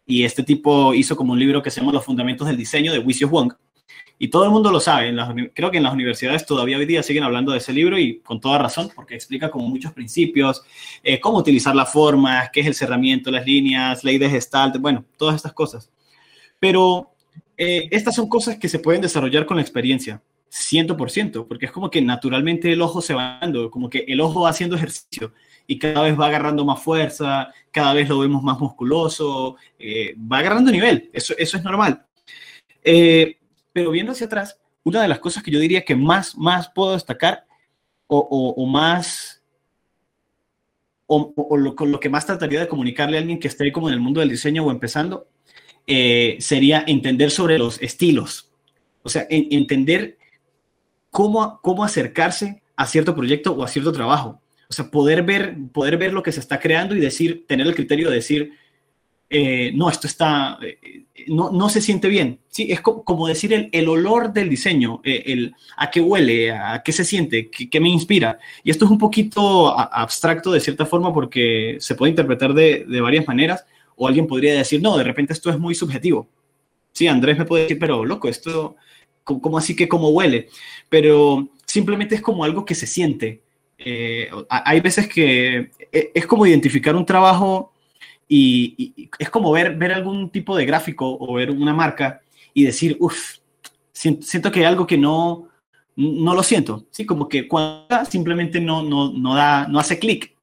y 0.05 0.23
este 0.23 0.43
tipo 0.43 0.93
hizo 0.93 1.15
como 1.15 1.33
un 1.33 1.39
libro 1.39 1.63
que 1.63 1.71
se 1.71 1.79
llama 1.79 1.93
Los 1.93 2.03
Fundamentos 2.03 2.45
del 2.47 2.57
Diseño 2.57 2.91
de 2.91 2.99
Wisius 2.99 3.31
Wong 3.31 3.53
y 4.19 4.27
todo 4.27 4.43
el 4.43 4.51
mundo 4.51 4.71
lo 4.71 4.79
sabe. 4.81 5.15
creo 5.53 5.71
que 5.71 5.77
en 5.77 5.83
las 5.83 5.93
universidades 5.93 6.45
todavía 6.45 6.77
hoy 6.77 6.85
día 6.85 7.01
siguen 7.01 7.23
hablando 7.23 7.53
de 7.53 7.59
ese 7.59 7.71
libro 7.71 7.97
y 7.97 8.19
con 8.19 8.41
toda 8.41 8.57
razón, 8.57 8.89
porque 8.93 9.15
explica 9.15 9.49
como 9.49 9.67
muchos 9.67 9.93
principios, 9.93 10.63
eh, 11.01 11.19
cómo 11.19 11.37
utilizar 11.37 11.75
las 11.75 11.91
formas, 11.91 12.49
qué 12.51 12.59
es 12.59 12.67
el 12.67 12.75
cerramiento, 12.75 13.31
las 13.31 13.45
líneas, 13.45 14.03
ley 14.03 14.17
de 14.17 14.29
Gestalt, 14.29 14.77
bueno, 14.79 15.05
todas 15.17 15.35
estas 15.35 15.53
cosas. 15.53 15.89
Pero 16.59 17.11
eh, 17.57 17.87
estas 17.89 18.15
son 18.15 18.27
cosas 18.27 18.57
que 18.57 18.67
se 18.67 18.79
pueden 18.79 19.01
desarrollar 19.01 19.45
con 19.45 19.57
la 19.57 19.63
experiencia. 19.63 20.21
100%, 20.55 21.47
porque 21.47 21.65
es 21.65 21.71
como 21.71 21.91
que 21.91 22.01
naturalmente 22.01 22.71
el 22.71 22.81
ojo 22.81 23.01
se 23.01 23.13
va 23.13 23.39
dando, 23.41 23.69
como 23.69 23.89
que 23.89 24.05
el 24.07 24.21
ojo 24.21 24.41
va 24.41 24.49
haciendo 24.49 24.77
ejercicio 24.77 25.33
y 25.67 25.77
cada 25.77 26.03
vez 26.03 26.17
va 26.17 26.27
agarrando 26.27 26.63
más 26.63 26.81
fuerza, 26.81 27.51
cada 27.71 27.93
vez 27.93 28.07
lo 28.07 28.19
vemos 28.19 28.41
más 28.41 28.57
musculoso, 28.59 29.57
eh, 29.77 30.15
va 30.17 30.37
agarrando 30.37 30.71
nivel, 30.71 31.09
eso, 31.11 31.33
eso 31.37 31.57
es 31.57 31.63
normal. 31.63 32.05
Eh, 32.83 33.37
pero 33.73 33.91
viendo 33.91 34.13
hacia 34.13 34.27
atrás, 34.27 34.57
una 34.83 35.01
de 35.01 35.07
las 35.07 35.19
cosas 35.19 35.43
que 35.43 35.51
yo 35.51 35.59
diría 35.59 35.83
que 35.83 35.95
más, 35.95 36.37
más 36.37 36.69
puedo 36.69 36.93
destacar 36.93 37.45
o, 38.07 38.65
más, 38.67 39.43
o, 41.07 41.57
lo, 41.57 41.75
con 41.75 41.91
lo 41.91 41.99
que 41.99 42.09
más 42.09 42.25
trataría 42.25 42.61
de 42.61 42.67
comunicarle 42.67 43.17
a 43.17 43.19
alguien 43.19 43.39
que 43.39 43.47
esté 43.47 43.71
como 43.71 43.89
en 43.89 43.95
el 43.95 43.99
mundo 43.99 44.19
del 44.19 44.29
diseño 44.29 44.63
o 44.63 44.71
empezando, 44.71 45.27
eh, 45.87 46.37
sería 46.39 46.83
entender 46.87 47.31
sobre 47.31 47.57
los 47.57 47.81
estilos. 47.81 48.51
O 49.01 49.09
sea, 49.09 49.25
entender 49.29 50.14
cómo, 51.15 51.83
acercarse 51.85 52.61
a 52.75 52.85
cierto 52.85 53.15
proyecto 53.15 53.53
o 53.53 53.63
a 53.63 53.69
cierto 53.69 53.93
trabajo. 53.93 54.41
O 54.69 54.73
sea, 54.73 54.91
poder 54.91 55.23
ver, 55.23 55.55
poder 55.71 55.97
ver 55.97 56.11
lo 56.11 56.21
que 56.21 56.33
se 56.33 56.41
está 56.41 56.59
creando 56.59 56.93
y 56.93 56.99
decir, 56.99 57.45
tener 57.47 57.65
el 57.65 57.73
criterio 57.73 58.09
de 58.09 58.15
decir, 58.15 58.51
eh, 59.29 59.71
no, 59.73 59.89
esto 59.89 60.07
está, 60.07 60.59
eh, 60.61 61.05
no, 61.27 61.51
no, 61.51 61.69
se 61.69 61.79
siente 61.79 62.09
bien. 62.09 62.39
Sí, 62.49 62.67
es 62.69 62.81
como, 62.81 63.27
decir 63.27 63.53
el, 63.53 63.69
el, 63.71 63.87
olor 63.87 64.33
del 64.33 64.49
diseño, 64.49 64.99
eh, 65.05 65.23
el, 65.27 65.55
a 65.77 65.89
qué 65.89 66.01
huele, 66.01 66.51
a 66.51 66.83
qué 66.83 66.91
se 66.91 67.05
siente, 67.05 67.49
qué, 67.49 67.79
me 67.79 67.87
inspira. 67.87 68.37
Y 68.63 68.69
esto 68.69 68.83
es 68.83 68.91
un 68.91 68.97
poquito 68.97 69.69
abstracto 69.79 70.51
de 70.51 70.59
cierta 70.59 70.85
forma 70.85 71.13
porque 71.13 71.77
se 71.79 71.95
puede 71.95 72.09
interpretar 72.09 72.53
de, 72.53 72.85
de, 72.85 73.01
varias 73.01 73.25
maneras 73.25 73.65
o 73.95 74.05
alguien 74.05 74.27
podría 74.27 74.53
decir, 74.53 74.81
no, 74.81 74.97
de 74.97 75.05
repente 75.05 75.31
esto 75.31 75.49
es 75.49 75.57
muy 75.57 75.75
subjetivo. 75.75 76.27
Sí, 76.91 77.07
Andrés 77.07 77.37
me 77.37 77.45
puede 77.45 77.63
decir, 77.63 77.79
pero 77.79 78.03
loco, 78.03 78.27
esto, 78.27 78.75
¿cómo 79.25 79.57
así 79.57 79.75
que 79.75 79.89
cómo 79.89 80.09
huele? 80.09 80.49
Pero 80.87 81.49
simplemente 81.65 82.15
es 82.15 82.21
como 82.21 82.43
algo 82.43 82.63
que 82.63 82.75
se 82.75 82.87
siente. 82.87 83.41
Eh, 83.77 84.29
hay 84.49 84.79
veces 84.79 85.07
que 85.07 85.71
e, 85.91 86.11
es 86.13 86.25
como 86.25 86.45
identificar 86.45 86.95
un 86.95 87.05
trabajo 87.05 87.73
y, 88.27 89.09
es 89.19 89.29
como 89.29 89.51
ver, 89.51 89.75
ver 89.75 89.91
algún 89.91 90.29
tipo 90.29 90.55
de 90.55 90.65
gráfico 90.65 91.17
o 91.19 91.33
ver 91.33 91.51
una 91.51 91.73
marca 91.73 92.21
y 92.53 92.63
decir, 92.63 92.97
uff, 92.99 93.37
siento, 93.91 94.51
que 94.51 94.59
hay 94.59 94.65
algo 94.65 94.87
que 94.87 94.97
no, 94.97 95.49
no 95.95 96.33
lo 96.33 96.43
siento. 96.43 96.85
Sí, 96.91 97.05
como 97.05 97.27
que 97.27 97.47
cuando 97.47 98.05
simplemente 98.09 98.59
no, 98.59 98.81
no, 98.83 99.11
no, 99.11 99.35
da, 99.35 99.67
no 99.67 99.79
hace 99.79 99.99
clic. 99.99 100.33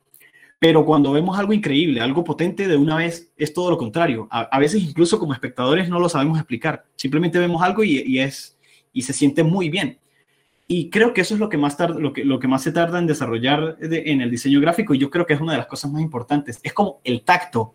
Pero 0.58 0.84
cuando 0.84 1.10
vemos 1.10 1.36
algo 1.36 1.52
increíble, 1.52 2.00
algo 2.00 2.22
potente, 2.22 2.68
de 2.68 2.76
una 2.76 2.96
vez 2.96 3.32
es 3.36 3.52
todo 3.52 3.70
lo 3.70 3.78
contrario. 3.78 4.28
A, 4.30 4.58
veces 4.60 4.80
incluso 4.80 5.18
como 5.18 5.32
espectadores 5.32 5.88
no 5.88 5.98
lo 5.98 6.08
sabemos 6.08 6.38
explicar. 6.38 6.84
Simplemente 6.94 7.40
vemos 7.40 7.62
algo 7.62 7.82
y, 7.82 8.00
y 8.06 8.20
es, 8.20 8.56
y 8.92 9.02
se 9.02 9.12
siente 9.12 9.42
muy 9.42 9.68
bien. 9.68 9.98
Y 10.68 10.90
creo 10.90 11.12
que 11.12 11.20
eso 11.20 11.34
es 11.34 11.40
lo 11.40 11.48
que 11.48 11.58
más, 11.58 11.76
tarda, 11.76 11.98
lo 11.98 12.12
que, 12.12 12.24
lo 12.24 12.38
que 12.38 12.48
más 12.48 12.62
se 12.62 12.72
tarda 12.72 12.98
en 12.98 13.06
desarrollar 13.06 13.76
en 13.80 14.20
el 14.20 14.30
diseño 14.30 14.60
gráfico 14.60 14.94
y 14.94 14.98
yo 14.98 15.10
creo 15.10 15.26
que 15.26 15.34
es 15.34 15.40
una 15.40 15.52
de 15.52 15.58
las 15.58 15.66
cosas 15.66 15.90
más 15.90 16.00
importantes. 16.00 16.60
Es 16.62 16.72
como 16.72 17.00
el 17.04 17.22
tacto 17.22 17.74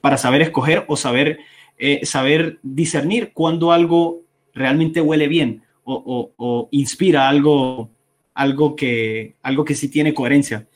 para 0.00 0.16
saber 0.16 0.40
escoger 0.42 0.84
o 0.88 0.96
saber, 0.96 1.40
eh, 1.78 2.06
saber 2.06 2.58
discernir 2.62 3.32
cuando 3.34 3.72
algo 3.72 4.22
realmente 4.54 5.00
huele 5.00 5.28
bien 5.28 5.62
o, 5.84 6.68
inspira 6.70 7.28
algo, 7.28 7.90
algo, 8.34 8.76
que, 8.76 9.36
algo 9.42 9.64
que 9.64 9.74
sí 9.74 9.88
tiene 9.88 10.14
coherencia. 10.14 10.66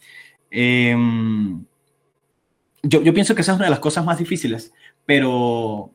Em, 0.51 1.65
yo, 2.83 3.03
yo 3.03 3.15
pienso 3.15 3.35
que 3.35 3.43
esa 3.43 3.53
es 3.53 3.57
una 3.57 3.67
de 3.67 3.71
las 3.71 3.79
cosas 3.79 4.05
más 4.05 4.19
difíciles, 4.19 4.73
pero, 5.05 5.91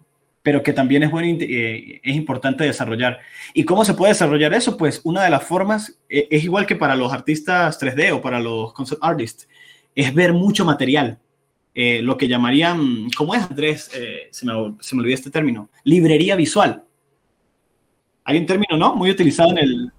pero 0.47 0.63
que 0.63 0.71
también 0.71 1.03
es, 1.03 1.11
bueno, 1.11 1.27
eh, 1.41 1.99
es 2.01 2.15
importante 2.15 2.63
desarrollar. 2.63 3.19
¿Y 3.53 3.65
cómo 3.65 3.83
se 3.83 3.93
puede 3.95 4.13
desarrollar 4.13 4.53
eso? 4.53 4.77
Pues 4.77 5.01
una 5.03 5.21
de 5.21 5.29
las 5.29 5.43
formas 5.43 5.99
eh, 6.07 6.29
es 6.31 6.41
igual 6.45 6.65
que 6.65 6.77
para 6.77 6.95
los 6.95 7.11
artistas 7.11 7.77
3D 7.81 8.13
o 8.13 8.21
para 8.21 8.39
los 8.39 8.71
concept 8.71 9.03
artists, 9.03 9.49
es 9.93 10.13
ver 10.15 10.31
mucho 10.31 10.63
material. 10.63 11.19
Eh, 11.75 12.01
lo 12.01 12.15
que 12.15 12.29
llamarían, 12.29 13.09
¿cómo 13.17 13.35
es 13.35 13.41
Andrés? 13.43 13.91
se, 14.31 14.45
me, 14.45 14.53
se 14.79 14.95
me 14.95 15.01
olvidó 15.01 15.15
este 15.15 15.29
término, 15.29 15.69
librería 15.83 16.37
visual. 16.37 16.81
Hay 18.23 18.37
un 18.37 18.45
término, 18.45 18.77
¿no? 18.77 18.95
Muy 18.95 19.11
utilizado 19.11 19.51
en 19.51 19.57
el, 19.57 19.91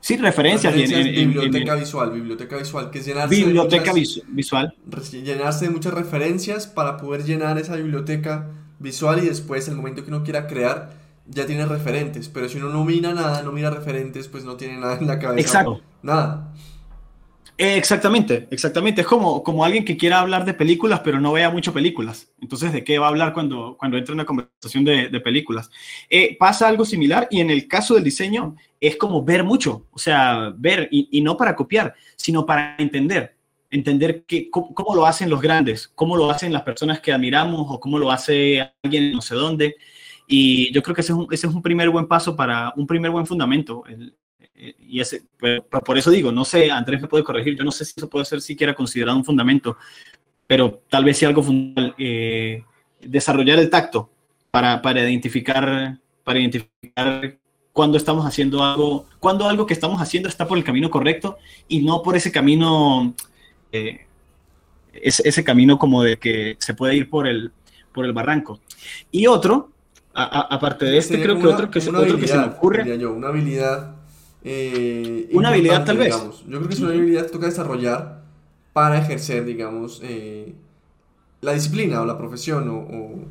Sí, 0.00 0.18
referencias. 0.18 0.74
biblioteca 0.74 1.76
visual, 1.76 2.12
biblioteca 2.12 2.58
visual, 2.58 2.90
que 2.90 2.98
es 2.98 3.06
llenarse 3.06 3.36
biblioteca 3.36 3.94
visual. 3.94 4.74
Llenarse 5.12 5.64
de 5.64 5.70
muchas 5.70 5.94
referencias 5.94 6.66
para 6.66 6.98
poder 6.98 7.24
llenar 7.24 7.56
esa 7.56 7.76
biblioteca 7.76 8.50
visual 8.84 9.24
y 9.24 9.26
después, 9.26 9.66
el 9.66 9.74
momento 9.74 10.04
que 10.04 10.10
uno 10.10 10.22
quiera 10.22 10.46
crear, 10.46 10.92
ya 11.26 11.46
tiene 11.46 11.66
referentes. 11.66 12.28
Pero 12.28 12.48
si 12.48 12.58
uno 12.58 12.68
no 12.68 12.84
mira 12.84 13.12
nada, 13.12 13.42
no 13.42 13.50
mira 13.50 13.70
referentes, 13.70 14.28
pues 14.28 14.44
no 14.44 14.56
tiene 14.56 14.76
nada 14.76 14.96
en 14.98 15.08
la 15.08 15.18
cabeza. 15.18 15.40
Exacto. 15.40 15.80
Nada. 16.02 16.52
Eh, 17.56 17.76
exactamente, 17.76 18.48
exactamente. 18.50 19.02
Es 19.02 19.06
como, 19.06 19.42
como 19.42 19.64
alguien 19.64 19.84
que 19.84 19.96
quiera 19.96 20.20
hablar 20.20 20.44
de 20.44 20.54
películas, 20.54 21.00
pero 21.04 21.20
no 21.20 21.32
vea 21.32 21.50
mucho 21.50 21.72
películas. 21.72 22.28
Entonces, 22.40 22.72
¿de 22.72 22.82
qué 22.82 22.98
va 22.98 23.06
a 23.06 23.10
hablar 23.10 23.32
cuando, 23.32 23.76
cuando 23.78 23.96
entra 23.96 24.12
en 24.12 24.18
una 24.18 24.26
conversación 24.26 24.84
de, 24.84 25.08
de 25.08 25.20
películas? 25.20 25.70
Eh, 26.10 26.36
pasa 26.38 26.66
algo 26.66 26.84
similar 26.84 27.28
y 27.30 27.40
en 27.40 27.50
el 27.50 27.68
caso 27.68 27.94
del 27.94 28.04
diseño 28.04 28.56
es 28.80 28.96
como 28.96 29.24
ver 29.24 29.44
mucho, 29.44 29.86
o 29.92 29.98
sea, 29.98 30.52
ver 30.56 30.88
y, 30.90 31.08
y 31.12 31.20
no 31.20 31.36
para 31.36 31.54
copiar, 31.54 31.94
sino 32.16 32.44
para 32.44 32.74
entender. 32.78 33.36
Entender 33.74 34.24
que, 34.24 34.50
cómo, 34.50 34.72
cómo, 34.74 34.94
lo 34.94 35.06
hacen 35.06 35.28
los 35.28 35.40
grandes, 35.40 35.88
cómo 35.88 36.16
lo 36.16 36.30
hacen 36.30 36.52
las 36.52 36.62
personas 36.62 37.00
que 37.00 37.12
admiramos 37.12 37.66
o 37.68 37.80
cómo 37.80 37.98
lo 37.98 38.10
hace 38.10 38.72
alguien 38.82 39.12
no 39.12 39.20
sé 39.20 39.34
dónde. 39.34 39.76
Y 40.26 40.72
yo 40.72 40.82
creo 40.82 40.94
que 40.94 41.00
ese 41.00 41.12
es 41.12 41.18
un, 41.18 41.26
ese 41.30 41.46
es 41.46 41.54
un 41.54 41.62
primer 41.62 41.90
buen 41.90 42.06
paso 42.06 42.36
para 42.36 42.72
un 42.76 42.86
primer 42.86 43.10
buen 43.10 43.26
fundamento, 43.26 43.84
el, 43.86 44.14
eh, 44.54 44.76
y 44.78 45.00
ese, 45.00 45.24
por 45.84 45.98
eso 45.98 46.10
digo, 46.10 46.30
no 46.30 46.44
sé, 46.44 46.70
Andrés 46.70 47.02
me 47.02 47.08
puede 47.08 47.24
corregir, 47.24 47.56
yo 47.56 47.64
no 47.64 47.72
sé 47.72 47.84
si 47.84 47.94
eso 47.96 48.08
puede 48.08 48.24
ser 48.24 48.40
siquiera 48.40 48.74
considerado 48.74 49.18
un 49.18 49.24
fundamento, 49.24 49.76
pero 50.46 50.82
tal 50.88 51.04
vez 51.04 51.18
sí 51.18 51.24
algo 51.24 51.42
fundamental, 51.42 51.94
eh, 51.98 52.62
desarrollar 53.00 53.58
el 53.58 53.70
tacto 53.70 54.10
para, 54.50 54.80
para, 54.80 55.02
identificar, 55.02 55.98
para 56.22 56.38
identificar 56.38 57.38
cuando 57.72 57.98
estamos 57.98 58.24
haciendo 58.24 58.62
algo, 58.62 59.06
cuando 59.18 59.48
algo 59.48 59.66
que 59.66 59.74
estamos 59.74 60.00
haciendo 60.00 60.28
está 60.28 60.46
por 60.46 60.56
el 60.56 60.64
camino 60.64 60.90
correcto 60.90 61.38
y 61.66 61.80
no 61.80 62.02
por 62.02 62.16
ese 62.16 62.30
camino, 62.30 63.14
eh, 63.74 64.06
ese, 64.92 65.28
ese, 65.28 65.44
camino 65.44 65.78
como 65.78 66.02
de 66.02 66.16
que 66.16 66.56
se 66.60 66.74
puede 66.74 66.94
ir 66.94 67.10
por 67.10 67.26
el, 67.26 67.52
por 67.92 68.04
el 68.04 68.12
barranco. 68.12 68.60
Y 69.10 69.26
otro, 69.26 69.70
aparte 70.14 70.84
de 70.86 70.98
este, 70.98 71.20
creo 71.20 71.34
una, 71.34 71.42
que 71.42 71.48
otro 71.48 71.70
que, 71.70 71.78
otro 71.78 72.18
que 72.18 72.28
se 72.28 72.38
me 72.38 72.44
ocurre. 72.44 72.98
Yo, 72.98 73.12
una 73.12 73.28
habilidad 73.28 73.96
eh, 74.44 75.30
una 75.32 75.48
habilidad 75.48 75.84
tal 75.86 75.96
vez. 75.96 76.14
Yo 76.46 76.58
creo 76.58 76.68
que 76.68 76.74
es 76.74 76.80
una 76.80 76.90
habilidad 76.90 77.26
que 77.26 77.32
toca 77.32 77.46
desarrollar 77.46 78.22
para 78.74 78.98
ejercer, 78.98 79.44
digamos, 79.46 80.00
eh, 80.04 80.52
la 81.40 81.54
disciplina 81.54 82.02
o 82.02 82.04
la 82.04 82.18
profesión 82.18 82.68
o, 82.68 82.78
o, 82.78 83.24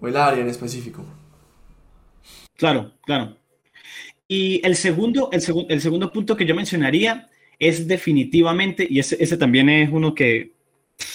o, 0.00 0.08
el 0.08 0.16
área 0.16 0.42
en 0.42 0.48
específico. 0.48 1.04
Claro, 2.56 2.90
claro. 3.04 3.36
Y 4.26 4.60
el 4.66 4.74
segundo, 4.74 5.28
el, 5.30 5.40
seg 5.40 5.54
el 5.68 5.80
segundo 5.80 6.10
punto 6.12 6.36
que 6.36 6.44
yo 6.44 6.54
mencionaría 6.56 7.28
es 7.58 7.86
definitivamente, 7.88 8.86
y 8.88 8.98
ese, 8.98 9.16
ese 9.20 9.36
también 9.36 9.68
es 9.68 9.90
uno 9.90 10.14
que 10.14 10.52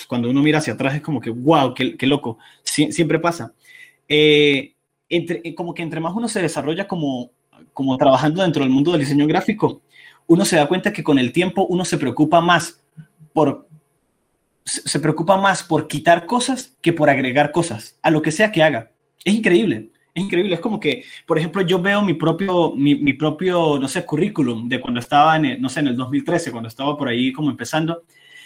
cuando 0.08 0.30
uno 0.30 0.42
mira 0.42 0.60
hacia 0.60 0.74
atrás 0.74 0.96
es 0.96 1.02
como 1.02 1.20
que, 1.20 1.30
wow, 1.30 1.74
qué, 1.74 1.98
qué 1.98 2.08
loco, 2.08 2.38
Sie 2.64 2.92
siempre 2.92 3.20
pasa. 3.20 3.54
Eh, 4.08 4.74
entre, 5.10 5.56
como 5.56 5.74
que 5.74 5.84
entre 5.84 6.00
más 6.00 6.14
uno 6.16 6.28
se 6.28 6.42
desarrolla 6.42 6.88
como 6.88 7.32
como 7.74 7.98
trabajando 7.98 8.42
dentro 8.42 8.64
del 8.64 8.72
mundo 8.72 8.92
del 8.92 9.02
diseño 9.02 9.28
gráfico, 9.28 9.82
uno 10.28 10.46
se 10.46 10.56
da 10.56 10.68
cuenta 10.68 10.94
que 10.94 11.04
con 11.04 11.20
el 11.20 11.32
tiempo 11.32 11.66
uno 11.70 11.86
se 11.86 11.98
preocupa 11.98 12.42
más 12.42 12.82
por 13.34 13.68
se 14.66 15.00
preocupa 15.00 15.38
más 15.38 15.62
por 15.64 15.88
quitar 15.88 16.26
cosas 16.26 16.78
que 16.82 16.94
por 16.94 17.10
agregar 17.10 17.52
cosas 17.52 18.00
a 18.02 18.10
lo 18.10 18.22
que 18.22 18.32
sea 18.32 18.52
que 18.52 18.64
haga. 18.64 18.92
Es 19.26 19.34
increíble, 19.34 19.90
es 20.14 20.24
increíble. 20.24 20.56
Es 20.56 20.62
como 20.62 20.80
que, 20.80 21.04
por 21.26 21.38
ejemplo, 21.38 21.62
yo 21.62 21.82
veo 21.82 22.02
mi 22.02 22.14
propio, 22.14 22.74
mi, 22.76 22.96
mi 22.96 23.14
propio, 23.14 23.80
no 23.80 23.88
sé, 23.88 24.06
currículum 24.06 24.70
de 24.70 24.80
cuando 24.80 25.00
estaba 25.00 25.36
en, 25.36 25.46
el, 25.46 25.62
no 25.62 25.70
sé, 25.70 25.80
en 25.80 25.88
el 25.88 25.98
2013, 25.98 26.52
cuando 26.52 26.70
estaba 26.70 26.98
por 26.98 27.08
ahí 27.08 27.34
como 27.34 27.50
empezando. 27.50 28.04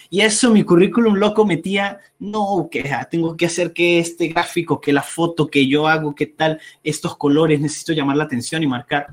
Y 0.10 0.22
eso, 0.22 0.52
mi 0.52 0.64
currículum 0.64 1.16
loco 1.16 1.46
metía, 1.46 2.00
no, 2.20 2.70
que 2.72 2.90
tengo 3.12 3.36
que 3.36 3.48
hacer 3.48 3.74
que 3.74 4.00
este 4.00 4.30
gráfico, 4.30 4.80
que 4.80 4.94
la 4.94 5.04
foto 5.04 5.48
que 5.48 5.68
yo 5.68 5.88
hago, 5.88 6.16
que 6.16 6.28
tal, 6.28 6.62
estos 6.84 7.18
colores, 7.18 7.60
necesito 7.60 7.94
llamar 7.94 8.18
la 8.18 8.24
atención 8.24 8.64
y 8.64 8.68
marcar. 8.68 9.08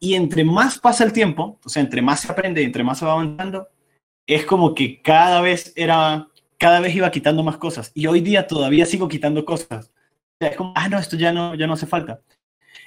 Y 0.00 0.14
entre 0.14 0.44
más 0.44 0.78
pasa 0.78 1.04
el 1.04 1.12
tiempo, 1.12 1.58
o 1.64 1.68
sea, 1.68 1.82
entre 1.82 2.02
más 2.02 2.20
se 2.20 2.32
aprende, 2.32 2.62
entre 2.62 2.82
más 2.82 2.98
se 2.98 3.04
va 3.06 3.12
avanzando, 3.12 3.68
es 4.26 4.44
como 4.44 4.74
que 4.74 5.00
cada 5.02 5.40
vez 5.40 5.72
era, 5.76 6.28
cada 6.58 6.80
vez 6.80 6.94
iba 6.96 7.10
quitando 7.10 7.44
más 7.44 7.56
cosas. 7.58 7.92
Y 7.94 8.06
hoy 8.06 8.20
día 8.20 8.46
todavía 8.46 8.86
sigo 8.86 9.08
quitando 9.08 9.44
cosas. 9.44 9.92
Es 10.40 10.56
como, 10.56 10.72
ah, 10.74 10.88
no, 10.88 10.98
esto 10.98 11.16
ya 11.16 11.32
no, 11.32 11.54
ya 11.54 11.66
no 11.66 11.74
hace 11.74 11.86
falta. 11.86 12.20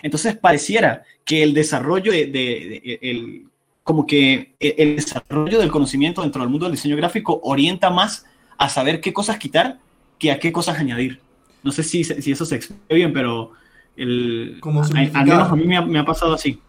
Entonces 0.04 0.36
pareciera 0.36 1.04
que 1.26 1.44
el 1.44 1.54
desarrollo 1.54 2.12
de, 2.12 2.28
de, 2.28 2.30
de 2.32 3.00
el, 3.02 3.48
como 3.84 4.06
que 4.06 4.56
el 4.60 4.98
desarrollo 4.98 5.60
del 5.60 5.72
conocimiento 5.72 6.22
dentro 6.22 6.42
del 6.42 6.50
mundo 6.50 6.66
del 6.66 6.76
diseño 6.76 6.98
gráfico 6.98 7.40
orienta 7.44 7.90
más 7.90 8.26
a 8.58 8.70
saber 8.70 9.00
qué 9.00 9.14
cosas 9.14 9.38
quitar 9.38 9.80
que 10.20 10.32
a 10.32 10.40
qué 10.40 10.52
cosas 10.52 10.78
añadir. 10.78 11.22
No 11.64 11.72
sé 11.72 11.84
si, 11.84 12.04
si 12.04 12.32
eso 12.32 12.46
se 12.46 12.56
explica 12.56 12.94
bien, 12.94 13.14
pero 13.14 13.52
el, 13.96 14.58
como 14.60 14.82
a, 14.82 14.86
al 14.86 15.26
menos 15.26 15.52
a 15.52 15.56
mí 15.56 15.66
me 15.66 15.78
ha, 15.78 15.82
me 15.82 16.00
ha 16.00 16.06
pasado 16.06 16.34
así. 16.34 16.60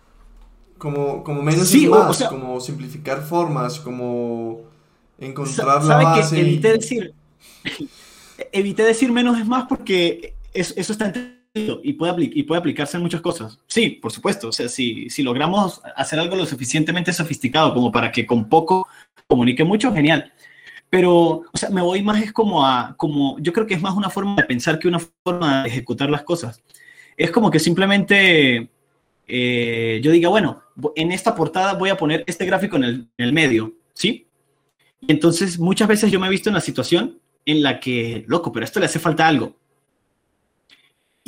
Como, 0.79 1.25
como 1.25 1.43
menos 1.43 1.69
sí, 1.69 1.85
es 1.85 1.91
más, 1.91 2.11
o 2.11 2.15
sea, 2.15 2.29
como 2.29 2.61
simplificar 2.61 3.23
formas, 3.23 3.81
como 3.81 4.61
encontrar 5.19 5.83
la 5.85 5.97
base. 5.97 6.37
Que 6.37 6.43
evité 6.43 6.73
decir, 6.73 7.15
evité 8.53 8.85
decir 8.85 9.11
menos 9.11 9.39
es 9.39 9.47
más 9.47 9.67
porque 9.69 10.35
eso, 10.61 10.75
eso 10.77 10.93
está 10.93 11.07
entre 11.07 11.39
y 11.55 11.93
puede, 11.95 12.59
aplicarse 12.59 12.97
en 12.97 13.03
muchas 13.03 13.21
cosas. 13.21 13.59
Sí, 13.67 13.91
por 13.91 14.13
supuesto. 14.13 14.49
O 14.49 14.53
sea, 14.53 14.69
si, 14.69 15.09
logramos 15.23 15.81
hacer 15.97 16.19
algo 16.19 16.37
lo 16.37 16.47
suficientemente 16.47 17.13
sofisticado 17.13 17.75
como 17.75 17.91
para 17.91 18.13
que 18.13 18.27
con 18.27 18.49
poco 18.49 18.87
comunique 19.27 19.65
mucho, 19.65 19.93
genial. 19.93 20.33
Pero, 20.91 21.43
me 21.71 21.83
voy 21.83 22.03
más 22.03 22.23
es 22.23 22.33
como 22.33 22.67
a, 22.67 22.95
como, 22.97 23.39
yo 23.41 23.53
creo 23.53 23.67
que 23.67 23.75
es 23.75 23.83
más 23.83 23.95
una 23.95 24.11
forma 24.11 24.37
de 24.37 24.45
pensar 24.45 24.79
que 24.79 24.89
una 24.89 25.01
forma 25.25 25.63
de 25.63 25.69
ejecutar 25.69 26.09
las 26.11 26.23
cosas. 26.23 26.63
Es 27.17 27.31
como 27.31 27.51
que 27.51 27.59
simplemente 27.59 28.71
eh, 29.27 30.01
yo 30.03 30.11
diga, 30.11 30.29
bueno, 30.29 30.63
en 30.95 31.13
esta 31.13 31.35
portada 31.35 31.75
voy 31.75 31.91
a 31.91 31.97
poner 31.97 32.25
este 32.27 32.47
gráfico 32.47 32.77
en 32.77 33.11
el, 33.17 33.33
medio, 33.33 33.75
¿sí? 33.93 34.27
Entonces 35.07 35.59
muchas 35.59 35.89
veces 35.89 36.11
yo 36.11 36.21
me 36.21 36.27
he 36.27 36.31
visto 36.31 36.49
en 36.49 36.55
la 36.55 36.61
situación 36.61 37.19
en 37.45 37.63
la 37.63 37.81
que, 37.81 38.25
loco, 38.27 38.53
pero 38.53 38.65
esto 38.65 38.81
le 38.81 38.87
hace 38.87 38.99
falta 38.99 39.27
algo 39.27 39.58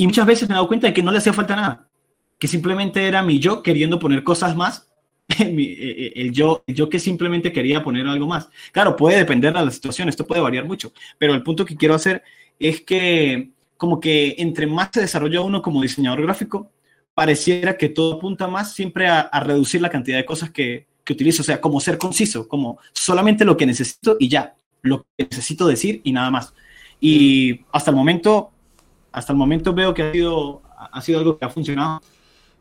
y 0.00 0.06
muchas 0.06 0.24
veces 0.24 0.48
me 0.48 0.54
he 0.54 0.56
dado 0.56 0.66
cuenta 0.66 0.86
de 0.86 0.94
que 0.94 1.02
no 1.02 1.12
le 1.12 1.18
hacía 1.18 1.34
falta 1.34 1.54
nada, 1.54 1.86
que 2.38 2.48
simplemente 2.48 3.06
era 3.06 3.22
mi 3.22 3.38
yo 3.38 3.62
queriendo 3.62 3.98
poner 3.98 4.24
cosas 4.24 4.56
más, 4.56 4.88
el 5.38 6.32
yo, 6.32 6.64
el 6.66 6.74
yo 6.74 6.88
que 6.88 6.98
simplemente 6.98 7.52
quería 7.52 7.84
poner 7.84 8.06
algo 8.06 8.26
más. 8.26 8.48
Claro, 8.72 8.96
puede 8.96 9.18
depender 9.18 9.52
de 9.52 9.62
la 9.62 9.70
situación, 9.70 10.08
esto 10.08 10.26
puede 10.26 10.40
variar 10.40 10.64
mucho, 10.64 10.94
pero 11.18 11.34
el 11.34 11.42
punto 11.42 11.66
que 11.66 11.76
quiero 11.76 11.94
hacer 11.94 12.22
es 12.58 12.80
que 12.80 13.50
como 13.76 14.00
que 14.00 14.36
entre 14.38 14.66
más 14.66 14.88
se 14.90 15.02
desarrolla 15.02 15.42
uno 15.42 15.60
como 15.60 15.82
diseñador 15.82 16.22
gráfico, 16.22 16.72
pareciera 17.12 17.76
que 17.76 17.90
todo 17.90 18.14
apunta 18.14 18.48
más 18.48 18.72
siempre 18.72 19.06
a, 19.06 19.20
a 19.20 19.40
reducir 19.40 19.82
la 19.82 19.90
cantidad 19.90 20.16
de 20.16 20.24
cosas 20.24 20.48
que, 20.48 20.86
que 21.04 21.12
utilizo, 21.12 21.42
o 21.42 21.44
sea, 21.44 21.60
como 21.60 21.78
ser 21.78 21.98
conciso, 21.98 22.48
como 22.48 22.78
solamente 22.94 23.44
lo 23.44 23.54
que 23.54 23.66
necesito 23.66 24.16
y 24.18 24.28
ya, 24.28 24.54
lo 24.80 25.02
que 25.02 25.24
necesito 25.24 25.66
decir 25.66 26.00
y 26.04 26.12
nada 26.12 26.30
más. 26.30 26.54
Y 27.02 27.66
hasta 27.70 27.90
el 27.90 27.98
momento 27.98 28.52
hasta 29.12 29.32
el 29.32 29.38
momento 29.38 29.72
veo 29.74 29.94
que 29.94 30.02
ha 30.02 30.12
sido, 30.12 30.62
ha 30.76 31.00
sido 31.00 31.18
algo 31.18 31.38
que 31.38 31.44
ha 31.44 31.50
funcionado. 31.50 32.00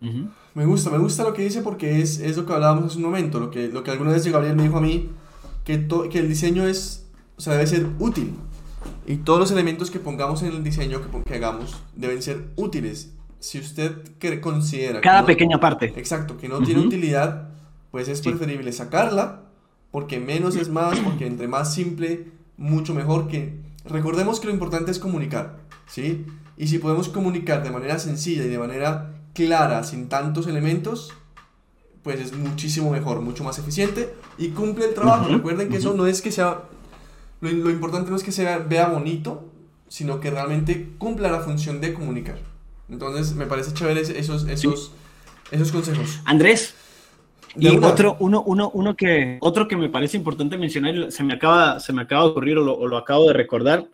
Uh 0.02 0.06
-huh. 0.06 0.30
Me 0.56 0.66
gusta, 0.66 0.90
me 0.90 0.98
gusta 0.98 1.24
lo 1.24 1.34
que 1.34 1.44
dice 1.44 1.62
porque 1.62 2.02
es, 2.02 2.20
es 2.20 2.36
lo 2.38 2.46
que 2.46 2.54
hablábamos 2.54 2.86
hace 2.86 2.98
un 2.98 3.04
momento, 3.04 3.40
lo 3.40 3.52
que, 3.52 3.68
lo 3.68 3.84
que 3.84 3.92
alguna 3.92 4.12
vez 4.12 4.26
Gabriel 4.26 4.56
me 4.56 4.64
dijo 4.64 4.78
a 4.78 4.82
mí, 4.82 5.10
que, 5.64 5.78
to, 5.78 6.10
que 6.10 6.20
el 6.20 6.28
diseño 6.28 6.66
es, 6.66 7.08
o 7.38 7.42
sea, 7.42 7.54
debe 7.54 7.68
ser 7.68 7.86
útil. 8.00 8.34
Y 9.06 9.18
todos 9.18 9.40
los 9.40 9.52
elementos 9.52 9.92
que 9.92 10.00
pongamos 10.00 10.42
en 10.42 10.50
el 10.50 10.64
diseño 10.64 11.02
que, 11.02 11.24
que 11.24 11.36
hagamos 11.36 11.76
deben 11.96 12.22
ser 12.22 12.50
útiles. 12.56 13.14
Si 13.40 13.60
usted 13.60 14.04
que 14.18 14.42
considera... 14.42 15.02
Cada 15.02 15.18
que 15.18 15.22
no, 15.22 15.28
pequeña 15.28 15.60
parte. 15.60 15.94
Exacto, 15.96 16.38
que 16.38 16.50
no 16.50 16.58
uh 16.58 16.62
-huh. 16.62 16.66
tiene 16.66 16.82
utilidad, 16.82 17.50
pues 17.92 18.08
es 18.08 18.20
sí. 18.20 18.30
preferible 18.30 18.72
sacarla, 18.72 19.44
porque 19.92 20.20
menos 20.20 20.56
es 20.56 20.70
más, 20.70 21.00
porque 21.00 21.26
entre 21.26 21.48
más 21.48 21.74
simple, 21.74 22.32
mucho 22.58 22.94
mejor 22.94 23.28
que... 23.28 23.60
Recordemos 23.86 24.40
que 24.40 24.48
lo 24.48 24.54
importante 24.54 24.92
es 24.92 25.00
comunicar, 25.00 25.58
¿sí? 25.90 26.26
Y 26.58 26.68
si 26.68 26.78
podemos 26.80 27.10
comunicar 27.10 27.64
de 27.64 27.72
manera 27.72 28.00
sencilla 28.00 28.44
y 28.44 28.50
de 28.50 28.60
manera 28.60 29.14
clara, 29.34 29.84
sin 29.84 30.10
tantos 30.10 30.48
elementos, 30.48 31.14
pues 32.04 32.20
es 32.20 32.34
muchísimo 32.34 32.92
mejor, 32.92 33.22
mucho 33.22 33.44
más 33.44 33.60
eficiente 33.60 34.14
y 34.38 34.50
cumple 34.50 34.86
el 34.86 34.94
trabajo. 34.94 35.26
Uh 35.26 35.30
-huh, 35.30 35.38
Recuerden 35.38 35.70
que 35.70 35.76
uh 35.76 35.78
-huh. 35.78 35.82
eso 35.82 35.94
no 35.94 36.08
es 36.08 36.22
que 36.22 36.32
sea, 36.32 36.64
lo, 37.42 37.52
lo, 37.52 37.70
importante 37.70 38.10
no 38.10 38.16
es 38.16 38.24
que 38.24 38.32
se 38.32 38.44
vea 38.44 38.88
bonito, 38.88 39.50
sino 39.88 40.20
que 40.20 40.30
realmente 40.30 40.90
cumpla 40.98 41.32
la 41.32 41.42
función 41.42 41.82
de 41.82 41.94
comunicar. 41.94 42.38
Entonces 42.90 43.36
me 43.36 43.46
parece 43.46 43.74
chévere 43.74 44.02
esos, 44.02 44.48
esos, 44.48 44.92
esos 45.52 45.72
consejos. 45.72 46.22
Andrés, 46.26 46.74
y 47.56 47.68
una. 47.68 47.88
otro, 47.88 48.18
uno, 48.20 48.44
uno, 48.44 48.70
uno 48.74 48.96
que, 48.96 49.38
otro 49.42 49.68
que 49.68 49.76
me 49.76 49.90
parece 49.90 50.18
importante 50.18 50.58
mencionar, 50.58 51.12
se 51.12 51.24
me 51.24 51.34
acaba, 51.34 51.80
se 51.80 51.94
me 51.94 52.02
acaba 52.04 52.24
de 52.24 52.30
ocurrir 52.30 52.58
o 52.58 52.64
lo, 52.64 52.78
o 52.78 52.88
lo 52.88 52.98
acabo 52.98 53.28
de 53.28 53.34
recordar, 53.34 53.88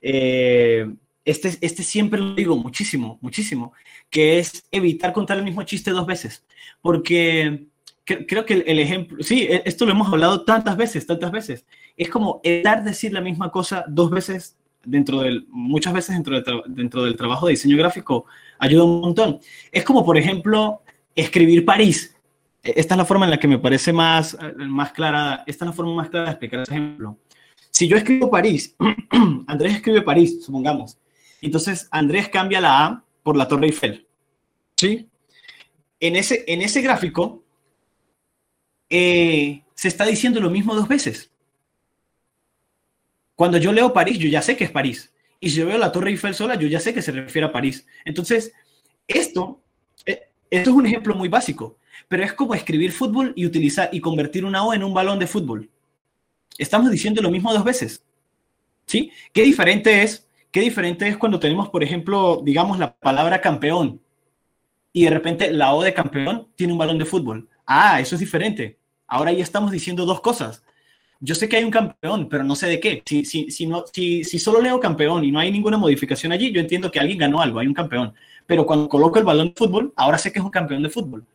eh, 0.00 0.90
este, 1.24 1.56
este 1.60 1.82
siempre 1.82 2.20
lo 2.20 2.34
digo 2.34 2.56
muchísimo, 2.56 3.18
muchísimo, 3.20 3.72
que 4.08 4.38
es 4.38 4.64
evitar 4.70 5.12
contar 5.12 5.38
el 5.38 5.44
mismo 5.44 5.62
chiste 5.62 5.90
dos 5.90 6.06
veces, 6.06 6.44
porque 6.80 7.66
creo 8.04 8.44
que 8.44 8.54
el, 8.54 8.78
ejemplo, 8.78 9.22
sí, 9.22 9.42
e, 9.42 9.62
esto 9.64 9.84
lo 9.84 9.92
hemos 9.92 10.08
hablado 10.08 10.44
tantas 10.44 10.76
veces, 10.76 11.06
tantas 11.06 11.30
veces, 11.30 11.64
es 11.96 12.08
como 12.08 12.40
evitar 12.42 12.82
decir 12.82 13.12
la 13.12 13.20
misma 13.20 13.50
cosa 13.50 13.84
dos 13.88 14.10
veces 14.10 14.56
dentro 14.84 15.20
del, 15.20 15.46
muchas 15.50 15.92
veces 15.92 16.16
dentro, 16.16 16.40
de, 16.40 16.62
dentro 16.68 17.04
del 17.04 17.16
trabajo 17.16 17.46
de 17.46 17.52
diseño 17.52 17.76
gráfico 17.76 18.24
ayuda 18.58 18.84
un 18.84 19.00
montón. 19.00 19.40
Es 19.70 19.84
como, 19.84 20.04
por 20.04 20.16
ejemplo, 20.16 20.82
escribir 21.14 21.64
París. 21.64 22.16
esta 22.62 22.94
es 22.94 22.98
la 22.98 23.04
forma 23.04 23.26
en 23.26 23.30
la 23.30 23.38
que 23.38 23.48
me 23.48 23.58
parece 23.58 23.92
más, 23.92 24.36
más 24.56 24.92
clara, 24.92 25.44
esta 25.46 25.64
es 25.64 25.70
la 25.70 25.72
forma 25.72 25.94
más 25.94 26.08
clara 26.08 26.26
de 26.26 26.30
explicar 26.32 26.60
ese 26.60 26.72
ejemplo. 26.72 27.18
Si 27.70 27.88
yo 27.88 27.96
escribo 27.96 28.30
París, 28.30 28.74
Andrés 29.46 29.76
escribe 29.76 30.02
París, 30.02 30.44
supongamos, 30.44 30.98
entonces 31.46 31.88
Andrés 31.90 32.28
cambia 32.28 32.60
la 32.60 32.84
A 32.84 33.04
por 33.22 33.36
la 33.36 33.48
Torre 33.48 33.66
Eiffel. 33.66 34.06
¿Sí? 34.76 35.08
En 35.98 36.16
ese, 36.16 36.44
en 36.46 36.62
ese 36.62 36.80
gráfico 36.80 37.42
eh, 38.88 39.62
se 39.74 39.88
está 39.88 40.04
diciendo 40.04 40.40
lo 40.40 40.50
mismo 40.50 40.74
dos 40.74 40.88
veces. 40.88 41.30
Cuando 43.36 43.58
yo 43.58 43.72
leo 43.72 43.92
París, 43.92 44.18
yo 44.18 44.28
ya 44.28 44.42
sé 44.42 44.56
que 44.56 44.64
es 44.64 44.70
París. 44.70 45.12
Y 45.40 45.50
si 45.50 45.56
yo 45.56 45.66
veo 45.66 45.78
la 45.78 45.92
Torre 45.92 46.10
Eiffel 46.10 46.34
sola, 46.34 46.56
yo 46.56 46.68
ya 46.68 46.80
sé 46.80 46.92
que 46.92 47.00
se 47.00 47.12
refiere 47.12 47.46
a 47.46 47.52
París. 47.52 47.86
Entonces, 48.04 48.52
esto, 49.08 49.62
eh, 50.04 50.28
esto 50.50 50.70
es 50.70 50.76
un 50.76 50.86
ejemplo 50.86 51.14
muy 51.14 51.28
básico, 51.28 51.78
pero 52.08 52.22
es 52.22 52.34
como 52.34 52.54
escribir 52.54 52.92
fútbol 52.92 53.32
y 53.34 53.46
utilizar 53.46 53.88
y 53.92 54.00
convertir 54.00 54.44
una 54.44 54.62
O 54.64 54.74
en 54.74 54.84
un 54.84 54.92
balón 54.92 55.18
de 55.18 55.26
fútbol. 55.26 55.70
Estamos 56.58 56.90
diciendo 56.90 57.22
lo 57.22 57.30
mismo 57.30 57.52
dos 57.54 57.64
veces. 57.64 58.04
¿Sí? 58.86 59.10
¿Qué 59.32 59.42
diferente 59.42 60.02
es? 60.02 60.26
¿Qué 60.50 60.60
diferente 60.60 61.06
es 61.08 61.16
cuando 61.16 61.38
tenemos, 61.38 61.68
por 61.68 61.82
ejemplo, 61.82 62.40
digamos 62.44 62.78
la 62.78 62.94
palabra 62.94 63.40
campeón 63.40 64.00
y 64.92 65.04
de 65.04 65.10
repente 65.10 65.50
la 65.52 65.74
O 65.74 65.82
de 65.82 65.94
campeón 65.94 66.48
tiene 66.56 66.72
un 66.72 66.78
balón 66.78 66.98
de 66.98 67.04
fútbol? 67.04 67.48
Ah, 67.66 68.00
eso 68.00 68.16
es 68.16 68.20
diferente. 68.20 68.78
Ahora 69.06 69.32
ya 69.32 69.42
estamos 69.42 69.70
diciendo 69.70 70.06
dos 70.06 70.20
cosas 70.20 70.62
yo 71.20 71.34
sé 71.34 71.48
que 71.48 71.56
hay 71.56 71.64
un 71.64 71.70
campeón, 71.70 72.28
pero 72.28 72.42
no 72.44 72.56
sé 72.56 72.66
de 72.66 72.80
qué. 72.80 73.02
Si, 73.04 73.24
si, 73.26 73.50
si, 73.50 73.66
no, 73.66 73.84
si, 73.92 74.24
si 74.24 74.38
solo 74.38 74.60
leo 74.60 74.80
campeón 74.80 75.22
y 75.22 75.30
no 75.30 75.38
hay 75.38 75.52
ninguna 75.52 75.76
modificación 75.76 76.32
allí, 76.32 76.50
yo 76.50 76.60
entiendo 76.60 76.90
que 76.90 76.98
alguien 76.98 77.18
ganó 77.18 77.42
algo, 77.42 77.58
hay 77.58 77.66
un 77.66 77.74
campeón. 77.74 78.14
Pero 78.46 78.64
cuando 78.64 78.88
coloco 78.88 79.18
el 79.18 79.24
balón 79.24 79.48
de 79.48 79.54
fútbol, 79.54 79.92
ahora 79.96 80.16
sé 80.16 80.32
que 80.32 80.38
es 80.38 80.44
un 80.44 80.50
campeón 80.50 80.82
de 80.82 80.88
fútbol. 80.88 81.26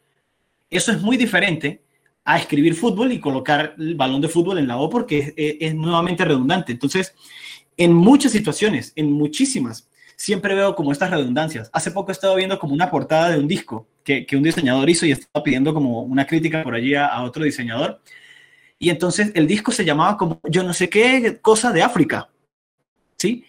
Eso 0.69 0.91
es 0.91 1.01
muy 1.01 1.17
diferente 1.17 1.83
a 2.23 2.37
escribir 2.39 2.73
fútbol 2.73 3.11
y 3.11 3.19
colocar 3.19 3.75
el 3.77 3.93
balón 3.93 4.21
de 4.21 4.27
fútbol 4.27 4.57
en 4.57 4.67
la 4.67 4.77
O 4.77 4.89
porque 4.89 5.33
es, 5.37 5.75
nuevamente 5.75 6.25
redundante. 6.25 6.71
Entonces, 6.71 7.13
en 7.77 7.93
muchas 7.93 8.31
situaciones, 8.31 8.93
en 8.95 9.11
muchísimas, 9.11 9.89
siempre 10.15 10.55
veo 10.55 10.75
como 10.75 10.91
estas 10.91 11.11
redundancias. 11.11 11.69
Hace 11.73 11.91
poco 11.91 12.11
he 12.11 12.13
estado 12.13 12.35
viendo 12.35 12.59
como 12.59 12.73
una 12.73 12.89
portada 12.89 13.29
de 13.29 13.39
un 13.39 13.47
disco 13.47 13.87
que, 14.03 14.25
que 14.25 14.37
un 14.37 14.43
diseñador 14.43 14.89
hizo 14.89 15.05
y 15.05 15.11
estaba 15.11 15.43
pidiendo 15.43 15.73
como 15.73 16.01
una 16.03 16.25
crítica 16.25 16.63
por 16.63 16.75
allí 16.75 16.95
a, 16.95 17.07
a 17.07 17.23
otro 17.23 17.43
diseñador 17.43 18.01
y 18.77 18.89
entonces 18.89 19.31
el 19.35 19.47
disco 19.47 19.71
se 19.71 19.85
llamaba 19.85 20.17
como 20.17 20.39
yo 20.49 20.63
no 20.63 20.73
sé 20.73 20.89
qué 20.89 21.39
cosa 21.41 21.71
de 21.71 21.81
África. 21.81 22.29
¿Sí? 23.17 23.45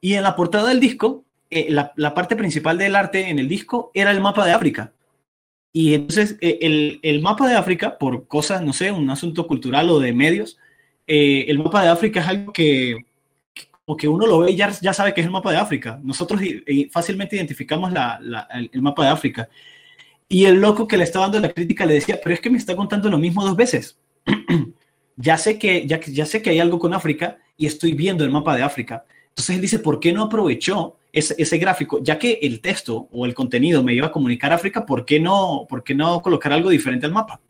Y 0.00 0.14
en 0.14 0.22
la 0.22 0.36
portada 0.36 0.68
del 0.68 0.80
disco, 0.80 1.24
eh, 1.50 1.66
la, 1.70 1.92
la, 1.96 2.14
parte 2.14 2.36
principal 2.36 2.78
del 2.78 2.94
arte 2.94 3.28
en 3.28 3.38
el 3.38 3.48
disco 3.48 3.90
era 3.92 4.12
el 4.12 4.20
mapa 4.20 4.46
de 4.46 4.52
África. 4.52 4.92
Y 5.72 5.94
entonces 5.94 6.36
eh, 6.40 6.58
el, 6.62 7.00
el, 7.02 7.20
mapa 7.20 7.48
de 7.48 7.56
África, 7.56 7.98
por 7.98 8.26
cosas, 8.28 8.62
no 8.62 8.72
sé, 8.72 8.92
un 8.92 9.10
asunto 9.10 9.46
cultural 9.46 9.90
o 9.90 9.98
de 9.98 10.12
medios, 10.12 10.58
eh, 11.06 11.46
el 11.48 11.58
mapa 11.58 11.82
de 11.82 11.88
África 11.88 12.20
es 12.20 12.28
algo 12.28 12.52
que, 12.52 13.04
como 13.90 13.96
que 13.96 14.06
uno 14.06 14.24
lo 14.24 14.38
ve 14.38 14.52
y 14.52 14.56
ya, 14.56 14.70
ya 14.80 14.92
sabe 14.92 15.12
que 15.12 15.20
es 15.20 15.26
el 15.26 15.32
mapa 15.32 15.50
de 15.50 15.56
África. 15.56 15.98
Nosotros 16.00 16.40
fácilmente 16.92 17.34
identificamos 17.34 17.90
la, 17.92 18.20
la, 18.22 18.46
el, 18.54 18.70
el 18.72 18.82
mapa 18.82 19.02
de 19.02 19.10
África. 19.10 19.48
Y 20.28 20.44
el 20.44 20.60
loco 20.60 20.86
que 20.86 20.96
le 20.96 21.02
estaba 21.02 21.24
dando 21.24 21.40
la 21.40 21.52
crítica 21.52 21.84
le 21.84 21.94
decía, 21.94 22.20
pero 22.22 22.32
es 22.32 22.40
que 22.40 22.50
me 22.50 22.58
está 22.58 22.76
contando 22.76 23.10
lo 23.10 23.18
mismo 23.18 23.44
dos 23.44 23.56
veces. 23.56 23.98
ya, 25.16 25.36
sé 25.38 25.58
que, 25.58 25.88
ya, 25.88 25.98
ya 25.98 26.24
sé 26.24 26.40
que 26.40 26.50
hay 26.50 26.60
algo 26.60 26.78
con 26.78 26.94
África 26.94 27.38
y 27.56 27.66
estoy 27.66 27.94
viendo 27.94 28.22
el 28.22 28.30
mapa 28.30 28.54
de 28.54 28.62
África. 28.62 29.04
Entonces 29.30 29.56
él 29.56 29.60
dice, 29.60 29.80
¿por 29.80 29.98
qué 29.98 30.12
no 30.12 30.22
aprovechó 30.22 30.98
ese, 31.10 31.34
ese, 31.36 31.58
gráfico? 31.58 32.00
Ya 32.00 32.16
que 32.16 32.38
el 32.42 32.60
texto 32.60 33.08
o 33.10 33.26
el 33.26 33.34
contenido 33.34 33.82
me 33.82 33.92
iba 33.92 34.06
a 34.06 34.12
comunicar 34.12 34.52
África, 34.52 34.86
¿por 34.86 35.04
qué 35.04 35.18
no, 35.18 35.66
por 35.68 35.82
qué 35.82 35.96
no 35.96 36.22
colocar 36.22 36.52
algo 36.52 36.70
diferente 36.70 37.06
al 37.06 37.12
mapa? 37.12 37.40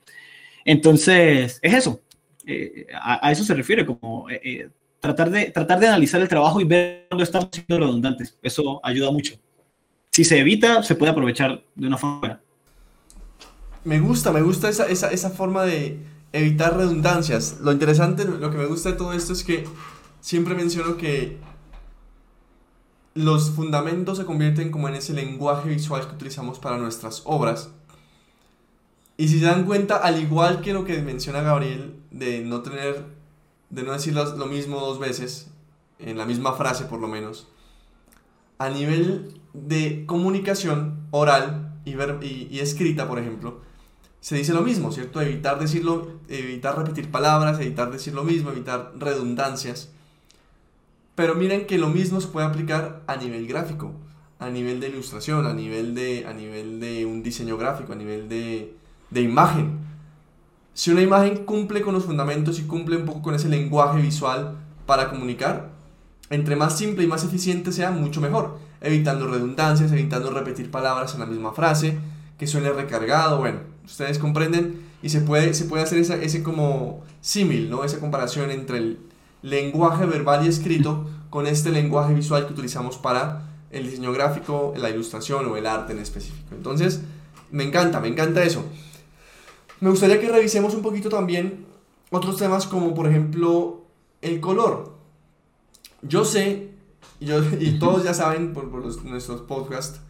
Entonces, 0.64 1.58
es 1.60 1.74
eso. 1.74 2.00
Eh, 2.46 2.86
a, 2.94 3.28
a, 3.28 3.30
eso 3.30 3.44
se 3.44 3.52
refiere, 3.52 3.84
como 3.84 4.30
eh, 4.30 4.40
eh, 4.42 4.68
tratar, 5.00 5.30
de, 5.30 5.50
tratar 5.50 5.80
de 5.80 5.88
analizar 5.88 6.20
el 6.20 6.28
trabajo 6.28 6.60
y 6.60 6.64
ver 6.64 7.06
dónde 7.10 7.24
estamos 7.24 7.48
siendo 7.52 7.78
redundantes. 7.78 8.38
Eso 8.42 8.80
ayuda 8.84 9.10
mucho. 9.10 9.34
Si 10.10 10.24
se 10.24 10.38
evita, 10.38 10.82
se 10.82 10.94
puede 10.94 11.12
aprovechar 11.12 11.62
de 11.74 11.86
una 11.86 11.98
forma. 11.98 12.40
Me 13.84 13.98
gusta, 13.98 14.30
me 14.32 14.42
gusta 14.42 14.68
esa, 14.68 14.86
esa, 14.86 15.10
esa 15.10 15.30
forma 15.30 15.64
de, 15.64 15.98
evitar 16.32 16.76
redundancias. 16.76 17.58
Lo 17.60 17.72
interesante, 17.72 18.24
lo 18.24 18.50
que 18.50 18.58
me 18.58 18.66
gusta 18.66 18.90
de 18.90 18.96
todo 18.96 19.12
esto 19.12 19.32
es 19.32 19.44
que 19.44 19.64
siempre 20.20 20.54
menciono 20.54 20.96
que 20.96 21.38
los 23.14 23.50
fundamentos 23.50 24.18
se 24.18 24.24
convierten 24.24 24.70
como 24.70 24.88
en 24.88 24.94
ese 24.94 25.12
lenguaje 25.12 25.68
visual 25.68 26.06
que 26.06 26.14
utilizamos 26.14 26.58
para 26.58 26.78
nuestras 26.78 27.22
obras. 27.24 27.70
Y 29.16 29.28
si 29.28 29.40
se 29.40 29.46
dan 29.46 29.64
cuenta, 29.64 29.96
al 29.96 30.20
igual 30.20 30.62
que 30.62 30.72
lo 30.72 30.84
que 30.84 31.02
menciona 31.02 31.42
Gabriel, 31.42 31.94
de 32.10 32.40
no 32.40 32.62
tener, 32.62 33.04
de 33.70 33.82
no 33.82 33.92
decir 33.92 34.14
lo 34.14 34.46
mismo 34.46 34.80
dos 34.80 34.98
veces, 34.98 35.50
en 35.98 36.18
la 36.18 36.26
misma 36.26 36.54
frase 36.54 36.84
por 36.84 37.00
lo 37.00 37.08
menos, 37.08 37.48
a 38.58 38.68
nivel 38.68 39.40
de 39.54 40.04
comunicación 40.06 41.06
oral 41.10 41.80
y, 41.84 41.92
y, 41.92 42.48
y 42.50 42.60
escrita, 42.60 43.08
por 43.08 43.18
ejemplo, 43.18 43.60
se 44.20 44.36
dice 44.36 44.52
lo 44.52 44.60
mismo, 44.60 44.92
¿cierto? 44.92 45.20
Evitar 45.22 45.58
decirlo, 45.58 46.20
evitar 46.28 46.76
repetir 46.76 47.10
palabras, 47.10 47.58
evitar 47.58 47.90
decir 47.90 48.12
lo 48.14 48.22
mismo, 48.22 48.50
evitar 48.50 48.92
redundancias. 48.98 49.90
Pero 51.14 51.34
miren 51.34 51.66
que 51.66 51.78
lo 51.78 51.88
mismo 51.88 52.20
se 52.20 52.28
puede 52.28 52.46
aplicar 52.46 53.02
a 53.06 53.16
nivel 53.16 53.46
gráfico, 53.46 53.92
a 54.38 54.50
nivel 54.50 54.80
de 54.80 54.88
ilustración, 54.88 55.46
a 55.46 55.54
nivel 55.54 55.94
de, 55.94 56.26
a 56.26 56.34
nivel 56.34 56.80
de 56.80 57.06
un 57.06 57.22
diseño 57.22 57.56
gráfico, 57.56 57.92
a 57.92 57.96
nivel 57.96 58.28
de, 58.28 58.74
de 59.10 59.20
imagen. 59.22 59.78
Si 60.74 60.90
una 60.90 61.02
imagen 61.02 61.44
cumple 61.44 61.82
con 61.82 61.94
los 61.94 62.04
fundamentos 62.04 62.58
y 62.58 62.62
cumple 62.62 62.96
un 62.96 63.04
poco 63.04 63.22
con 63.22 63.34
ese 63.34 63.48
lenguaje 63.48 64.00
visual 64.00 64.56
para 64.86 65.10
comunicar, 65.10 65.70
entre 66.30 66.56
más 66.56 66.78
simple 66.78 67.04
y 67.04 67.06
más 67.06 67.24
eficiente 67.24 67.72
sea, 67.72 67.90
mucho 67.90 68.20
mejor. 68.20 68.58
Evitando 68.80 69.26
redundancias, 69.26 69.92
evitando 69.92 70.30
repetir 70.30 70.70
palabras 70.70 71.14
en 71.14 71.20
la 71.20 71.26
misma 71.26 71.52
frase, 71.52 71.98
que 72.38 72.46
suene 72.46 72.70
recargado, 72.70 73.38
bueno, 73.38 73.58
ustedes 73.84 74.18
comprenden, 74.18 74.80
y 75.02 75.08
se 75.08 75.20
puede, 75.20 75.54
se 75.54 75.64
puede 75.64 75.82
hacer 75.82 75.98
esa, 75.98 76.16
ese 76.16 76.42
como 76.42 77.02
símil, 77.20 77.68
¿no? 77.70 77.84
Esa 77.84 78.00
comparación 78.00 78.50
entre 78.50 78.78
el 78.78 78.98
lenguaje 79.42 80.06
verbal 80.06 80.44
y 80.44 80.48
escrito 80.48 81.06
con 81.30 81.46
este 81.46 81.70
lenguaje 81.70 82.14
visual 82.14 82.46
que 82.46 82.52
utilizamos 82.52 82.98
para 82.98 83.42
el 83.70 83.84
diseño 83.84 84.12
gráfico, 84.12 84.74
la 84.76 84.90
ilustración 84.90 85.46
o 85.46 85.56
el 85.56 85.66
arte 85.66 85.92
en 85.92 86.00
específico. 86.00 86.54
Entonces, 86.54 87.02
me 87.50 87.64
encanta, 87.64 88.00
me 88.00 88.08
encanta 88.08 88.42
eso. 88.42 88.64
Me 89.80 89.90
gustaría 89.90 90.20
que 90.20 90.28
revisemos 90.28 90.74
un 90.74 90.82
poquito 90.82 91.08
también 91.08 91.66
otros 92.10 92.36
temas 92.36 92.66
como 92.66 92.94
por 92.94 93.08
ejemplo 93.08 93.84
el 94.20 94.40
color. 94.40 94.94
Yo 96.02 96.24
sé, 96.24 96.70
yo, 97.20 97.40
y 97.58 97.78
todos 97.78 98.04
ya 98.04 98.14
saben 98.14 98.52
por, 98.52 98.70
por 98.70 98.84
los, 98.84 99.02
nuestros 99.04 99.42
podcasts, 99.42 100.00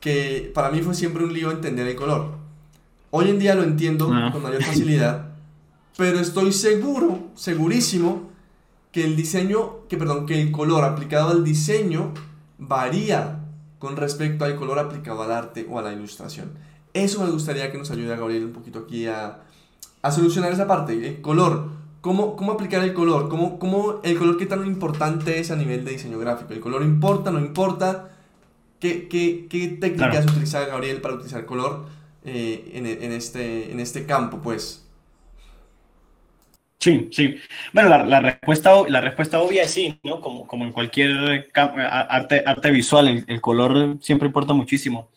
que 0.00 0.50
para 0.54 0.70
mí 0.70 0.82
fue 0.82 0.94
siempre 0.94 1.24
un 1.24 1.32
lío 1.32 1.50
entender 1.50 1.86
el 1.86 1.96
color. 1.96 2.32
Hoy 3.10 3.30
en 3.30 3.38
día 3.38 3.54
lo 3.54 3.62
entiendo 3.62 4.10
ah. 4.12 4.30
con 4.32 4.42
mayor 4.42 4.62
facilidad, 4.62 5.30
pero 5.96 6.18
estoy 6.20 6.52
seguro, 6.52 7.30
segurísimo, 7.34 8.30
que 8.92 9.04
el 9.04 9.16
diseño, 9.16 9.86
que 9.88 9.96
perdón, 9.96 10.26
que 10.26 10.40
el 10.40 10.50
color 10.50 10.84
aplicado 10.84 11.30
al 11.30 11.44
diseño 11.44 12.12
varía 12.58 13.40
con 13.78 13.96
respecto 13.96 14.44
al 14.44 14.56
color 14.56 14.78
aplicado 14.78 15.22
al 15.22 15.32
arte 15.32 15.66
o 15.68 15.78
a 15.78 15.82
la 15.82 15.92
ilustración. 15.92 16.52
Eso 16.96 17.22
me 17.22 17.30
gustaría 17.30 17.70
que 17.70 17.76
nos 17.76 17.90
ayude 17.90 18.12
a 18.12 18.16
Gabriel 18.16 18.46
un 18.46 18.52
poquito 18.52 18.78
aquí 18.80 19.06
a, 19.06 19.40
a 20.00 20.10
solucionar 20.10 20.50
esa 20.50 20.66
parte. 20.66 20.92
El 21.06 21.20
color, 21.20 21.68
¿cómo, 22.00 22.36
cómo 22.36 22.52
aplicar 22.52 22.82
el 22.82 22.94
color? 22.94 23.28
¿Cómo, 23.28 23.58
¿Cómo, 23.58 24.00
el 24.02 24.16
color 24.16 24.38
qué 24.38 24.46
tan 24.46 24.66
importante 24.66 25.38
es 25.38 25.50
a 25.50 25.56
nivel 25.56 25.84
de 25.84 25.92
diseño 25.92 26.18
gráfico? 26.18 26.54
¿El 26.54 26.60
color 26.60 26.82
importa, 26.82 27.30
no 27.30 27.38
importa? 27.38 28.08
¿Qué, 28.80 29.08
qué, 29.08 29.46
qué 29.50 29.68
técnicas 29.68 30.24
utiliza 30.24 30.64
Gabriel 30.64 31.02
para 31.02 31.14
utilizar 31.14 31.44
color? 31.44 31.84
Eh, 32.24 32.72
en, 32.72 32.86
en, 32.86 33.12
este, 33.12 33.70
en 33.70 33.78
este 33.78 34.06
campo, 34.06 34.40
pues. 34.42 34.84
Sí, 36.80 37.08
sí. 37.12 37.36
Bueno, 37.72 37.88
la, 37.90 38.04
la, 38.04 38.20
respuesta, 38.20 38.72
la 38.88 39.00
respuesta 39.00 39.40
obvia 39.40 39.62
es 39.62 39.70
sí, 39.70 40.00
¿no? 40.02 40.20
Como, 40.20 40.46
como 40.46 40.64
en 40.64 40.72
cualquier 40.72 41.50
arte, 41.54 42.42
arte 42.44 42.70
visual, 42.70 43.08
el, 43.08 43.24
el 43.28 43.40
color 43.40 43.98
siempre 44.00 44.26
importa 44.26 44.54
muchísimo. 44.54 45.10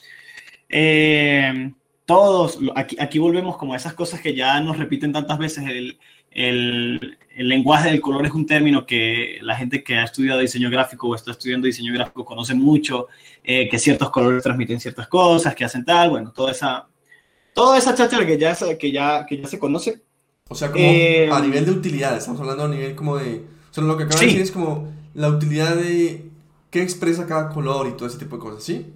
Eh, 0.69 1.73
todos, 2.05 2.59
aquí, 2.75 2.95
aquí 2.99 3.19
volvemos 3.19 3.57
como 3.57 3.73
a 3.73 3.77
esas 3.77 3.93
cosas 3.93 4.21
que 4.21 4.33
ya 4.33 4.59
nos 4.61 4.77
repiten 4.77 5.11
tantas 5.11 5.37
veces. 5.37 5.65
El, 5.67 5.99
el, 6.31 7.17
el, 7.35 7.49
lenguaje 7.49 7.89
del 7.89 8.01
color 8.01 8.25
es 8.25 8.31
un 8.31 8.45
término 8.45 8.85
que 8.85 9.39
la 9.41 9.55
gente 9.55 9.83
que 9.83 9.95
ha 9.95 10.03
estudiado 10.03 10.39
diseño 10.39 10.69
gráfico 10.69 11.07
o 11.07 11.15
está 11.15 11.31
estudiando 11.31 11.65
diseño 11.65 11.93
gráfico 11.93 12.25
conoce 12.25 12.53
mucho, 12.53 13.07
eh, 13.43 13.67
que 13.69 13.79
ciertos 13.79 14.09
colores 14.11 14.43
transmiten 14.43 14.79
ciertas 14.79 15.07
cosas, 15.07 15.55
que 15.55 15.65
hacen 15.65 15.85
tal, 15.85 16.11
bueno, 16.11 16.31
toda 16.31 16.51
esa, 16.51 16.87
toda 17.53 17.77
esa 17.77 17.95
cháchara 17.95 18.25
que 18.25 18.37
ya, 18.37 18.55
que 18.77 18.91
ya, 18.91 19.25
que 19.25 19.37
ya 19.37 19.47
se 19.47 19.59
conoce. 19.59 20.01
O 20.47 20.55
sea, 20.55 20.71
como 20.71 20.83
eh, 20.83 21.29
a 21.31 21.39
nivel 21.41 21.65
de 21.65 21.71
utilidad, 21.71 22.17
estamos 22.17 22.41
hablando 22.41 22.65
a 22.65 22.69
nivel 22.69 22.95
como 22.95 23.17
de... 23.17 23.45
O 23.69 23.73
sea, 23.73 23.83
lo 23.83 23.97
que 23.97 24.05
acaba 24.05 24.19
de 24.19 24.25
decir 24.25 24.41
es 24.41 24.51
como 24.51 24.91
la 25.13 25.29
utilidad 25.29 25.75
de 25.75 26.29
qué 26.71 26.81
expresa 26.81 27.27
cada 27.27 27.49
color 27.49 27.87
y 27.87 27.91
todo 27.91 28.07
ese 28.07 28.17
tipo 28.17 28.37
de 28.37 28.41
cosas, 28.41 28.63
¿sí? 28.63 28.87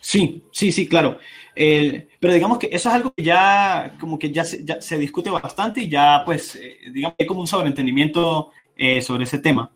Sí, 0.00 0.44
sí, 0.52 0.70
sí, 0.72 0.88
claro. 0.88 1.18
pero 1.54 2.34
digamos 2.34 2.58
que 2.58 2.68
eso 2.72 2.88
es 2.88 2.94
algo 2.94 3.12
que 3.12 3.24
ya 3.24 3.96
como 3.98 4.18
que 4.18 4.30
ya 4.30 4.44
se, 4.44 4.98
discute 4.98 5.30
bastante 5.30 5.82
y 5.82 5.88
ya 5.88 6.22
pues 6.24 6.56
eh, 6.56 6.78
digamos 6.92 7.16
hay 7.18 7.26
como 7.26 7.40
un 7.40 7.46
sobreentendimiento 7.46 8.50
eh, 8.76 9.02
sobre 9.02 9.24
ese 9.24 9.38
tema. 9.38 9.70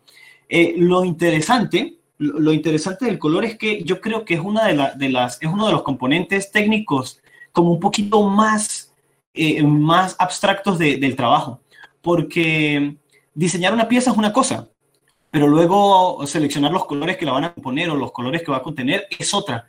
Eh, 0.47 0.75
lo 0.77 1.03
interesante, 1.03 1.97
lo, 2.17 2.53
interesante 2.53 3.05
del 3.05 3.19
color 3.19 3.45
es 3.45 3.57
que 3.57 3.83
yo 3.83 3.99
creo 3.99 4.23
que 4.25 4.35
es 4.35 4.39
una 4.39 4.65
de, 4.67 5.09
las 5.09 5.41
es 5.41 5.49
uno 5.49 5.65
de 5.67 5.73
los 5.73 5.83
componentes 5.83 6.51
técnicos 6.51 7.21
como 7.51 7.71
un 7.71 7.79
poquito 7.79 8.23
más 8.29 8.91
más 9.63 10.15
abstractos 10.17 10.79
del 10.79 11.15
trabajo, 11.17 11.59
porque 12.01 12.95
diseñar 13.33 13.73
una 13.73 13.89
pieza 13.89 14.11
es 14.11 14.17
una 14.17 14.31
cosa, 14.31 14.69
pero 15.29 15.47
luego 15.47 16.25
seleccionar 16.25 16.71
los 16.71 16.85
colores 16.85 17.17
que 17.17 17.25
la 17.25 17.33
van 17.33 17.43
a 17.43 17.53
componer 17.53 17.89
o 17.89 17.95
los 17.95 18.13
colores 18.13 18.41
que 18.43 18.51
va 18.51 18.57
a 18.57 18.63
contener 18.63 19.07
es 19.19 19.33
otra. 19.33 19.67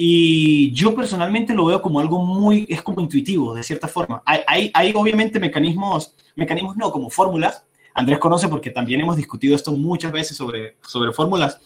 Y 0.00 0.70
yo 0.70 0.94
personalmente 0.94 1.52
lo 1.52 1.64
veo 1.64 1.82
como 1.82 1.98
algo 1.98 2.24
muy, 2.24 2.64
es 2.68 2.82
como 2.82 3.00
intuitivo, 3.00 3.52
de 3.52 3.64
cierta 3.64 3.88
forma. 3.88 4.22
Hay, 4.24 4.70
hay, 4.72 4.92
obviamente 4.94 5.40
mecanismos, 5.40 6.14
mecanismos 6.36 6.76
no, 6.76 6.92
como 6.92 7.10
fórmulas. 7.10 7.64
Andrés 7.94 8.20
conoce 8.20 8.46
porque 8.46 8.70
también 8.70 9.00
hemos 9.00 9.16
discutido 9.16 9.56
esto 9.56 9.72
muchas 9.72 10.12
veces 10.12 10.36
sobre, 10.36 10.76
sobre 10.82 11.12
fórmulas. 11.12 11.60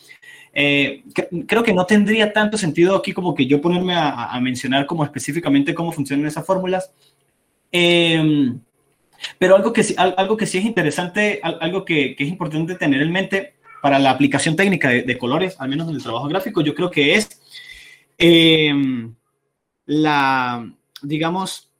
Eh, 0.55 1.05
creo 1.47 1.63
que 1.63 1.75
no 1.75 1.85
tendría 1.85 2.33
tanto 2.33 2.57
sentido 2.57 2.97
aquí 2.97 3.13
como 3.13 3.35
que 3.35 3.45
yo 3.45 3.61
ponerme 3.61 3.93
a, 3.95 4.41
mencionar 4.41 4.87
como 4.87 5.05
específicamente 5.05 5.75
cómo 5.75 5.93
funcionan 5.93 6.25
esas 6.25 6.47
fórmulas. 6.47 6.91
Em, 7.71 8.59
pero 9.39 9.57
algo 9.57 9.75
que, 9.75 9.85
algo 9.99 10.39
que 10.39 10.47
sí 10.47 10.57
es 10.57 10.65
interesante, 10.65 11.39
algo 11.43 11.85
que, 11.85 12.17
que, 12.17 12.25
es 12.25 12.31
importante 12.31 12.77
tener 12.77 13.03
en 13.03 13.13
mente 13.13 13.57
para 13.83 13.99
la 13.99 14.09
aplicación 14.09 14.57
técnica 14.57 14.89
de, 14.89 15.03
de 15.03 15.19
colores, 15.19 15.55
al 15.59 15.69
menos 15.69 15.87
en 15.91 15.97
el 15.97 16.03
trabajo 16.03 16.29
gráfico, 16.29 16.63
yo 16.63 16.75
creo 16.75 16.91
que 16.91 17.15
es 17.15 17.42
Em, 18.25 19.17
la, 19.85 20.73
digamos, 21.03 21.73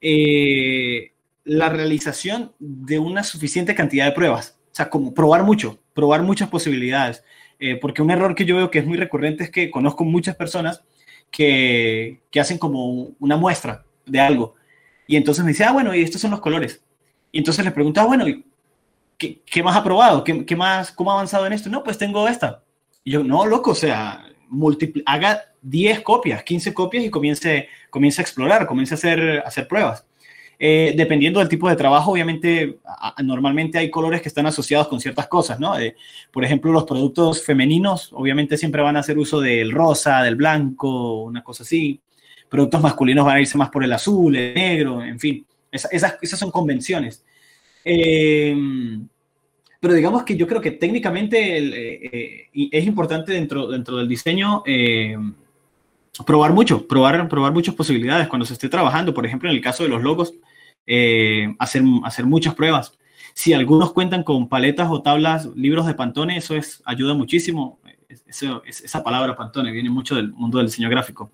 eh, 0.00 1.12
la 1.44 1.68
realización 1.68 2.52
de 2.58 2.98
una 2.98 3.22
suficiente 3.22 3.76
cantidad 3.76 4.06
de 4.06 4.12
pruebas. 4.12 4.58
O 4.72 4.74
sea, 4.74 4.90
como 4.90 5.14
probar 5.14 5.44
mucho, 5.44 5.78
probar 5.94 6.24
muchas 6.24 6.48
posibilidades. 6.48 7.22
Eh, 7.60 7.76
porque 7.76 8.02
un 8.02 8.10
error 8.10 8.34
que 8.34 8.44
yo 8.44 8.56
veo 8.56 8.68
que 8.68 8.80
es 8.80 8.86
muy 8.86 8.98
recurrente 8.98 9.44
es 9.44 9.50
que 9.50 9.70
conozco 9.70 10.02
muchas 10.02 10.34
personas 10.34 10.82
que, 11.30 12.20
que 12.32 12.40
hacen 12.40 12.58
como 12.58 13.12
una 13.20 13.36
muestra 13.36 13.84
de 14.06 14.18
algo. 14.18 14.56
Y 15.06 15.14
entonces 15.14 15.44
me 15.44 15.52
dice, 15.52 15.62
ah, 15.62 15.72
bueno, 15.72 15.94
y 15.94 16.02
estos 16.02 16.20
son 16.20 16.32
los 16.32 16.40
colores. 16.40 16.82
Y 17.30 17.38
entonces 17.38 17.64
les 17.64 17.74
pregunto, 17.74 18.00
ah, 18.00 18.06
bueno, 18.06 18.24
¿qué, 19.16 19.40
qué 19.46 19.62
más 19.62 19.76
ha 19.76 19.84
probado? 19.84 20.24
¿Qué, 20.24 20.44
¿Qué, 20.44 20.56
más, 20.56 20.90
cómo 20.90 21.12
ha 21.12 21.14
avanzado 21.14 21.46
en 21.46 21.52
esto? 21.52 21.70
No, 21.70 21.84
pues 21.84 21.96
tengo 21.96 22.26
esta. 22.26 22.64
Y 23.04 23.12
yo, 23.12 23.22
no, 23.22 23.46
loco, 23.46 23.70
o 23.70 23.74
sea, 23.76 24.24
haga 25.06 25.42
10 25.62 26.00
copias, 26.00 26.42
15 26.42 26.74
copias 26.74 27.04
y 27.04 27.10
comience, 27.10 27.68
comience 27.90 28.20
a 28.20 28.22
explorar, 28.22 28.66
comience 28.66 28.94
a 28.94 28.96
hacer, 28.96 29.42
hacer 29.44 29.68
pruebas. 29.68 30.06
Eh, 30.58 30.94
dependiendo 30.96 31.40
del 31.40 31.48
tipo 31.48 31.68
de 31.68 31.76
trabajo, 31.76 32.12
obviamente, 32.12 32.78
normalmente 33.22 33.78
hay 33.78 33.90
colores 33.90 34.22
que 34.22 34.28
están 34.28 34.46
asociados 34.46 34.88
con 34.88 35.00
ciertas 35.00 35.26
cosas, 35.26 35.58
¿no? 35.58 35.78
Eh, 35.78 35.96
por 36.32 36.44
ejemplo, 36.44 36.72
los 36.72 36.84
productos 36.84 37.44
femeninos, 37.44 38.10
obviamente 38.12 38.56
siempre 38.56 38.82
van 38.82 38.96
a 38.96 39.00
hacer 39.00 39.18
uso 39.18 39.40
del 39.40 39.72
rosa, 39.72 40.22
del 40.22 40.36
blanco, 40.36 41.24
una 41.24 41.42
cosa 41.42 41.64
así. 41.64 42.00
Productos 42.48 42.80
masculinos 42.80 43.24
van 43.24 43.36
a 43.36 43.40
irse 43.40 43.58
más 43.58 43.70
por 43.70 43.82
el 43.84 43.92
azul, 43.92 44.36
el 44.36 44.54
negro, 44.54 45.02
en 45.02 45.18
fin. 45.18 45.44
esas, 45.72 46.16
esas 46.22 46.38
son 46.38 46.50
convenciones. 46.50 47.24
Eh, 47.84 48.56
pero 49.84 49.92
digamos 49.92 50.22
que 50.22 50.34
yo 50.34 50.46
creo 50.46 50.62
que 50.62 50.70
técnicamente 50.70 51.58
eh, 51.58 52.48
eh, 52.54 52.68
es 52.72 52.86
importante 52.86 53.34
dentro, 53.34 53.66
dentro 53.66 53.98
del 53.98 54.08
diseño 54.08 54.62
eh, 54.64 55.14
probar 56.24 56.54
mucho, 56.54 56.88
probar, 56.88 57.28
probar 57.28 57.52
muchas 57.52 57.74
posibilidades 57.74 58.28
cuando 58.28 58.46
se 58.46 58.54
esté 58.54 58.70
trabajando. 58.70 59.12
Por 59.12 59.26
ejemplo, 59.26 59.50
en 59.50 59.56
el 59.56 59.60
caso 59.60 59.82
de 59.82 59.90
los 59.90 60.02
logos, 60.02 60.32
hacer, 61.58 61.82
hacer 62.02 62.24
muchas 62.24 62.54
pruebas. 62.54 62.96
Si 63.34 63.52
algunos 63.52 63.92
cuentan 63.92 64.22
con 64.22 64.48
paletas 64.48 64.88
o 64.90 65.02
tablas, 65.02 65.50
libros 65.54 65.84
de 65.84 65.92
Pantone, 65.92 66.38
eso 66.38 66.56
es, 66.56 66.80
ayuda 66.86 67.12
muchísimo. 67.12 67.78
esa 68.08 69.04
palabra 69.04 69.36
Pantone 69.36 69.70
viene 69.70 69.90
mucho 69.90 70.14
del 70.14 70.32
mundo 70.32 70.56
del 70.56 70.68
diseño 70.68 70.88
gráfico. 70.88 71.30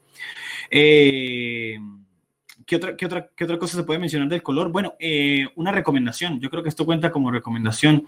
¿Qué, 2.70 2.76
otra, 2.76 2.96
qué, 2.96 3.04
otra, 3.04 3.28
¿Qué 3.34 3.42
otra 3.42 3.58
cosa 3.58 3.76
se 3.76 3.82
puede 3.82 3.98
mencionar 3.98 4.28
del 4.28 4.44
color? 4.44 4.70
Bueno, 4.70 4.94
una 5.56 5.72
recomendación. 5.72 6.38
Yo 6.38 6.50
creo 6.50 6.62
que 6.62 6.68
esto 6.68 6.86
cuenta 6.86 7.10
como 7.10 7.32
recomendación. 7.32 8.06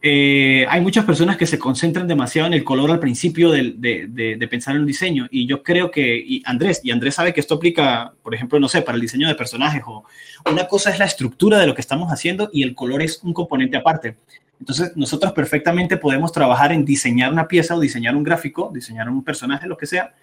Eh, 0.00 0.64
hay 0.68 0.80
muchas 0.80 1.04
personas 1.04 1.36
que 1.36 1.44
se 1.44 1.58
concentran 1.58 2.06
demasiado 2.06 2.46
en 2.46 2.54
el 2.54 2.62
color 2.62 2.92
al 2.92 3.00
principio 3.00 3.50
de, 3.50 3.74
de, 3.76 4.36
de, 4.36 4.48
pensar 4.48 4.76
en 4.76 4.82
un 4.82 4.86
diseño 4.86 5.26
y 5.28 5.46
yo 5.46 5.64
creo 5.64 5.90
que, 5.90 6.16
y 6.16 6.40
Andrés, 6.44 6.80
y 6.84 6.92
Andrés 6.92 7.16
sabe 7.16 7.34
que 7.34 7.40
esto 7.40 7.56
aplica, 7.56 8.12
por 8.22 8.32
ejemplo, 8.32 8.60
no 8.60 8.68
sé, 8.68 8.82
para 8.82 8.94
el 8.94 9.02
diseño 9.02 9.26
de 9.26 9.34
personajes 9.34 9.82
o 9.86 10.04
una 10.48 10.68
cosa 10.68 10.90
es 10.90 11.00
la 11.00 11.06
estructura 11.06 11.58
de 11.58 11.66
lo 11.66 11.74
que 11.74 11.80
estamos 11.80 12.12
haciendo 12.12 12.48
y 12.52 12.62
el 12.62 12.76
color 12.76 13.02
es 13.02 13.20
un 13.24 13.32
componente 13.32 13.76
aparte. 13.76 14.18
Entonces, 14.60 14.92
nosotros 14.96 15.32
perfectamente 15.32 15.96
podemos 15.96 16.30
trabajar 16.30 16.70
en 16.70 16.84
diseñar 16.84 17.32
una 17.32 17.48
pieza 17.48 17.74
o 17.74 17.80
diseñar 17.80 18.14
un 18.14 18.22
gráfico, 18.22 18.70
diseñar 18.72 19.08
un 19.08 19.24
personaje, 19.24 19.66
lo 19.66 19.76
que 19.76 19.86
sea, 19.86 20.14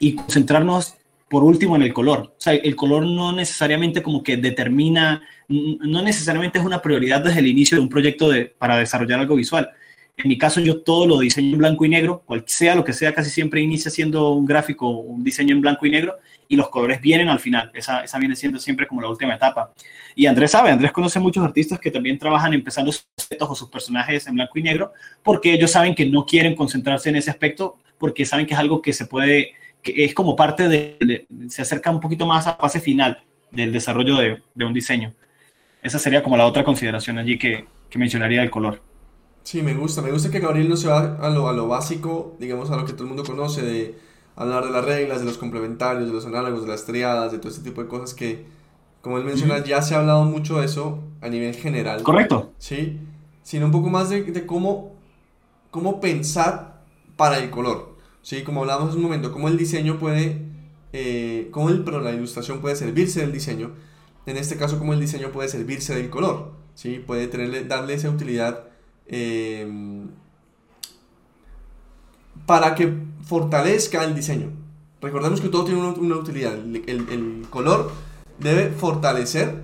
y 0.00 0.16
concentrarnos 0.16 0.96
por 1.32 1.44
último 1.44 1.76
en 1.76 1.82
el 1.82 1.94
color. 1.94 2.34
O 2.36 2.40
sea, 2.40 2.52
el 2.52 2.76
color 2.76 3.06
no 3.06 3.32
necesariamente 3.32 4.02
como 4.02 4.22
que 4.22 4.36
determina, 4.36 5.22
no 5.48 6.02
necesariamente 6.02 6.58
es 6.58 6.64
una 6.64 6.82
prioridad 6.82 7.22
desde 7.22 7.38
el 7.38 7.46
inicio 7.46 7.78
de 7.78 7.82
un 7.82 7.88
proyecto 7.88 8.28
de, 8.28 8.44
para 8.44 8.76
desarrollar 8.76 9.18
algo 9.18 9.36
visual. 9.36 9.70
En 10.18 10.28
mi 10.28 10.36
caso, 10.36 10.60
yo 10.60 10.82
todo 10.82 11.06
lo 11.06 11.18
diseño 11.18 11.54
en 11.54 11.58
blanco 11.58 11.86
y 11.86 11.88
negro, 11.88 12.22
cual 12.26 12.44
sea 12.46 12.74
lo 12.74 12.84
que 12.84 12.92
sea, 12.92 13.14
casi 13.14 13.30
siempre 13.30 13.62
inicia 13.62 13.90
siendo 13.90 14.34
un 14.34 14.44
gráfico, 14.44 14.90
un 14.90 15.24
diseño 15.24 15.54
en 15.54 15.62
blanco 15.62 15.86
y 15.86 15.90
negro, 15.90 16.16
y 16.48 16.56
los 16.56 16.68
colores 16.68 17.00
vienen 17.00 17.30
al 17.30 17.40
final. 17.40 17.70
Esa, 17.72 18.04
esa 18.04 18.18
viene 18.18 18.36
siendo 18.36 18.58
siempre 18.58 18.86
como 18.86 19.00
la 19.00 19.08
última 19.08 19.34
etapa. 19.34 19.72
Y 20.14 20.26
Andrés 20.26 20.50
sabe, 20.50 20.70
Andrés 20.70 20.92
conoce 20.92 21.18
muchos 21.18 21.42
artistas 21.42 21.80
que 21.80 21.90
también 21.90 22.18
trabajan 22.18 22.52
empezando 22.52 22.92
sus 22.92 23.06
aspectos 23.16 23.48
o 23.48 23.54
sus 23.54 23.70
personajes 23.70 24.26
en 24.26 24.34
blanco 24.34 24.58
y 24.58 24.62
negro, 24.62 24.92
porque 25.22 25.54
ellos 25.54 25.70
saben 25.70 25.94
que 25.94 26.04
no 26.04 26.26
quieren 26.26 26.54
concentrarse 26.54 27.08
en 27.08 27.16
ese 27.16 27.30
aspecto, 27.30 27.78
porque 27.96 28.26
saben 28.26 28.44
que 28.44 28.52
es 28.52 28.60
algo 28.60 28.82
que 28.82 28.92
se 28.92 29.06
puede 29.06 29.54
que 29.82 30.04
es 30.04 30.14
como 30.14 30.36
parte 30.36 30.68
de, 30.68 31.26
se 31.48 31.62
acerca 31.62 31.90
un 31.90 32.00
poquito 32.00 32.26
más 32.26 32.46
a 32.46 32.50
la 32.50 32.56
fase 32.56 32.80
final 32.80 33.22
del 33.50 33.72
desarrollo 33.72 34.16
de, 34.16 34.42
de, 34.54 34.64
un 34.64 34.72
diseño. 34.72 35.12
Esa 35.82 35.98
sería 35.98 36.22
como 36.22 36.36
la 36.36 36.46
otra 36.46 36.64
consideración 36.64 37.18
allí 37.18 37.38
que, 37.38 37.66
que, 37.90 37.98
mencionaría 37.98 38.40
del 38.40 38.50
color. 38.50 38.80
Sí, 39.42 39.60
me 39.62 39.74
gusta, 39.74 40.00
me 40.00 40.12
gusta 40.12 40.30
que 40.30 40.38
Gabriel 40.38 40.68
no 40.68 40.76
se 40.76 40.88
va 40.88 41.18
a 41.20 41.28
lo, 41.28 41.48
a 41.48 41.52
lo 41.52 41.66
básico, 41.66 42.36
digamos 42.38 42.70
a 42.70 42.76
lo 42.76 42.86
que 42.86 42.92
todo 42.92 43.02
el 43.02 43.08
mundo 43.08 43.24
conoce, 43.24 43.62
de 43.62 43.98
hablar 44.36 44.64
de 44.64 44.70
las 44.70 44.84
reglas, 44.84 45.18
de 45.18 45.26
los 45.26 45.36
complementarios, 45.36 46.06
de 46.06 46.14
los 46.14 46.24
análogos, 46.24 46.62
de 46.62 46.68
las 46.68 46.86
triadas, 46.86 47.32
de 47.32 47.38
todo 47.38 47.48
este 47.48 47.62
tipo 47.62 47.82
de 47.82 47.88
cosas 47.88 48.14
que, 48.14 48.46
como 49.00 49.18
él 49.18 49.24
menciona, 49.24 49.62
ya 49.64 49.82
se 49.82 49.96
ha 49.96 49.98
hablado 49.98 50.24
mucho 50.24 50.60
de 50.60 50.66
eso 50.66 51.02
a 51.20 51.28
nivel 51.28 51.54
general. 51.56 52.04
Correcto. 52.04 52.52
Sí, 52.58 53.00
sino 53.42 53.66
un 53.66 53.72
poco 53.72 53.90
más 53.90 54.08
de, 54.08 54.22
de 54.22 54.46
cómo, 54.46 54.92
cómo 55.72 56.00
pensar 56.00 56.82
para 57.16 57.38
el 57.38 57.50
color. 57.50 57.91
¿Sí? 58.22 58.42
Como 58.42 58.62
hablábamos 58.62 58.90
hace 58.90 58.96
un 58.96 59.02
momento, 59.04 59.32
cómo 59.32 59.48
el 59.48 59.56
diseño 59.56 59.98
puede, 59.98 60.42
eh, 60.92 61.48
cómo 61.50 61.68
el, 61.68 61.84
pero 61.84 62.00
la 62.00 62.12
ilustración 62.12 62.60
puede 62.60 62.76
servirse 62.76 63.20
del 63.20 63.32
diseño, 63.32 63.72
en 64.26 64.36
este 64.36 64.56
caso 64.56 64.78
cómo 64.78 64.92
el 64.92 65.00
diseño 65.00 65.30
puede 65.30 65.48
servirse 65.48 65.94
del 65.94 66.08
color, 66.10 66.52
¿sí? 66.74 67.02
Puede 67.04 67.26
tenerle, 67.26 67.64
darle 67.64 67.94
esa 67.94 68.08
utilidad 68.08 68.64
eh, 69.06 69.68
para 72.46 72.74
que 72.74 72.92
fortalezca 73.24 74.04
el 74.04 74.14
diseño. 74.14 74.50
Recordemos 75.00 75.40
que 75.40 75.48
todo 75.48 75.64
tiene 75.64 75.80
una, 75.80 76.16
utilidad, 76.16 76.54
el, 76.54 76.84
el 76.86 77.46
color 77.50 77.90
debe 78.38 78.70
fortalecer 78.70 79.62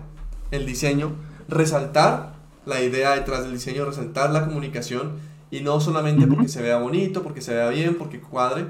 el 0.50 0.66
diseño, 0.66 1.12
resaltar 1.48 2.34
la 2.66 2.82
idea 2.82 3.14
detrás 3.14 3.44
del 3.44 3.52
diseño, 3.52 3.84
resaltar 3.84 4.30
la 4.30 4.44
comunicación 4.44 5.12
y 5.50 5.60
no 5.60 5.80
solamente 5.80 6.26
porque 6.26 6.48
se 6.48 6.62
vea 6.62 6.78
bonito, 6.78 7.22
porque 7.22 7.40
se 7.40 7.54
vea 7.54 7.68
bien, 7.68 7.96
porque 7.96 8.20
cuadre. 8.20 8.66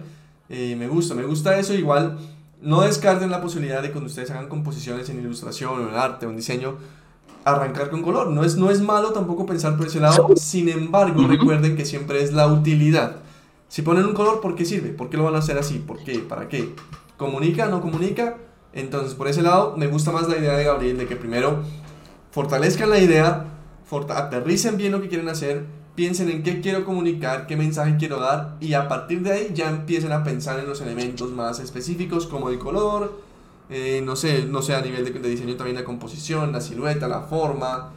Eh, 0.48 0.76
me 0.78 0.88
gusta, 0.88 1.14
me 1.14 1.24
gusta 1.24 1.58
eso. 1.58 1.74
Igual 1.74 2.18
no 2.60 2.82
descarten 2.82 3.30
la 3.30 3.40
posibilidad 3.40 3.82
de 3.82 3.90
cuando 3.90 4.08
ustedes 4.08 4.30
hagan 4.30 4.48
composiciones 4.48 5.08
en 5.10 5.18
ilustración 5.18 5.72
o 5.72 5.88
en 5.88 5.94
arte 5.94 6.26
o 6.26 6.30
en 6.30 6.36
diseño, 6.36 6.76
arrancar 7.44 7.90
con 7.90 8.02
color. 8.02 8.28
No 8.28 8.44
es, 8.44 8.56
no 8.56 8.70
es 8.70 8.80
malo 8.80 9.12
tampoco 9.12 9.46
pensar 9.46 9.76
por 9.76 9.86
ese 9.86 10.00
lado. 10.00 10.28
Sin 10.36 10.68
embargo, 10.68 11.26
recuerden 11.26 11.76
que 11.76 11.84
siempre 11.84 12.22
es 12.22 12.32
la 12.32 12.46
utilidad. 12.46 13.16
Si 13.68 13.82
ponen 13.82 14.06
un 14.06 14.14
color, 14.14 14.40
¿por 14.40 14.54
qué 14.54 14.64
sirve? 14.64 14.90
¿Por 14.90 15.10
qué 15.10 15.16
lo 15.16 15.24
van 15.24 15.34
a 15.34 15.38
hacer 15.38 15.58
así? 15.58 15.78
¿Por 15.78 16.02
qué? 16.02 16.20
¿Para 16.20 16.48
qué? 16.48 16.74
¿Comunica? 17.16 17.66
¿No 17.66 17.82
comunica? 17.82 18.38
Entonces, 18.72 19.14
por 19.14 19.28
ese 19.28 19.42
lado, 19.42 19.74
me 19.76 19.88
gusta 19.88 20.12
más 20.12 20.28
la 20.28 20.38
idea 20.38 20.56
de 20.56 20.64
Gabriel 20.64 20.96
de 20.96 21.06
que 21.06 21.16
primero 21.16 21.62
fortalezcan 22.30 22.90
la 22.90 22.98
idea, 22.98 23.46
aterricen 24.10 24.76
bien 24.76 24.92
lo 24.92 25.00
que 25.00 25.08
quieren 25.08 25.28
hacer 25.28 25.77
piensen 25.98 26.30
en 26.30 26.44
qué 26.44 26.60
quiero 26.60 26.84
comunicar, 26.84 27.48
qué 27.48 27.56
mensaje 27.56 27.96
quiero 27.98 28.20
dar 28.20 28.54
y 28.60 28.74
a 28.74 28.86
partir 28.86 29.20
de 29.20 29.32
ahí 29.32 29.50
ya 29.52 29.68
empiecen 29.68 30.12
a 30.12 30.22
pensar 30.22 30.60
en 30.60 30.68
los 30.68 30.80
elementos 30.80 31.32
más 31.32 31.58
específicos 31.58 32.28
como 32.28 32.50
el 32.50 32.60
color, 32.60 33.20
eh, 33.68 34.00
no 34.04 34.14
sé, 34.14 34.44
no 34.44 34.62
sé 34.62 34.76
a 34.76 34.80
nivel 34.80 35.04
de, 35.04 35.28
diseño 35.28 35.56
también 35.56 35.74
la 35.74 35.82
composición, 35.82 36.52
la 36.52 36.60
silueta, 36.60 37.08
la 37.08 37.22
forma, 37.22 37.90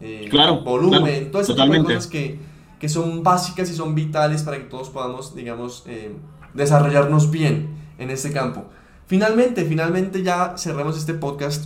eh, 0.00 0.28
claro, 0.30 0.60
volumen, 0.60 1.32
todas 1.32 1.50
esas 1.50 1.66
cosas 1.66 2.06
que, 2.06 2.38
que, 2.78 2.88
son 2.88 3.24
básicas 3.24 3.68
y 3.68 3.74
son 3.74 3.92
vitales 3.92 4.44
para 4.44 4.58
que 4.58 4.64
todos 4.66 4.88
podamos, 4.90 5.34
digamos, 5.34 5.82
eh, 5.88 6.14
desarrollarnos 6.54 7.28
bien 7.32 7.70
en 7.98 8.10
este 8.10 8.30
campo. 8.30 8.66
Finalmente, 9.08 9.64
finalmente 9.64 10.22
ya 10.22 10.54
cerramos 10.56 10.96
este 10.96 11.14
podcast 11.14 11.64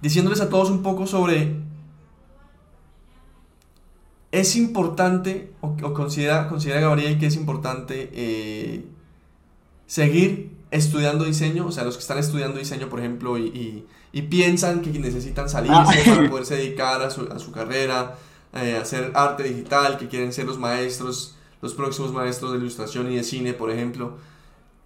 diciéndoles 0.00 0.40
a 0.40 0.48
todos 0.48 0.70
un 0.70 0.84
poco 0.84 1.04
sobre 1.04 1.65
es 4.40 4.54
importante, 4.56 5.52
o, 5.62 5.76
considera, 5.94 6.46
considera 6.48 6.80
Gabriel 6.80 7.18
que 7.18 7.26
es 7.26 7.36
importante 7.36 8.10
eh, 8.12 8.84
seguir 9.86 10.50
estudiando 10.70 11.24
diseño, 11.24 11.66
o 11.66 11.72
sea, 11.72 11.84
los 11.84 11.96
que 11.96 12.02
están 12.02 12.18
estudiando 12.18 12.58
diseño, 12.58 12.90
por 12.90 13.00
ejemplo, 13.00 13.38
y, 13.38 13.86
piensan 14.30 14.80
que 14.80 14.90
necesitan 14.98 15.48
salirse 15.48 15.76
ah. 15.76 16.14
para 16.16 16.30
poderse 16.30 16.56
dedicar 16.56 17.02
a 17.02 17.10
su, 17.10 17.22
a 17.30 17.38
su 17.38 17.52
carrera, 17.52 18.16
eh, 18.54 18.78
hacer 18.80 19.12
arte 19.14 19.42
digital, 19.42 19.98
que 19.98 20.08
quieren 20.08 20.32
ser 20.32 20.46
los 20.46 20.58
maestros, 20.58 21.36
los 21.60 21.74
próximos 21.74 22.12
maestros 22.12 22.52
de 22.52 22.58
ilustración 22.58 23.12
y 23.12 23.16
de 23.16 23.24
cine, 23.24 23.52
por 23.52 23.70
ejemplo. 23.70 24.16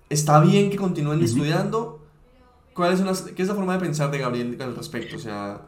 Está 0.08 0.40
bien 0.40 0.70
que 0.70 0.76
continúen 0.76 1.22
estudiando. 1.22 2.00
¿Cuál 2.74 2.92
es 2.92 3.22
¿Qué 3.22 3.42
es 3.42 3.48
la 3.48 3.54
forma 3.54 3.74
de 3.74 3.80
pensar 3.80 4.10
de 4.10 4.18
Gabriel 4.18 4.58
al 4.60 4.74
respecto? 4.74 5.16
O 5.16 5.20
sea, 5.20 5.60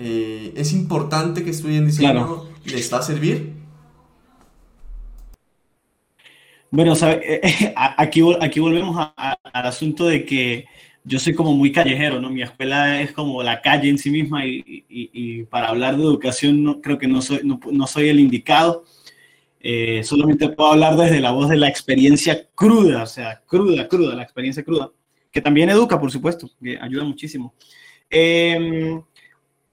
eh, 0.00 0.52
¿es 0.54 0.72
importante 0.72 1.42
que 1.42 1.50
estudien 1.50 1.84
diseño? 1.86 2.44
¿Les 2.64 2.92
va 2.92 2.98
a 2.98 3.02
servir? 3.02 3.52
Bueno, 6.70 6.94
aquí, 7.74 8.22
aquí 8.40 8.60
volvemos 8.60 9.10
al 9.16 9.66
asunto 9.66 10.06
de 10.06 10.24
que 10.24 10.66
yo 11.02 11.18
soy 11.18 11.34
como 11.34 11.52
muy 11.52 11.72
callejero, 11.72 12.20
¿no? 12.20 12.30
Mi 12.30 12.42
escuela 12.42 13.00
es 13.00 13.10
como 13.10 13.42
la 13.42 13.60
calle 13.60 13.88
en 13.88 13.98
sí 13.98 14.10
misma 14.10 14.46
y, 14.46 15.44
para 15.50 15.68
hablar 15.68 15.96
de 15.96 16.04
educación 16.04 16.62
no, 16.62 16.80
creo 16.80 16.98
que 16.98 17.08
no 17.08 17.20
soy, 17.20 17.40
no, 17.42 17.86
soy 17.88 18.08
el 18.08 18.20
indicado. 18.20 18.84
Eh, 19.58 20.04
solamente 20.04 20.48
puedo 20.50 20.70
hablar 20.70 20.96
desde 20.96 21.18
la 21.20 21.32
voz 21.32 21.48
de 21.48 21.56
la 21.56 21.68
experiencia 21.68 22.46
cruda, 22.54 23.02
o 23.02 23.06
sea, 23.06 23.42
cruda, 23.46 23.88
cruda, 23.88 24.14
la 24.14 24.22
experiencia 24.22 24.62
cruda, 24.62 24.92
que 25.32 25.40
también 25.40 25.70
educa, 25.70 25.98
por 25.98 26.12
supuesto, 26.12 26.48
que 26.62 26.78
ayuda 26.80 27.02
muchísimo. 27.02 27.54
Em, 28.08 29.02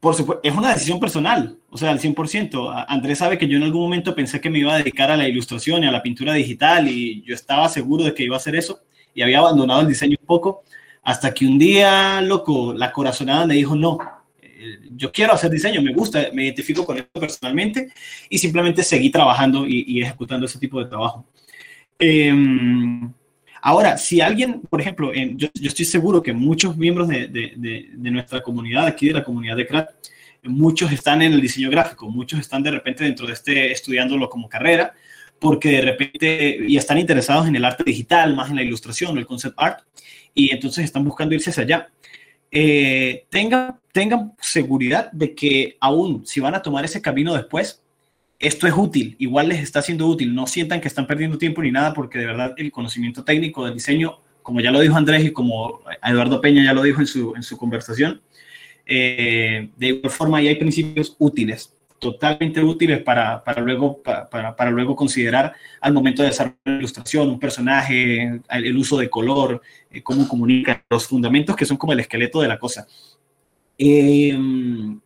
por 0.06 0.14
supuesto, 0.14 0.48
es 0.48 0.56
una 0.56 0.72
decisión 0.72 1.00
personal, 1.00 1.58
o 1.68 1.80
sea, 1.80 1.90
al 1.90 2.00
100%. 2.00 2.86
Andrés 2.88 3.18
sabe 3.18 3.40
que 3.40 3.48
yo 3.48 3.58
en 3.58 3.64
algún 3.64 3.82
momento 3.82 4.14
pensé 4.14 4.40
que 4.40 4.52
me 4.52 4.60
iba 4.60 4.76
a 4.76 4.78
dedicar 4.78 5.10
a 5.10 5.18
la 5.18 5.28
ilustración 5.28 5.84
y 5.84 5.88
a 5.88 5.92
la 5.92 6.04
pintura 6.04 6.36
digital 6.36 6.88
y 6.88 7.24
yo 7.24 7.34
estaba 7.34 7.68
seguro 7.70 8.04
de 8.04 8.14
que 8.14 8.22
iba 8.22 8.36
a 8.36 8.38
hacer 8.38 8.56
eso 8.56 8.82
y 9.16 9.24
había 9.24 9.40
abandonado 9.40 9.82
el 9.82 9.88
diseño 9.88 10.16
un 10.22 10.28
poco 10.28 10.62
hasta 11.02 11.34
que 11.34 11.48
un 11.48 11.58
día, 11.58 12.22
loco, 12.22 12.72
la 12.76 12.92
corazonada 12.92 13.48
me 13.48 13.56
dijo, 13.56 13.76
no, 13.76 13.98
eh, 14.44 14.78
yo 14.92 15.12
quiero 15.12 15.34
hacer 15.34 15.50
diseño, 15.50 15.82
me 15.82 15.92
gusta, 15.92 16.30
me 16.34 16.44
identifico 16.44 16.86
con 16.86 17.00
esto 17.00 17.20
personalmente 17.20 17.92
y 18.30 18.38
simplemente 18.38 18.84
seguí 18.84 19.10
trabajando 19.10 19.66
y, 19.66 20.04
ejecutando 20.04 20.46
ese 20.46 20.60
tipo 20.60 20.80
de 20.84 20.86
trabajo. 20.86 21.26
Em, 21.98 23.12
ahora, 23.66 23.98
si 23.98 24.22
alguien, 24.22 24.62
por 24.62 24.80
ejemplo, 24.80 25.12
yo, 25.12 25.50
estoy 25.56 25.86
seguro 25.86 26.22
que 26.22 26.34
muchos 26.34 26.78
miembros 26.78 27.08
de, 27.08 27.90
nuestra 27.98 28.44
comunidad, 28.44 28.86
aquí 28.86 29.08
de 29.08 29.14
la 29.14 29.24
comunidad 29.24 29.56
de 29.56 29.66
CRAT, 29.66 29.90
muchos 30.44 30.92
están 30.92 31.24
en 31.24 31.34
el 31.34 31.42
diseño 31.42 31.72
gráfico, 31.72 32.08
muchos 32.08 32.40
están 32.40 32.62
de 32.62 32.70
repente 32.70 33.04
dentro 33.04 33.26
de 33.26 33.34
este 33.34 33.72
estudiándolo 33.72 34.30
como 34.30 34.48
carrera, 34.48 34.94
porque 35.40 35.70
de 35.70 35.82
repente 35.82 36.60
y 36.68 36.78
están 36.78 37.00
interesados 37.00 37.48
en 37.48 37.56
el 37.56 37.66
arte 37.66 37.84
digital, 37.84 38.36
más 38.36 38.52
en 38.52 38.58
la 38.58 38.62
ilustración, 38.62 39.18
el 39.18 39.26
concept 39.26 39.56
art, 39.58 39.80
y 40.36 40.52
entonces 40.52 40.86
están 40.86 41.04
buscando 41.04 41.34
irse 41.34 41.50
hacia 41.50 41.64
allá. 41.64 41.90
Eh, 42.52 43.26
tengan 43.32 44.34
seguridad 44.40 45.12
de 45.12 45.34
que 45.34 45.76
aún 45.80 46.24
si 46.24 46.40
van 46.40 46.54
a 46.54 46.62
tomar 46.62 46.86
ese 46.86 47.02
camino 47.02 47.34
después, 47.34 47.82
esto 48.40 48.68
es 48.68 48.74
útil, 48.76 49.16
igual 49.20 49.50
les 49.50 49.62
está 49.62 49.82
siendo 49.82 50.08
útil, 50.08 50.34
no 50.36 50.48
sientan 50.48 50.82
que 50.82 50.88
están 50.88 51.08
perdiendo 51.08 51.38
tiempo 51.38 51.62
ni 51.62 51.72
nada, 51.72 51.94
porque 51.94 52.20
de 52.20 52.26
verdad 52.26 52.54
el 52.58 52.72
conocimiento 52.72 53.24
técnico 53.24 53.66
del 53.66 53.76
diseño, 53.76 54.20
como 54.42 54.62
ya 54.62 54.72
lo 54.72 54.80
dijo 54.80 54.96
Andrés 54.96 55.26
y 55.26 55.32
como 55.32 55.82
Eduardo 56.04 56.42
Peña 56.42 56.64
ya 56.64 56.74
lo 56.74 56.84
dijo 56.84 57.02
en 57.02 57.08
su, 57.08 57.34
en 57.36 57.44
su 57.44 57.58
conversación, 57.58 58.22
eh, 58.86 59.70
de 59.78 59.88
igual 59.88 60.12
forma 60.12 60.38
ahí 60.38 60.48
hay 60.48 60.56
principios 60.56 61.16
útiles 61.18 61.76
totalmente 62.00 62.62
útiles 62.62 63.02
para, 63.02 63.44
para 63.44 63.62
luego, 63.62 64.02
para, 64.04 64.56
para, 64.56 64.70
luego 64.70 64.96
considerar 64.96 65.54
al 65.82 65.94
momento 65.94 66.22
de 66.22 66.30
desarrollar 66.30 66.58
una 66.66 66.78
ilustración, 66.78 67.30
un 67.30 67.40
personaje, 67.40 68.42
el, 68.50 68.78
uso 68.78 68.98
de 68.98 69.10
color, 69.10 69.62
eh, 69.90 70.04
cómo 70.04 70.28
comunica, 70.28 70.84
los 70.90 71.08
fundamentos 71.08 71.56
que 71.56 71.66
son 71.66 71.78
como 71.78 71.94
el 71.94 72.02
esqueleto 72.02 72.42
de 72.42 72.48
la 72.48 72.60
cosa. 72.60 72.86
Em, 73.78 75.00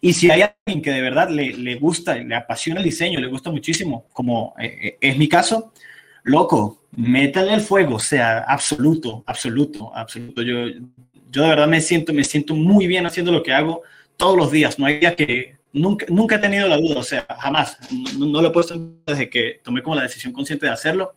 y 0.00 0.12
si 0.12 0.30
hay 0.30 0.42
alguien 0.42 0.82
que 0.82 0.90
de 0.90 1.00
verdad 1.00 1.28
le, 1.28 1.52
le, 1.52 1.74
gusta, 1.76 2.16
le 2.16 2.34
apasiona 2.34 2.80
el 2.80 2.84
diseño, 2.84 3.20
le 3.20 3.26
gusta 3.26 3.50
muchísimo, 3.50 4.06
como 4.12 4.54
eh, 4.58 4.78
eh, 4.82 4.98
es 5.00 5.16
mi 5.16 5.28
caso, 5.28 5.72
loco, 6.22 6.84
métale 6.92 7.54
el 7.54 7.60
fuego, 7.60 7.98
sea, 7.98 8.40
absoluto, 8.40 9.22
absoluto, 9.26 9.92
absoluto. 9.94 10.42
Yo, 10.42 10.68
yo 11.30 11.42
de 11.42 11.48
verdad 11.48 11.68
me 11.68 11.80
siento, 11.80 12.12
me 12.12 12.24
siento 12.24 12.54
muy 12.54 12.86
bien 12.86 13.06
haciendo 13.06 13.32
lo 13.32 13.42
que 13.42 13.52
hago 13.52 13.82
todos 14.16 14.36
los 14.36 14.50
días. 14.50 14.78
No 14.78 14.86
hay 14.86 14.98
día 14.98 15.14
que, 15.14 15.60
Nunca, 15.72 16.04
nunca 16.08 16.36
he 16.36 16.38
tenido 16.38 16.66
la 16.66 16.78
duda, 16.78 16.98
o 16.98 17.02
sea, 17.02 17.26
jamás. 17.38 17.78
No, 18.18 18.42
lo 18.42 18.48
he 18.48 18.50
puesto 18.50 18.74
desde 19.06 19.30
que 19.30 19.60
tomé 19.62 19.82
como 19.82 19.94
la 19.94 20.02
decisión 20.02 20.32
consciente 20.32 20.66
de 20.66 20.72
hacerlo. 20.72 21.14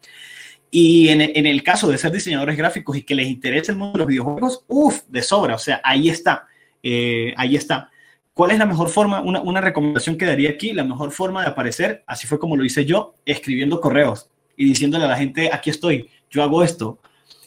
Y 0.69 1.09
en, 1.09 1.21
en, 1.21 1.45
el 1.45 1.63
caso 1.63 1.88
de 1.88 1.97
ser 1.97 2.11
diseñadores 2.11 2.57
gráficos 2.57 2.97
y 2.97 3.03
que 3.03 3.15
les 3.15 3.27
interese 3.27 3.71
el 3.71 3.77
mundo 3.77 3.93
de 3.93 3.99
los 3.99 4.07
videojuegos, 4.07 4.63
uff, 4.67 5.01
de 5.07 5.21
sobra, 5.21 5.55
o 5.55 5.59
sea, 5.59 5.81
ahí 5.84 6.09
está, 6.09 6.47
eh, 6.81 7.34
ahí 7.38 7.55
está. 7.55 7.91
¿Cuál 8.34 8.51
es 8.51 8.59
la 8.59 8.65
mejor 8.65 8.89
forma? 8.89 9.21
Una, 9.21 9.41
una, 9.41 9.61
recomendación 9.61 10.17
que 10.17 10.25
daría 10.25 10.49
aquí, 10.49 10.73
la 10.73 10.84
mejor 10.84 11.11
forma 11.11 11.41
de 11.41 11.49
aparecer, 11.49 12.03
así 12.07 12.25
fue 12.25 12.39
como 12.39 12.57
lo 12.57 12.65
hice 12.65 12.84
yo, 12.86 13.15
escribiendo 13.25 13.79
correos 13.79 14.29
y 14.57 14.65
diciéndole 14.65 15.05
a 15.05 15.07
la 15.07 15.17
gente, 15.17 15.49
aquí 15.53 15.69
estoy, 15.69 16.09
yo 16.29 16.41
hago 16.41 16.63
esto, 16.63 16.99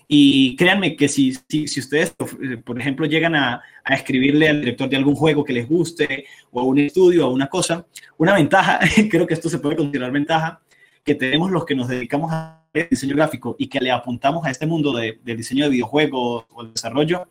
y 0.09 0.55
créanme 0.55 0.95
que 0.95 1.09
si, 1.09 1.35
si, 1.49 1.67
si 1.67 1.81
ustedes, 1.81 2.15
eh, 2.43 2.57
por 2.59 2.81
ejemplo, 2.81 3.07
llegan 3.07 3.35
a, 3.35 3.61
a, 3.85 3.95
escribirle 3.95 4.49
al 4.49 4.61
director 4.61 4.89
de 4.89 4.97
algún 4.97 5.17
juego 5.17 5.43
que 5.43 5.53
les 5.53 5.69
guste 5.69 6.27
o 6.53 6.61
a 6.61 6.63
un 6.63 6.79
estudio 6.79 7.27
o 7.27 7.31
a 7.31 7.33
una 7.33 7.49
cosa, 7.49 7.85
una 8.17 8.35
ventaja, 8.35 8.79
creo 9.11 9.27
que 9.27 9.35
esto 9.35 9.49
se 9.49 9.59
puede 9.59 9.77
considerar 9.77 10.13
ventaja, 10.13 10.61
que 11.03 11.17
tenemos 11.17 11.51
los 11.51 11.65
que 11.65 11.75
nos 11.75 11.89
dedicamos 11.89 12.33
al 12.33 12.89
diseño 12.89 13.17
gráfico 13.17 13.57
y 13.59 13.69
que 13.69 13.81
le 13.81 13.91
apuntamos 13.91 14.45
a 14.47 14.51
este 14.51 14.67
mundo 14.67 14.93
de, 14.93 15.19
del 15.25 15.37
diseño 15.37 15.65
de 15.65 15.71
videojuegos 15.71 16.47
o 16.53 16.63
el 16.63 16.73
desarrollo, 16.73 17.27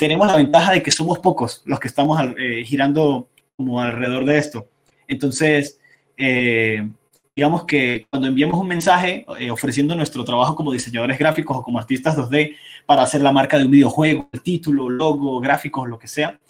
tenemos 0.00 0.26
la 0.26 0.36
ventaja 0.36 0.72
de 0.72 0.82
que 0.82 0.90
somos 0.90 1.18
pocos 1.18 1.60
los 1.66 1.78
que 1.78 1.88
estamos 1.88 2.18
eh, 2.38 2.64
girando 2.64 3.28
como 3.54 3.82
alrededor 3.82 4.24
de 4.24 4.38
esto. 4.38 4.66
Entonces, 5.06 5.78
eh, 6.16 6.88
digamos 7.36 7.64
que 7.64 8.06
cuando 8.08 8.28
enviamos 8.28 8.58
un 8.58 8.66
mensaje 8.66 9.26
eh, 9.38 9.50
ofreciendo 9.50 9.94
nuestro 9.94 10.24
trabajo 10.24 10.56
como 10.56 10.72
diseñadores 10.72 11.18
gráficos 11.18 11.58
o 11.58 11.62
como 11.62 11.78
artistas 11.78 12.16
2D 12.16 12.56
para 12.86 13.02
hacer 13.02 13.20
la 13.20 13.30
marca 13.30 13.58
de 13.58 13.66
un 13.66 13.72
videojuego, 13.72 14.30
el 14.32 14.40
título, 14.40 14.88
logo, 14.88 15.38
gráficos, 15.38 15.86
lo 15.86 15.98
que 15.98 16.08
sea, 16.08 16.40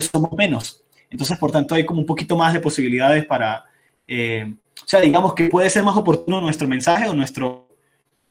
somos 0.00 0.32
menos. 0.32 0.82
Entonces, 1.08 1.38
por 1.38 1.52
tanto, 1.52 1.76
hay 1.76 1.86
como 1.86 2.00
un 2.00 2.06
poquito 2.06 2.36
más 2.36 2.52
de 2.52 2.58
posibilidades 2.58 3.26
para, 3.26 3.64
o 4.08 4.86
sea, 4.86 5.00
digamos 5.00 5.34
que 5.34 5.48
puede 5.48 5.70
ser 5.70 5.84
más 5.84 5.96
oportuno 5.96 6.40
nuestro 6.40 6.66
mensaje 6.66 7.08
o 7.08 7.14
nuestro, 7.14 7.68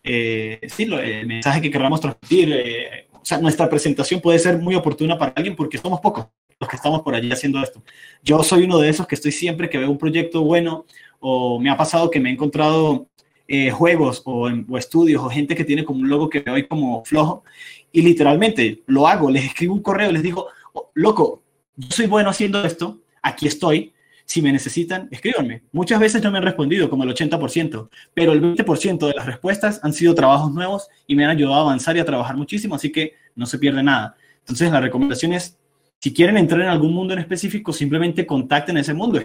sí, 0.03 0.83
el 0.83 1.25
mensaje 1.25 1.61
que 1.61 1.71
queramos 1.71 2.01
transmitir, 2.01 3.05
o 3.25 3.27
sea, 3.27 3.39
nuestra 3.39 3.67
presentación 3.67 4.21
puede 4.21 4.37
ser 4.37 4.59
muy 4.59 4.75
oportuna 4.75 5.17
para 5.17 5.33
alguien 5.35 5.55
porque 5.55 5.79
somos 5.79 5.99
pocos 5.99 6.27
los 6.59 6.69
que 6.69 6.75
estamos 6.75 7.01
por 7.01 7.15
allí 7.15 7.31
haciendo 7.31 7.59
esto. 7.59 7.81
Yo 8.21 8.43
soy 8.43 8.65
uno 8.65 8.77
de 8.77 8.89
esos 8.89 9.07
que 9.07 9.15
estoy 9.15 9.31
siempre 9.31 9.67
que 9.67 9.79
veo 9.79 9.89
un 9.89 9.97
proyecto 9.97 10.43
bueno 10.43 10.85
o 11.19 11.59
me 11.59 11.71
ha 11.71 11.75
pasado 11.75 12.11
que 12.11 12.19
me 12.19 12.29
he 12.29 12.33
encontrado 12.33 13.07
eh, 13.47 13.71
juegos 13.71 14.21
o, 14.25 14.47
estudios 14.77 15.23
o 15.23 15.29
gente 15.29 15.55
que 15.55 15.65
tiene 15.65 15.83
como 15.83 16.01
un 16.01 16.07
logo 16.07 16.29
que 16.29 16.41
veo 16.41 16.67
como 16.67 17.03
flojo 17.03 17.43
y 17.91 18.03
literalmente 18.03 18.83
lo 18.85 19.07
hago, 19.07 19.31
les 19.31 19.45
escribo 19.45 19.73
un 19.73 19.81
correo, 19.81 20.11
les 20.11 20.21
digo, 20.21 20.45
oh, 20.73 20.91
loco, 20.93 21.41
yo 21.77 21.87
soy 21.89 22.05
bueno 22.05 22.29
haciendo 22.29 22.63
esto, 22.63 22.99
aquí 23.23 23.47
estoy, 23.47 23.91
si 24.25 24.41
me 24.41 24.51
necesitan, 24.51 25.07
escríbanme. 25.11 25.63
Muchas 25.71 25.99
veces 25.99 26.23
no 26.23 26.31
me 26.31 26.39
han 26.39 26.43
respondido, 26.43 26.89
como 26.89 27.03
el 27.03 27.09
80%, 27.09 27.89
pero 28.13 28.33
el 28.33 28.41
20% 28.41 29.07
de 29.07 29.13
las 29.13 29.25
respuestas 29.25 29.79
han 29.83 29.93
sido 29.93 30.15
trabajos 30.15 30.51
nuevos 30.51 30.89
y 31.07 31.15
me 31.15 31.25
han 31.25 31.31
ayudado 31.31 31.59
a 31.59 31.61
avanzar 31.61 31.95
y 31.95 31.99
a 31.99 32.05
trabajar 32.05 32.35
muchísimo, 32.35 32.75
así 32.75 32.91
que 32.91 33.13
no 33.35 33.45
se 33.45 33.59
pierde 33.59 33.83
nada. 33.83 34.15
Entonces, 34.39 34.71
la 34.71 34.81
recomendación 34.81 35.33
es, 35.33 35.57
si 35.99 36.13
quieren 36.13 36.37
entrar 36.37 36.61
en 36.61 36.67
algún 36.67 36.93
mundo 36.93 37.13
en 37.13 37.19
específico, 37.19 37.71
simplemente 37.71 38.25
contacten 38.25 38.77
ese 38.77 38.93
mundo, 38.93 39.21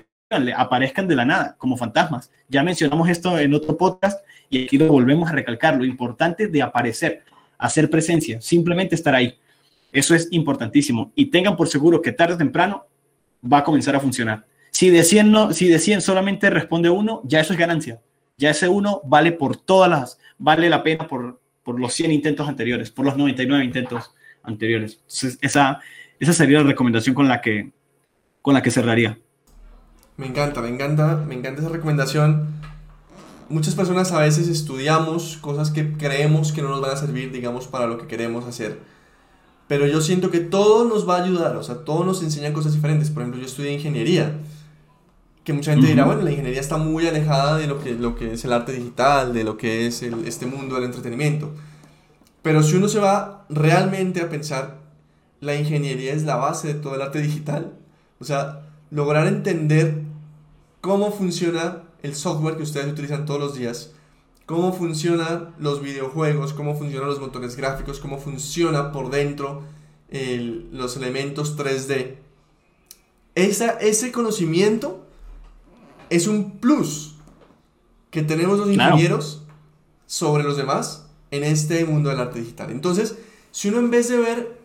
aparezcan 0.56 1.08
de 1.08 1.16
la 1.16 1.24
nada, 1.24 1.56
como 1.58 1.76
fantasmas. 1.76 2.30
Ya 2.48 2.62
mencionamos 2.62 3.08
esto 3.08 3.38
en 3.38 3.54
otro 3.54 3.76
podcast 3.76 4.24
y 4.48 4.64
aquí 4.64 4.78
lo 4.78 4.88
volvemos 4.88 5.28
a 5.28 5.32
recalcar, 5.32 5.76
lo 5.76 5.84
importante 5.84 6.46
de 6.46 6.62
aparecer, 6.62 7.22
hacer 7.58 7.90
presencia, 7.90 8.40
simplemente 8.40 8.94
estar 8.94 9.14
ahí. 9.14 9.38
Eso 9.92 10.14
es 10.14 10.28
importantísimo. 10.30 11.10
Y 11.14 11.26
tengan 11.26 11.56
por 11.56 11.68
seguro 11.68 12.00
que 12.00 12.12
tarde 12.12 12.34
o 12.34 12.38
temprano 12.38 12.86
va 13.42 13.58
a 13.58 13.64
comenzar 13.64 13.96
a 13.96 14.00
funcionar. 14.00 14.44
Si 14.80 14.88
de 14.88 15.04
100, 15.04 15.30
no, 15.30 15.52
si 15.52 15.68
de 15.68 15.78
100 15.78 16.00
solamente 16.00 16.48
responde 16.48 16.88
uno, 16.88 17.20
ya 17.24 17.40
eso 17.40 17.52
es 17.52 17.58
ganancia. 17.58 18.00
Ya 18.38 18.48
ese 18.48 18.66
uno 18.66 19.02
vale 19.04 19.30
por 19.30 19.54
todas 19.54 19.90
las, 19.90 20.18
vale 20.38 20.70
la 20.70 20.82
pena 20.82 21.06
por, 21.06 21.38
por 21.62 21.78
los 21.78 21.92
100 21.92 22.12
intentos 22.12 22.48
anteriores, 22.48 22.90
por 22.90 23.04
los 23.04 23.14
99 23.14 23.62
intentos 23.62 24.14
anteriores. 24.42 25.02
Esa, 25.42 25.80
esa 26.18 26.32
sería 26.32 26.60
la 26.60 26.64
recomendación 26.64 27.14
con 27.14 27.28
la 27.28 27.42
que, 27.42 27.72
con 28.40 28.54
la 28.54 28.62
que 28.62 28.70
cerraría. 28.70 29.18
Me 30.16 30.28
encanta, 30.28 30.62
me 30.62 30.70
encanta, 30.70 31.16
me 31.28 31.34
encanta 31.34 31.60
esa 31.60 31.68
recomendación. 31.68 32.48
muchas 33.50 33.74
personas 33.74 34.12
a 34.12 34.20
veces 34.20 34.48
estudiamos 34.48 35.36
cosas 35.42 35.70
que 35.70 35.92
creemos 35.92 36.52
que 36.52 36.62
no 36.62 36.70
nos 36.70 36.80
van 36.80 36.92
a 36.92 36.96
servir, 36.96 37.32
digamos, 37.32 37.66
para 37.66 37.86
lo 37.86 37.98
que 37.98 38.06
queremos 38.06 38.46
hacer. 38.46 38.78
Pero 39.68 39.86
yo 39.86 40.00
siento 40.00 40.30
que 40.30 40.40
todo 40.40 40.88
nos 40.88 41.06
va 41.06 41.18
a 41.18 41.24
ayudar, 41.24 41.56
o 41.56 41.62
sea, 41.62 41.84
todo 41.84 42.02
nos 42.02 42.22
enseña 42.22 42.54
cosas 42.54 42.72
diferentes. 42.72 43.10
Por 43.10 43.20
ejemplo, 43.20 43.42
yo 43.42 43.46
estudié 43.46 43.74
ingeniería, 43.74 44.38
que 45.50 45.54
mucha 45.54 45.72
gente 45.72 45.88
dirá, 45.88 46.04
bueno, 46.04 46.22
la 46.22 46.30
ingeniería 46.30 46.60
está 46.60 46.76
muy 46.76 47.08
alejada 47.08 47.58
de 47.58 47.66
lo 47.66 47.82
que, 47.82 47.94
lo 47.94 48.14
que 48.14 48.34
es 48.34 48.44
el 48.44 48.52
arte 48.52 48.70
digital, 48.70 49.34
de 49.34 49.42
lo 49.42 49.56
que 49.56 49.88
es 49.88 50.00
este 50.00 50.46
mundo 50.46 50.76
del 50.76 50.84
entretenimiento. 50.84 51.50
Pero 52.40 52.62
si 52.62 52.76
uno 52.76 52.86
se 52.86 53.00
va 53.00 53.46
realmente 53.48 54.20
a 54.20 54.28
pensar, 54.28 54.78
la 55.40 55.56
ingeniería 55.56 56.12
es 56.12 56.22
la 56.22 56.36
base 56.36 56.68
de 56.68 56.74
todo 56.74 56.94
el 56.94 57.02
arte 57.02 57.20
digital. 57.20 57.72
O 58.20 58.24
sea, 58.24 58.62
lograr 58.92 59.26
entender 59.26 60.02
cómo 60.80 61.10
funciona 61.10 61.82
el 62.04 62.14
software 62.14 62.56
que 62.56 62.62
ustedes 62.62 62.92
utilizan 62.92 63.26
todos 63.26 63.40
los 63.40 63.56
días, 63.56 63.90
cómo 64.46 64.72
funcionan 64.72 65.52
los 65.58 65.82
videojuegos, 65.82 66.52
cómo 66.52 66.76
funcionan 66.76 67.08
los 67.08 67.18
motores 67.18 67.56
gráficos, 67.56 67.98
cómo 67.98 68.18
funciona 68.18 68.92
por 68.92 69.10
dentro 69.10 69.64
los 70.70 70.96
elementos 70.96 71.58
3D. 71.58 72.18
Esa, 73.34 73.72
ese 73.80 74.12
conocimiento 74.12 75.09
es 76.10 76.26
un 76.26 76.58
plus 76.58 77.16
que 78.10 78.22
tenemos 78.22 78.58
los 78.58 78.70
ingenieros 78.70 79.44
sobre 80.06 80.42
los 80.42 80.56
demás 80.56 81.06
en 81.30 81.44
este 81.44 81.84
mundo 81.84 82.10
del 82.10 82.20
arte 82.20 82.40
digital. 82.40 82.70
Entonces, 82.70 83.16
si 83.52 83.68
uno 83.68 83.78
en 83.78 83.90
vez 83.90 84.08
de 84.08 84.18
ver 84.18 84.60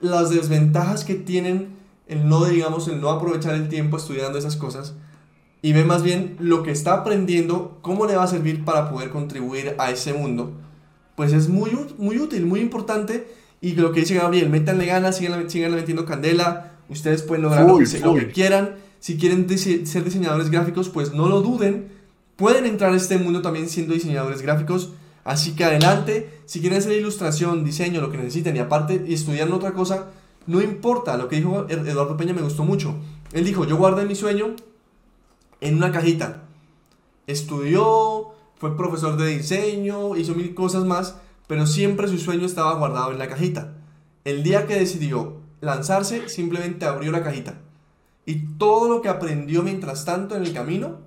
las 0.00 0.30
desventajas 0.30 1.04
que 1.04 1.14
tienen 1.14 1.76
el 2.06 2.28
no, 2.28 2.44
digamos, 2.44 2.88
el 2.88 3.00
no 3.00 3.10
aprovechar 3.10 3.54
el 3.54 3.68
tiempo 3.68 3.96
estudiando 3.96 4.38
esas 4.38 4.56
cosas, 4.56 4.94
y 5.62 5.72
ve 5.72 5.84
más 5.84 6.02
bien 6.02 6.36
lo 6.40 6.62
que 6.62 6.70
está 6.70 6.92
aprendiendo, 6.92 7.78
cómo 7.80 8.06
le 8.06 8.16
va 8.16 8.24
a 8.24 8.28
servir 8.28 8.64
para 8.64 8.90
poder 8.90 9.10
contribuir 9.10 9.74
a 9.78 9.90
ese 9.90 10.12
mundo, 10.12 10.52
pues 11.16 11.32
es 11.32 11.48
muy, 11.48 11.70
muy 11.96 12.18
útil, 12.18 12.44
muy 12.44 12.60
importante. 12.60 13.26
Y 13.60 13.72
lo 13.72 13.92
que 13.92 14.00
dice 14.00 14.14
Gabriel, 14.14 14.50
métanle 14.50 14.84
ganas, 14.84 15.16
sigan, 15.16 15.48
sigan 15.48 15.74
metiendo 15.74 16.04
candela, 16.04 16.72
ustedes 16.90 17.22
pueden 17.22 17.44
lograr 17.44 17.66
lo, 17.66 17.78
que, 17.78 18.28
quieran. 18.28 18.76
Si 19.04 19.18
quieren 19.18 19.46
ser 19.58 20.02
diseñadores 20.02 20.48
gráficos, 20.48 20.88
pues 20.88 21.12
no 21.12 21.28
lo 21.28 21.42
duden. 21.42 21.92
Pueden 22.36 22.64
entrar 22.64 22.90
a 22.90 22.96
este 22.96 23.18
mundo 23.18 23.42
también 23.42 23.68
siendo 23.68 23.92
diseñadores 23.92 24.40
gráficos. 24.40 24.92
Así 25.24 25.54
que 25.54 25.64
adelante, 25.64 26.40
si 26.46 26.60
quieren 26.60 26.78
hacer 26.78 26.92
ilustración, 26.92 27.64
diseño, 27.64 28.00
lo 28.00 28.10
que 28.10 28.16
necesiten 28.16 28.56
y 28.56 28.60
aparte 28.60 29.04
estudiar 29.12 29.52
otra 29.52 29.74
cosa, 29.74 30.06
no 30.46 30.62
importa. 30.62 31.18
Lo 31.18 31.28
que 31.28 31.36
dijo 31.36 31.66
Eduardo 31.68 32.16
Peña 32.16 32.32
me 32.32 32.40
gustó 32.40 32.64
mucho. 32.64 32.94
Él 33.34 33.44
dijo, 33.44 33.66
yo 33.66 33.76
guardé 33.76 34.06
mi 34.06 34.14
sueño 34.14 34.56
en 35.60 35.76
una 35.76 35.92
cajita. 35.92 36.44
Estudió, 37.26 38.30
fue 38.56 38.74
profesor 38.74 39.18
de 39.18 39.36
diseño, 39.36 40.16
hizo 40.16 40.34
mil 40.34 40.54
cosas 40.54 40.84
más, 40.86 41.16
pero 41.46 41.66
siempre 41.66 42.08
su 42.08 42.16
sueño 42.16 42.46
estaba 42.46 42.72
guardado 42.76 43.12
en 43.12 43.18
la 43.18 43.28
cajita. 43.28 43.74
El 44.24 44.42
día 44.42 44.66
que 44.66 44.76
decidió 44.76 45.42
lanzarse, 45.60 46.30
simplemente 46.30 46.86
abrió 46.86 47.12
la 47.12 47.22
cajita. 47.22 47.60
Y 48.26 48.56
todo 48.58 48.88
lo 48.88 49.02
que 49.02 49.08
aprendió 49.08 49.62
mientras 49.62 50.04
tanto 50.04 50.36
en 50.36 50.42
el 50.42 50.52
camino, 50.52 50.98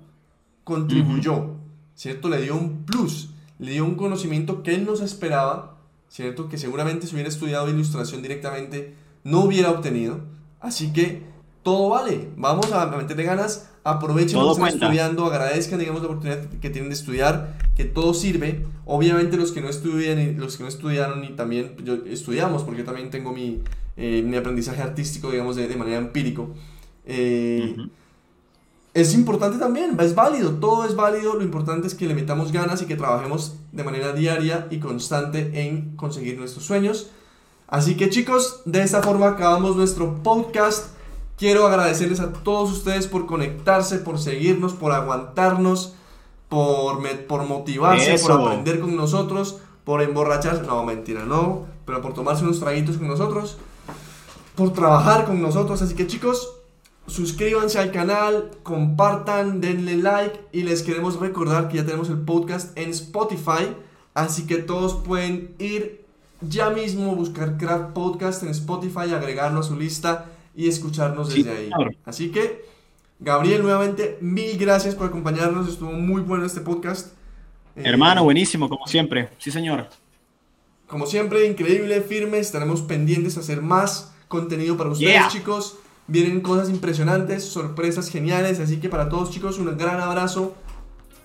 contribuyó, 0.64 1.54
¿cierto? 1.94 2.28
Le 2.28 2.42
dio 2.42 2.56
un 2.56 2.84
plus, 2.84 3.30
le 3.58 3.72
dio 3.72 3.84
un 3.84 3.94
conocimiento 3.94 4.62
que 4.62 4.74
él 4.74 4.84
no 4.84 4.96
se 4.96 5.04
esperaba, 5.04 5.78
¿cierto? 6.08 6.48
Que 6.48 6.58
seguramente 6.58 7.06
si 7.06 7.14
hubiera 7.14 7.28
estudiado 7.28 7.68
ilustración 7.68 8.22
directamente, 8.22 8.94
no 9.24 9.40
hubiera 9.40 9.70
obtenido. 9.70 10.20
Así 10.60 10.92
que 10.92 11.22
todo 11.62 11.90
vale, 11.90 12.28
vamos 12.36 12.72
a 12.72 12.86
meterle 12.86 13.24
ganas 13.24 13.68
aprovechen 13.88 14.38
lo 14.38 14.54
que 14.54 14.68
estudiando, 14.68 15.26
agradezcan, 15.26 15.78
digamos, 15.78 16.02
la 16.02 16.08
oportunidad 16.08 16.44
que 16.60 16.70
tienen 16.70 16.90
de 16.90 16.94
estudiar, 16.94 17.58
que 17.76 17.84
todo 17.84 18.14
sirve. 18.14 18.64
Obviamente 18.84 19.36
los 19.36 19.52
que 19.52 19.60
no 19.60 19.68
estudian 19.68 20.20
y 20.20 20.34
los 20.34 20.56
que 20.56 20.62
no 20.62 20.68
estudiaron 20.68 21.24
y 21.24 21.30
también 21.30 21.74
yo, 21.84 21.94
estudiamos, 22.06 22.62
porque 22.62 22.80
yo 22.80 22.84
también 22.84 23.10
tengo 23.10 23.32
mi, 23.32 23.62
eh, 23.96 24.22
mi 24.24 24.36
aprendizaje 24.36 24.82
artístico, 24.82 25.30
digamos, 25.30 25.56
de, 25.56 25.68
de 25.68 25.76
manera 25.76 25.98
empírico. 25.98 26.54
Eh, 27.10 27.74
es 28.92 29.14
importante 29.14 29.58
también, 29.58 29.96
es 29.98 30.14
válido, 30.14 30.50
todo 30.52 30.84
es 30.84 30.94
válido, 30.94 31.34
lo 31.34 31.42
importante 31.42 31.86
es 31.86 31.94
que 31.94 32.06
le 32.06 32.14
metamos 32.14 32.52
ganas 32.52 32.82
y 32.82 32.86
que 32.86 32.96
trabajemos 32.96 33.56
de 33.72 33.82
manera 33.82 34.12
diaria 34.12 34.66
y 34.70 34.78
constante 34.78 35.50
en 35.54 35.96
conseguir 35.96 36.38
nuestros 36.38 36.64
sueños. 36.64 37.10
Así 37.66 37.96
que 37.96 38.10
chicos, 38.10 38.62
de 38.66 38.82
esta 38.82 39.02
forma 39.02 39.28
acabamos 39.28 39.76
nuestro 39.76 40.22
podcast. 40.22 40.96
Quiero 41.38 41.66
agradecerles 41.66 42.20
a 42.20 42.32
todos 42.32 42.72
ustedes 42.72 43.06
por 43.06 43.26
conectarse, 43.26 43.98
por 43.98 44.18
seguirnos, 44.18 44.72
por 44.74 44.92
aguantarnos, 44.92 45.94
por, 46.48 47.00
por 47.26 47.46
motivarse, 47.46 48.18
por 48.18 48.32
aprender 48.32 48.80
con 48.80 48.96
nosotros, 48.96 49.60
por 49.84 50.02
emborracharse. 50.02 50.62
No, 50.62 50.84
mentira, 50.84 51.24
no. 51.24 51.66
Pero 51.86 52.02
por 52.02 52.12
tomarse 52.12 52.42
unos 52.42 52.60
traguitos 52.60 52.96
con 52.98 53.08
nosotros, 53.08 53.56
por 54.56 54.72
trabajar 54.72 55.24
con 55.24 55.40
nosotros. 55.40 55.80
Así 55.80 55.94
que 55.94 56.06
chicos, 56.06 56.57
suscríbanse 57.08 57.78
al 57.78 57.90
canal, 57.90 58.50
compartan, 58.62 59.60
denle 59.60 59.96
like 59.96 60.40
y 60.52 60.62
les 60.62 60.82
queremos 60.82 61.18
recordar 61.18 61.68
que 61.68 61.78
ya 61.78 61.84
tenemos 61.84 62.08
el 62.10 62.18
podcast 62.18 62.76
en 62.78 62.90
Spotify. 62.90 63.74
Así 64.14 64.46
que 64.46 64.56
todos 64.58 64.94
pueden 64.94 65.54
ir 65.58 66.04
ya 66.40 66.70
mismo, 66.70 67.14
buscar 67.14 67.56
Craft 67.56 67.92
Podcast 67.94 68.42
en 68.42 68.50
Spotify, 68.50 69.12
agregarlo 69.14 69.60
a 69.60 69.62
su 69.62 69.76
lista 69.76 70.26
y 70.54 70.68
escucharnos 70.68 71.34
desde 71.34 71.50
ahí. 71.50 71.70
Así 72.04 72.30
que, 72.30 72.64
Gabriel, 73.18 73.62
nuevamente, 73.62 74.18
mil 74.20 74.56
gracias 74.58 74.94
por 74.94 75.06
acompañarnos. 75.06 75.68
Estuvo 75.68 75.92
muy 75.92 76.22
bueno 76.22 76.44
este 76.44 76.60
podcast. 76.60 77.12
Eh, 77.76 77.82
Hermano, 77.84 78.24
buenísimo, 78.24 78.68
como 78.68 78.86
siempre. 78.86 79.30
Sí, 79.38 79.50
señor. 79.50 79.88
Como 80.86 81.06
siempre, 81.06 81.46
increíble, 81.46 82.00
firme. 82.00 82.38
Estaremos 82.38 82.82
pendientes 82.82 83.36
a 83.36 83.40
hacer 83.40 83.62
más 83.62 84.14
contenido 84.28 84.76
para 84.76 84.90
ustedes, 84.90 85.28
chicos. 85.28 85.78
Vienen 86.08 86.40
cosas 86.40 86.70
impresionantes, 86.70 87.44
sorpresas 87.44 88.10
geniales. 88.10 88.60
Así 88.60 88.78
que 88.78 88.88
para 88.88 89.08
todos, 89.08 89.30
chicos, 89.30 89.58
un 89.58 89.76
gran 89.76 90.00
abrazo. 90.00 90.54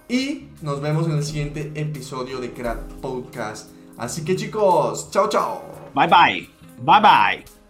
Y 0.10 0.50
nos 0.62 0.82
vemos 0.82 1.08
en 1.08 1.14
el 1.14 1.24
siguiente 1.24 1.72
episodio 1.76 2.40
de 2.40 2.52
Crack 2.52 2.80
Podcast. 3.02 3.72
Así 3.98 4.24
que, 4.26 4.36
chicos, 4.36 5.10
chao, 5.12 5.30
chao. 5.30 5.64
Bye, 5.96 6.08
bye. 6.08 6.50
Bye, 6.82 7.02
bye. 7.02 7.63